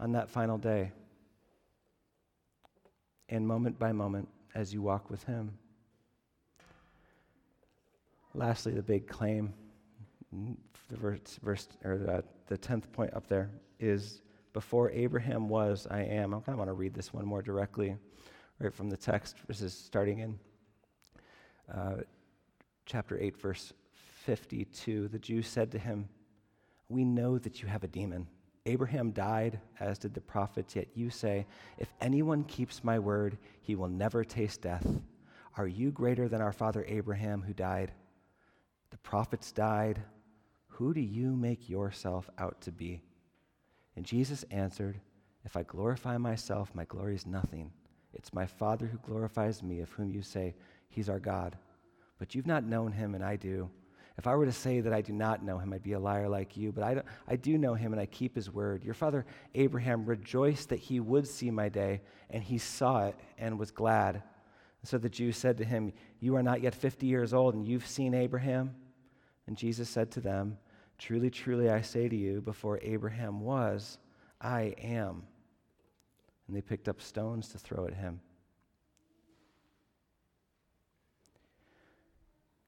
on 0.00 0.12
that 0.12 0.30
final 0.30 0.58
day. 0.58 0.92
And 3.28 3.46
moment 3.46 3.78
by 3.78 3.92
moment 3.92 4.28
as 4.54 4.72
you 4.72 4.80
walk 4.80 5.10
with 5.10 5.24
him. 5.24 5.58
Lastly, 8.34 8.72
the 8.72 8.82
big 8.82 9.06
claim, 9.06 9.52
the 10.32 10.96
verse, 10.96 11.38
verse 11.42 11.68
or 11.84 11.98
the, 11.98 12.24
the 12.48 12.56
tenth 12.56 12.90
point 12.92 13.12
up 13.14 13.26
there 13.28 13.50
is 13.80 14.22
before 14.52 14.90
Abraham 14.90 15.48
was, 15.48 15.86
I 15.90 16.00
am. 16.00 16.34
I 16.34 16.38
kind 16.40 16.48
of 16.54 16.58
want 16.58 16.68
to 16.68 16.74
read 16.74 16.94
this 16.94 17.12
one 17.12 17.24
more 17.24 17.42
directly, 17.42 17.96
right 18.58 18.74
from 18.74 18.90
the 18.90 18.96
text. 18.96 19.36
This 19.46 19.60
is 19.60 19.72
starting 19.72 20.18
in 20.20 20.38
uh, 21.72 21.96
chapter 22.86 23.18
8, 23.20 23.36
verse 23.40 23.72
52. 24.24 25.08
The 25.08 25.18
Jews 25.18 25.46
said 25.46 25.70
to 25.72 25.78
him, 25.78 26.08
We 26.88 27.04
know 27.04 27.38
that 27.38 27.62
you 27.62 27.68
have 27.68 27.84
a 27.84 27.88
demon. 27.88 28.26
Abraham 28.66 29.12
died, 29.12 29.60
as 29.80 29.98
did 29.98 30.12
the 30.12 30.20
prophets, 30.20 30.76
yet 30.76 30.88
you 30.94 31.08
say, 31.10 31.46
If 31.78 31.92
anyone 32.00 32.44
keeps 32.44 32.84
my 32.84 32.98
word, 32.98 33.38
he 33.62 33.74
will 33.74 33.88
never 33.88 34.24
taste 34.24 34.62
death. 34.62 34.86
Are 35.56 35.66
you 35.66 35.90
greater 35.90 36.28
than 36.28 36.40
our 36.40 36.52
father 36.52 36.84
Abraham, 36.88 37.42
who 37.42 37.52
died? 37.52 37.92
The 38.90 38.98
prophets 38.98 39.52
died. 39.52 40.02
Who 40.78 40.94
do 40.94 41.00
you 41.00 41.34
make 41.34 41.68
yourself 41.68 42.30
out 42.38 42.60
to 42.60 42.70
be? 42.70 43.02
And 43.96 44.06
Jesus 44.06 44.44
answered, 44.52 45.00
If 45.44 45.56
I 45.56 45.64
glorify 45.64 46.18
myself, 46.18 46.70
my 46.72 46.84
glory 46.84 47.16
is 47.16 47.26
nothing. 47.26 47.72
It's 48.14 48.32
my 48.32 48.46
Father 48.46 48.86
who 48.86 48.98
glorifies 48.98 49.60
me, 49.60 49.80
of 49.80 49.90
whom 49.90 50.08
you 50.08 50.22
say, 50.22 50.54
He's 50.88 51.08
our 51.08 51.18
God. 51.18 51.58
But 52.20 52.36
you've 52.36 52.46
not 52.46 52.62
known 52.62 52.92
him, 52.92 53.16
and 53.16 53.24
I 53.24 53.34
do. 53.34 53.68
If 54.18 54.28
I 54.28 54.36
were 54.36 54.46
to 54.46 54.52
say 54.52 54.80
that 54.80 54.92
I 54.92 55.00
do 55.00 55.12
not 55.12 55.42
know 55.42 55.58
him, 55.58 55.72
I'd 55.72 55.82
be 55.82 55.94
a 55.94 55.98
liar 55.98 56.28
like 56.28 56.56
you. 56.56 56.70
But 56.70 56.84
I, 56.84 57.02
I 57.26 57.34
do 57.34 57.58
know 57.58 57.74
him, 57.74 57.92
and 57.92 58.00
I 58.00 58.06
keep 58.06 58.36
his 58.36 58.48
word. 58.48 58.84
Your 58.84 58.94
father 58.94 59.26
Abraham 59.56 60.06
rejoiced 60.06 60.68
that 60.68 60.78
he 60.78 61.00
would 61.00 61.26
see 61.26 61.50
my 61.50 61.68
day, 61.68 62.02
and 62.30 62.40
he 62.40 62.58
saw 62.58 63.06
it 63.06 63.16
and 63.36 63.58
was 63.58 63.72
glad. 63.72 64.22
so 64.84 64.96
the 64.96 65.08
Jews 65.08 65.36
said 65.36 65.58
to 65.58 65.64
him, 65.64 65.92
You 66.20 66.36
are 66.36 66.42
not 66.44 66.62
yet 66.62 66.76
50 66.76 67.04
years 67.04 67.34
old, 67.34 67.54
and 67.54 67.66
you've 67.66 67.86
seen 67.86 68.14
Abraham? 68.14 68.76
And 69.48 69.56
Jesus 69.56 69.88
said 69.88 70.12
to 70.12 70.20
them, 70.20 70.56
Truly, 70.98 71.30
truly, 71.30 71.70
I 71.70 71.80
say 71.80 72.08
to 72.08 72.16
you, 72.16 72.40
before 72.40 72.80
Abraham 72.82 73.40
was, 73.40 73.98
I 74.40 74.74
am. 74.82 75.22
And 76.46 76.56
they 76.56 76.60
picked 76.60 76.88
up 76.88 77.00
stones 77.00 77.48
to 77.48 77.58
throw 77.58 77.86
at 77.86 77.94
him. 77.94 78.20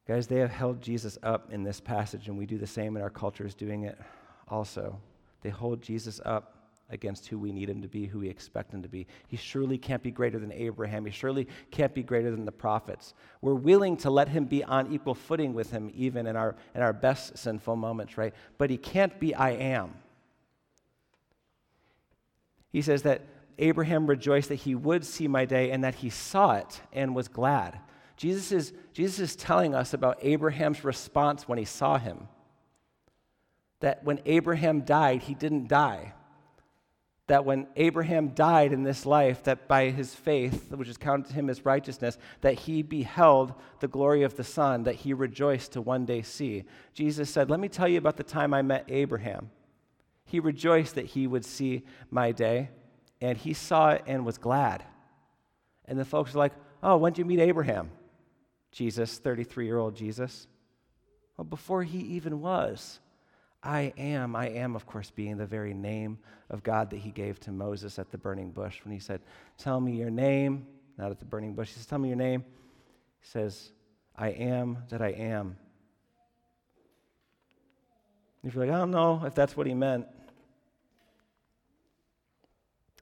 Guys, 0.07 0.27
they 0.27 0.39
have 0.39 0.51
held 0.51 0.81
Jesus 0.81 1.19
up 1.23 1.53
in 1.53 1.63
this 1.63 1.81
passage, 1.81 2.29
and 2.29 2.37
we 2.37 2.47
do 2.47 2.59
the 2.59 2.67
same 2.67 2.97
in 2.97 3.03
our 3.03 3.11
cultures, 3.11 3.55
doing 3.55 3.85
it 3.85 3.99
also. 4.49 4.99
They 5.43 5.51
hold 5.51 5.83
Jesus 5.83 6.21
up 6.25 6.60
against 6.91 7.29
who 7.29 7.39
we 7.39 7.53
need 7.53 7.69
him 7.69 7.83
to 7.83 7.89
be, 7.89 8.07
who 8.07 8.21
we 8.21 8.29
expect 8.29 8.73
him 8.73 8.83
to 8.83 8.89
be. 8.89 9.07
He 9.29 9.37
surely 9.37 9.79
can't 9.79 10.03
be 10.03 10.11
greater 10.11 10.39
than 10.39 10.53
Abraham. 10.53 11.05
He 11.05 11.13
surely 11.13 11.47
can't 11.71 11.95
be 11.95 12.03
greater 12.03 12.31
than 12.31 12.45
the 12.45 12.53
prophets. 12.53 13.15
We're 13.41 13.55
willing 13.55 13.97
to 13.99 14.11
let 14.11 14.29
him 14.29 14.45
be 14.45 14.65
on 14.65 14.93
equal 14.93 15.15
footing 15.15 15.55
with 15.55 15.71
him, 15.71 15.91
even 15.95 16.27
in 16.27 16.37
our, 16.37 16.57
in 16.75 16.83
our 16.83 16.93
best 16.93 17.39
sinful 17.39 17.77
moments, 17.77 18.19
right? 18.19 18.35
But 18.59 18.71
he 18.71 18.77
can't 18.77 19.19
be 19.19 19.35
I 19.35 19.51
am. 19.51 19.95
He 22.73 22.83
says 22.83 23.03
that 23.03 23.23
Abraham 23.59 24.07
rejoiced 24.07 24.49
that 24.49 24.57
he 24.57 24.75
would 24.75 25.05
see 25.05 25.29
my 25.29 25.45
day 25.45 25.71
and 25.71 25.85
that 25.85 25.97
he 25.97 26.11
saw 26.11 26.55
it 26.55 26.81
and 26.93 27.15
was 27.15 27.29
glad. 27.29 27.79
Jesus 28.17 28.53
is, 28.53 28.73
Jesus 28.93 29.19
is 29.19 29.37
telling 29.37 29.75
us 29.75 29.95
about 29.95 30.19
Abraham's 30.23 30.85
response 30.85 31.49
when 31.49 31.59
he 31.59 31.65
saw 31.65 31.99
him. 31.99 32.29
That 33.81 34.05
when 34.05 34.21
Abraham 34.27 34.83
died, 34.83 35.23
he 35.23 35.35
didn't 35.35 35.69
die 35.69 36.15
that 37.31 37.45
when 37.45 37.69
Abraham 37.77 38.31
died 38.31 38.73
in 38.73 38.83
this 38.83 39.07
life, 39.07 39.45
that 39.45 39.69
by 39.69 39.91
his 39.91 40.13
faith, 40.13 40.73
which 40.73 40.89
is 40.89 40.97
counted 40.97 41.29
to 41.29 41.33
him 41.33 41.49
as 41.49 41.65
righteousness, 41.65 42.19
that 42.41 42.55
he 42.55 42.83
beheld 42.83 43.55
the 43.79 43.87
glory 43.87 44.25
of 44.25 44.35
the 44.35 44.43
Son, 44.43 44.83
that 44.83 44.97
he 44.97 45.15
rejoiced 45.15 45.71
to 45.71 45.81
one 45.81 46.05
day 46.05 46.23
see. 46.23 46.65
Jesus 46.93 47.31
said, 47.31 47.49
Let 47.49 47.61
me 47.61 47.69
tell 47.69 47.87
you 47.87 47.99
about 47.99 48.17
the 48.17 48.25
time 48.25 48.53
I 48.53 48.63
met 48.63 48.85
Abraham. 48.89 49.53
He 50.25 50.41
rejoiced 50.41 50.97
that 50.97 51.07
he 51.07 51.29
would 51.29 51.45
see 51.45 51.85
my 52.11 52.33
day, 52.33 52.71
and 53.21 53.39
he 53.39 53.55
saw 53.55 53.91
it 53.91 54.03
and 54.09 54.27
was 54.27 54.37
glad. 54.37 54.83
And 55.85 55.97
the 55.97 56.05
folks 56.05 56.35
are 56.35 56.39
like, 56.39 56.55
Oh, 56.83 56.97
when 56.97 57.13
did 57.13 57.21
you 57.21 57.27
meet 57.27 57.39
Abraham? 57.39 57.93
Jesus, 58.73 59.19
33 59.19 59.67
year 59.67 59.79
old 59.79 59.95
Jesus. 59.95 60.49
Well, 61.37 61.45
before 61.45 61.85
he 61.85 61.99
even 61.99 62.41
was. 62.41 62.99
I 63.63 63.93
am, 63.99 64.35
I 64.35 64.49
am, 64.49 64.75
of 64.75 64.87
course, 64.87 65.11
being 65.11 65.37
the 65.37 65.47
very 65.47 65.75
name 65.75 66.19
of 66.49 66.63
God 66.63 66.91
that 66.91 66.99
he 66.99 67.11
gave 67.11 67.39
to 67.41 67.53
Moses 67.53 67.99
at 67.99 68.11
the 68.11 68.17
burning 68.17 68.51
bush 68.53 68.81
when 68.85 68.93
he 68.93 68.99
said, 68.99 69.21
Tell 69.59 69.81
me 69.81 69.93
your 69.93 70.11
name, 70.11 70.67
not 70.97 71.11
at 71.11 71.19
the 71.19 71.27
burning 71.27 71.55
bush. 71.55 71.69
He 71.69 71.75
says, 71.75 71.87
Tell 71.87 71.99
me 71.99 72.09
your 72.09 72.17
name. 72.17 72.45
He 73.21 73.29
says, 73.29 73.73
I 74.17 74.29
am 74.29 74.79
that 74.89 75.03
I 75.03 75.11
am. 75.11 75.57
If 78.43 78.55
you're 78.55 78.65
like, 78.65 78.75
I 78.75 78.79
don't 78.79 78.91
know 78.91 79.23
if 79.27 79.35
that's 79.35 79.55
what 79.57 79.67
he 79.67 79.75
meant, 79.75 80.07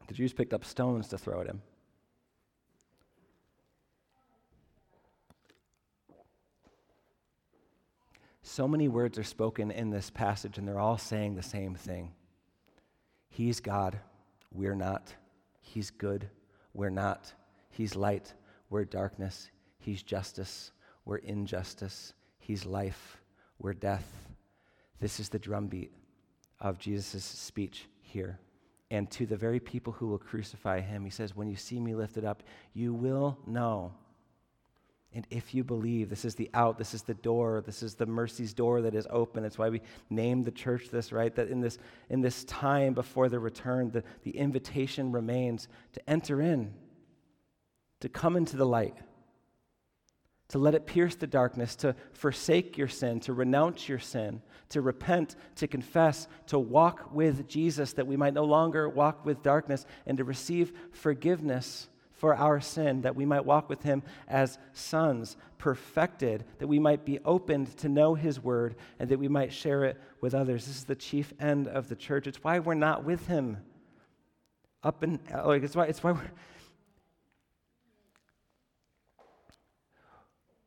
the 0.08 0.14
Jews 0.14 0.32
picked 0.32 0.52
up 0.52 0.64
stones 0.64 1.08
to 1.08 1.18
throw 1.18 1.40
at 1.40 1.46
him. 1.46 1.62
So 8.48 8.66
many 8.66 8.88
words 8.88 9.18
are 9.18 9.24
spoken 9.24 9.70
in 9.70 9.90
this 9.90 10.08
passage, 10.08 10.56
and 10.56 10.66
they're 10.66 10.80
all 10.80 10.96
saying 10.96 11.34
the 11.34 11.42
same 11.42 11.74
thing 11.74 12.14
He's 13.28 13.60
God, 13.60 13.98
we're 14.50 14.74
not. 14.74 15.14
He's 15.60 15.90
good, 15.90 16.30
we're 16.72 16.88
not. 16.88 17.30
He's 17.68 17.94
light, 17.94 18.32
we're 18.70 18.86
darkness. 18.86 19.50
He's 19.78 20.02
justice, 20.02 20.72
we're 21.04 21.18
injustice. 21.18 22.14
He's 22.38 22.64
life, 22.64 23.18
we're 23.58 23.74
death. 23.74 24.08
This 24.98 25.20
is 25.20 25.28
the 25.28 25.38
drumbeat 25.38 25.92
of 26.58 26.78
Jesus' 26.78 27.24
speech 27.24 27.84
here. 28.00 28.40
And 28.90 29.10
to 29.10 29.26
the 29.26 29.36
very 29.36 29.60
people 29.60 29.92
who 29.92 30.08
will 30.08 30.18
crucify 30.18 30.80
him, 30.80 31.04
he 31.04 31.10
says, 31.10 31.36
When 31.36 31.48
you 31.48 31.56
see 31.56 31.78
me 31.78 31.94
lifted 31.94 32.24
up, 32.24 32.42
you 32.72 32.94
will 32.94 33.36
know 33.46 33.92
and 35.14 35.26
if 35.30 35.54
you 35.54 35.64
believe, 35.64 36.10
this 36.10 36.24
is 36.24 36.34
the 36.34 36.50
out, 36.52 36.76
this 36.76 36.92
is 36.92 37.02
the 37.02 37.14
door, 37.14 37.62
this 37.64 37.82
is 37.82 37.94
the 37.94 38.04
mercy's 38.04 38.52
door 38.52 38.82
that 38.82 38.94
is 38.94 39.06
open. 39.08 39.42
That's 39.42 39.58
why 39.58 39.70
we 39.70 39.80
named 40.10 40.44
the 40.44 40.50
church 40.50 40.90
this, 40.90 41.12
right? 41.12 41.34
That 41.34 41.48
in 41.48 41.60
this, 41.60 41.78
in 42.10 42.20
this 42.20 42.44
time 42.44 42.92
before 42.92 43.30
the 43.30 43.38
return, 43.38 43.90
the, 43.90 44.04
the 44.22 44.36
invitation 44.36 45.10
remains 45.10 45.66
to 45.94 46.10
enter 46.10 46.42
in, 46.42 46.74
to 48.00 48.10
come 48.10 48.36
into 48.36 48.58
the 48.58 48.66
light, 48.66 48.96
to 50.48 50.58
let 50.58 50.74
it 50.74 50.86
pierce 50.86 51.14
the 51.14 51.26
darkness, 51.26 51.74
to 51.76 51.94
forsake 52.12 52.76
your 52.76 52.88
sin, 52.88 53.18
to 53.20 53.32
renounce 53.32 53.88
your 53.88 53.98
sin, 53.98 54.42
to 54.68 54.82
repent, 54.82 55.36
to 55.56 55.66
confess, 55.66 56.28
to 56.48 56.58
walk 56.58 57.14
with 57.14 57.48
Jesus, 57.48 57.94
that 57.94 58.06
we 58.06 58.16
might 58.16 58.34
no 58.34 58.44
longer 58.44 58.86
walk 58.90 59.24
with 59.24 59.42
darkness, 59.42 59.86
and 60.04 60.18
to 60.18 60.24
receive 60.24 60.72
forgiveness 60.92 61.88
for 62.18 62.34
our 62.34 62.60
sin, 62.60 63.02
that 63.02 63.16
we 63.16 63.24
might 63.24 63.44
walk 63.44 63.68
with 63.68 63.82
him 63.84 64.02
as 64.26 64.58
sons, 64.72 65.36
perfected, 65.56 66.44
that 66.58 66.66
we 66.66 66.80
might 66.80 67.04
be 67.04 67.20
opened 67.24 67.76
to 67.78 67.88
know 67.88 68.14
his 68.14 68.42
word, 68.42 68.74
and 68.98 69.08
that 69.08 69.20
we 69.20 69.28
might 69.28 69.52
share 69.52 69.84
it 69.84 69.96
with 70.20 70.34
others. 70.34 70.66
This 70.66 70.76
is 70.78 70.84
the 70.84 70.96
chief 70.96 71.32
end 71.38 71.68
of 71.68 71.88
the 71.88 71.94
church. 71.94 72.26
It's 72.26 72.42
why 72.42 72.58
we're 72.58 72.74
not 72.74 73.04
with 73.04 73.28
him. 73.28 73.58
Up 74.82 75.02
and 75.02 75.20
like 75.44 75.62
it's 75.62 75.74
why 75.74 75.86
it's 75.86 76.02
why 76.02 76.12
we're 76.12 76.30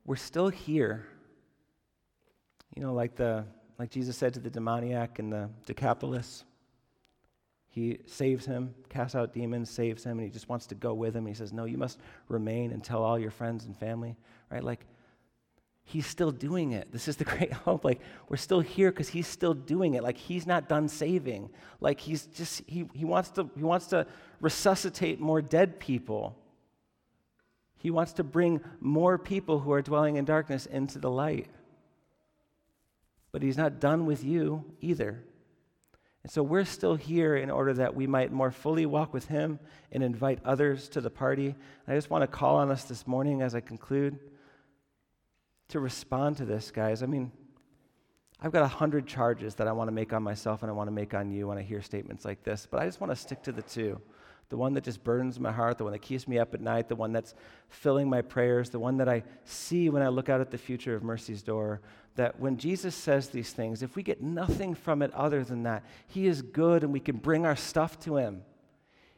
we're 0.05 0.15
still 0.15 0.49
here. 0.49 1.05
You 2.75 2.81
know, 2.81 2.93
like 2.93 3.15
the 3.15 3.45
like 3.77 3.89
Jesus 3.89 4.15
said 4.15 4.33
to 4.35 4.39
the 4.39 4.49
demoniac 4.49 5.19
and 5.19 5.31
the 5.31 5.49
Decapolis. 5.65 6.45
He 7.71 7.99
saves 8.05 8.45
him, 8.45 8.75
casts 8.89 9.15
out 9.15 9.33
demons, 9.33 9.69
saves 9.69 10.03
him, 10.03 10.19
and 10.19 10.27
he 10.27 10.29
just 10.29 10.49
wants 10.49 10.67
to 10.67 10.75
go 10.75 10.93
with 10.93 11.15
him. 11.15 11.25
He 11.25 11.33
says, 11.33 11.53
No, 11.53 11.63
you 11.63 11.77
must 11.77 11.99
remain 12.27 12.71
and 12.71 12.83
tell 12.83 13.01
all 13.01 13.17
your 13.17 13.31
friends 13.31 13.65
and 13.65 13.75
family, 13.75 14.17
right? 14.51 14.61
Like, 14.61 14.85
he's 15.85 16.05
still 16.05 16.31
doing 16.31 16.73
it. 16.73 16.91
This 16.91 17.07
is 17.07 17.15
the 17.15 17.23
great 17.33 17.53
hope. 17.53 17.85
Like, 17.85 18.01
we're 18.27 18.35
still 18.35 18.59
here 18.59 18.91
because 18.91 19.07
he's 19.07 19.25
still 19.25 19.53
doing 19.53 19.93
it. 19.93 20.03
Like, 20.03 20.17
he's 20.17 20.45
not 20.45 20.67
done 20.67 20.89
saving. 20.89 21.49
Like, 21.79 22.01
he's 22.01 22.25
just, 22.25 22.61
he, 22.67 22.89
he, 22.93 23.05
wants 23.05 23.29
to, 23.31 23.49
he 23.55 23.63
wants 23.63 23.87
to 23.87 24.05
resuscitate 24.41 25.21
more 25.21 25.41
dead 25.41 25.79
people. 25.79 26.37
He 27.77 27.89
wants 27.89 28.11
to 28.13 28.23
bring 28.25 28.59
more 28.81 29.17
people 29.17 29.59
who 29.59 29.71
are 29.71 29.81
dwelling 29.81 30.17
in 30.17 30.25
darkness 30.25 30.65
into 30.65 30.99
the 30.99 31.09
light. 31.09 31.47
But 33.31 33.41
He's 33.41 33.57
not 33.57 33.79
done 33.79 34.05
with 34.05 34.25
you 34.25 34.65
either. 34.81 35.23
And 36.23 36.31
so 36.31 36.43
we're 36.43 36.65
still 36.65 36.95
here 36.95 37.35
in 37.35 37.49
order 37.49 37.73
that 37.73 37.95
we 37.95 38.05
might 38.05 38.31
more 38.31 38.51
fully 38.51 38.85
walk 38.85 39.13
with 39.13 39.27
Him 39.27 39.59
and 39.91 40.03
invite 40.03 40.39
others 40.45 40.87
to 40.89 41.01
the 41.01 41.09
party. 41.09 41.55
I 41.87 41.95
just 41.95 42.09
want 42.09 42.21
to 42.21 42.27
call 42.27 42.57
on 42.57 42.69
us 42.69 42.83
this 42.83 43.07
morning 43.07 43.41
as 43.41 43.55
I 43.55 43.59
conclude 43.59 44.19
to 45.69 45.79
respond 45.79 46.37
to 46.37 46.45
this, 46.45 46.69
guys. 46.69 47.01
I 47.01 47.07
mean, 47.07 47.31
I've 48.39 48.51
got 48.51 48.63
a 48.63 48.67
hundred 48.67 49.07
charges 49.07 49.55
that 49.55 49.67
I 49.67 49.71
want 49.71 49.87
to 49.87 49.91
make 49.91 50.13
on 50.13 50.23
myself 50.23 50.63
and 50.63 50.69
I 50.69 50.73
want 50.73 50.87
to 50.87 50.91
make 50.91 51.13
on 51.13 51.31
you 51.31 51.47
when 51.47 51.57
I 51.57 51.61
hear 51.61 51.81
statements 51.81 52.25
like 52.25 52.43
this, 52.43 52.67
but 52.69 52.79
I 52.79 52.85
just 52.85 52.99
want 52.99 53.11
to 53.11 53.15
stick 53.15 53.41
to 53.43 53.51
the 53.51 53.61
two. 53.61 54.01
The 54.51 54.57
one 54.57 54.73
that 54.73 54.83
just 54.83 55.01
burdens 55.01 55.39
my 55.39 55.51
heart, 55.53 55.77
the 55.77 55.85
one 55.85 55.93
that 55.93 56.01
keeps 56.01 56.27
me 56.27 56.37
up 56.37 56.53
at 56.53 56.59
night, 56.59 56.89
the 56.89 56.95
one 56.95 57.13
that's 57.13 57.35
filling 57.69 58.09
my 58.09 58.21
prayers, 58.21 58.69
the 58.69 58.79
one 58.79 58.97
that 58.97 59.07
I 59.07 59.23
see 59.45 59.89
when 59.89 60.01
I 60.01 60.09
look 60.09 60.27
out 60.27 60.41
at 60.41 60.51
the 60.51 60.57
future 60.57 60.93
of 60.93 61.03
Mercy's 61.03 61.41
Door. 61.41 61.79
That 62.15 62.37
when 62.37 62.57
Jesus 62.57 62.93
says 62.93 63.29
these 63.29 63.53
things, 63.53 63.81
if 63.81 63.95
we 63.95 64.03
get 64.03 64.21
nothing 64.21 64.75
from 64.75 65.01
it 65.01 65.13
other 65.13 65.45
than 65.45 65.63
that, 65.63 65.85
He 66.05 66.27
is 66.27 66.41
good 66.41 66.83
and 66.83 66.91
we 66.91 66.99
can 66.99 67.15
bring 67.15 67.45
our 67.45 67.55
stuff 67.55 67.97
to 68.01 68.17
Him. 68.17 68.43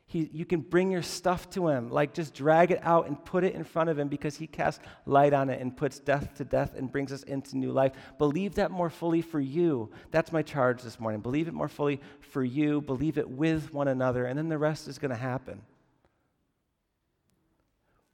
He, 0.05 0.29
you 0.31 0.45
can 0.45 0.61
bring 0.61 0.91
your 0.91 1.01
stuff 1.01 1.49
to 1.51 1.69
him, 1.69 1.89
like 1.89 2.13
just 2.13 2.33
drag 2.33 2.71
it 2.71 2.79
out 2.83 3.07
and 3.07 3.23
put 3.23 3.43
it 3.43 3.55
in 3.55 3.63
front 3.63 3.89
of 3.89 3.97
him 3.97 4.09
because 4.09 4.35
he 4.35 4.45
casts 4.45 4.83
light 5.05 5.33
on 5.33 5.49
it 5.49 5.59
and 5.59 5.75
puts 5.75 5.97
death 5.99 6.35
to 6.35 6.45
death 6.45 6.75
and 6.75 6.91
brings 6.91 7.11
us 7.11 7.23
into 7.23 7.57
new 7.57 7.71
life. 7.71 7.93
Believe 8.17 8.55
that 8.55 8.69
more 8.69 8.89
fully 8.89 9.21
for 9.21 9.39
you. 9.39 9.91
That's 10.11 10.31
my 10.31 10.41
charge 10.41 10.83
this 10.83 10.99
morning. 10.99 11.21
Believe 11.21 11.47
it 11.47 11.53
more 11.53 11.67
fully 11.67 11.99
for 12.19 12.43
you, 12.43 12.81
believe 12.81 13.17
it 13.17 13.29
with 13.29 13.73
one 13.73 13.87
another, 13.87 14.25
and 14.25 14.37
then 14.37 14.49
the 14.49 14.57
rest 14.57 14.87
is 14.87 14.99
going 14.99 15.11
to 15.11 15.17
happen. 15.17 15.61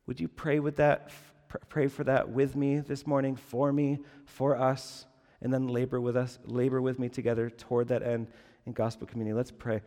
Would 0.05 0.19
you 0.19 0.27
pray 0.27 0.59
with 0.59 0.77
that? 0.77 1.11
Pray 1.67 1.87
for 1.87 2.03
that 2.03 2.29
with 2.29 2.55
me 2.55 2.79
this 2.79 3.07
morning, 3.07 3.35
for 3.35 3.73
me, 3.73 3.99
for 4.25 4.55
us, 4.55 5.05
and 5.41 5.53
then 5.53 5.67
labor 5.67 5.99
with 5.99 6.15
us, 6.15 6.39
labor 6.45 6.81
with 6.81 6.99
me 6.99 7.09
together 7.09 7.49
toward 7.49 7.87
that 7.89 8.03
end 8.03 8.27
in 8.65 8.73
gospel 8.73 9.07
community. 9.07 9.35
Let's 9.35 9.51
pray. 9.51 9.81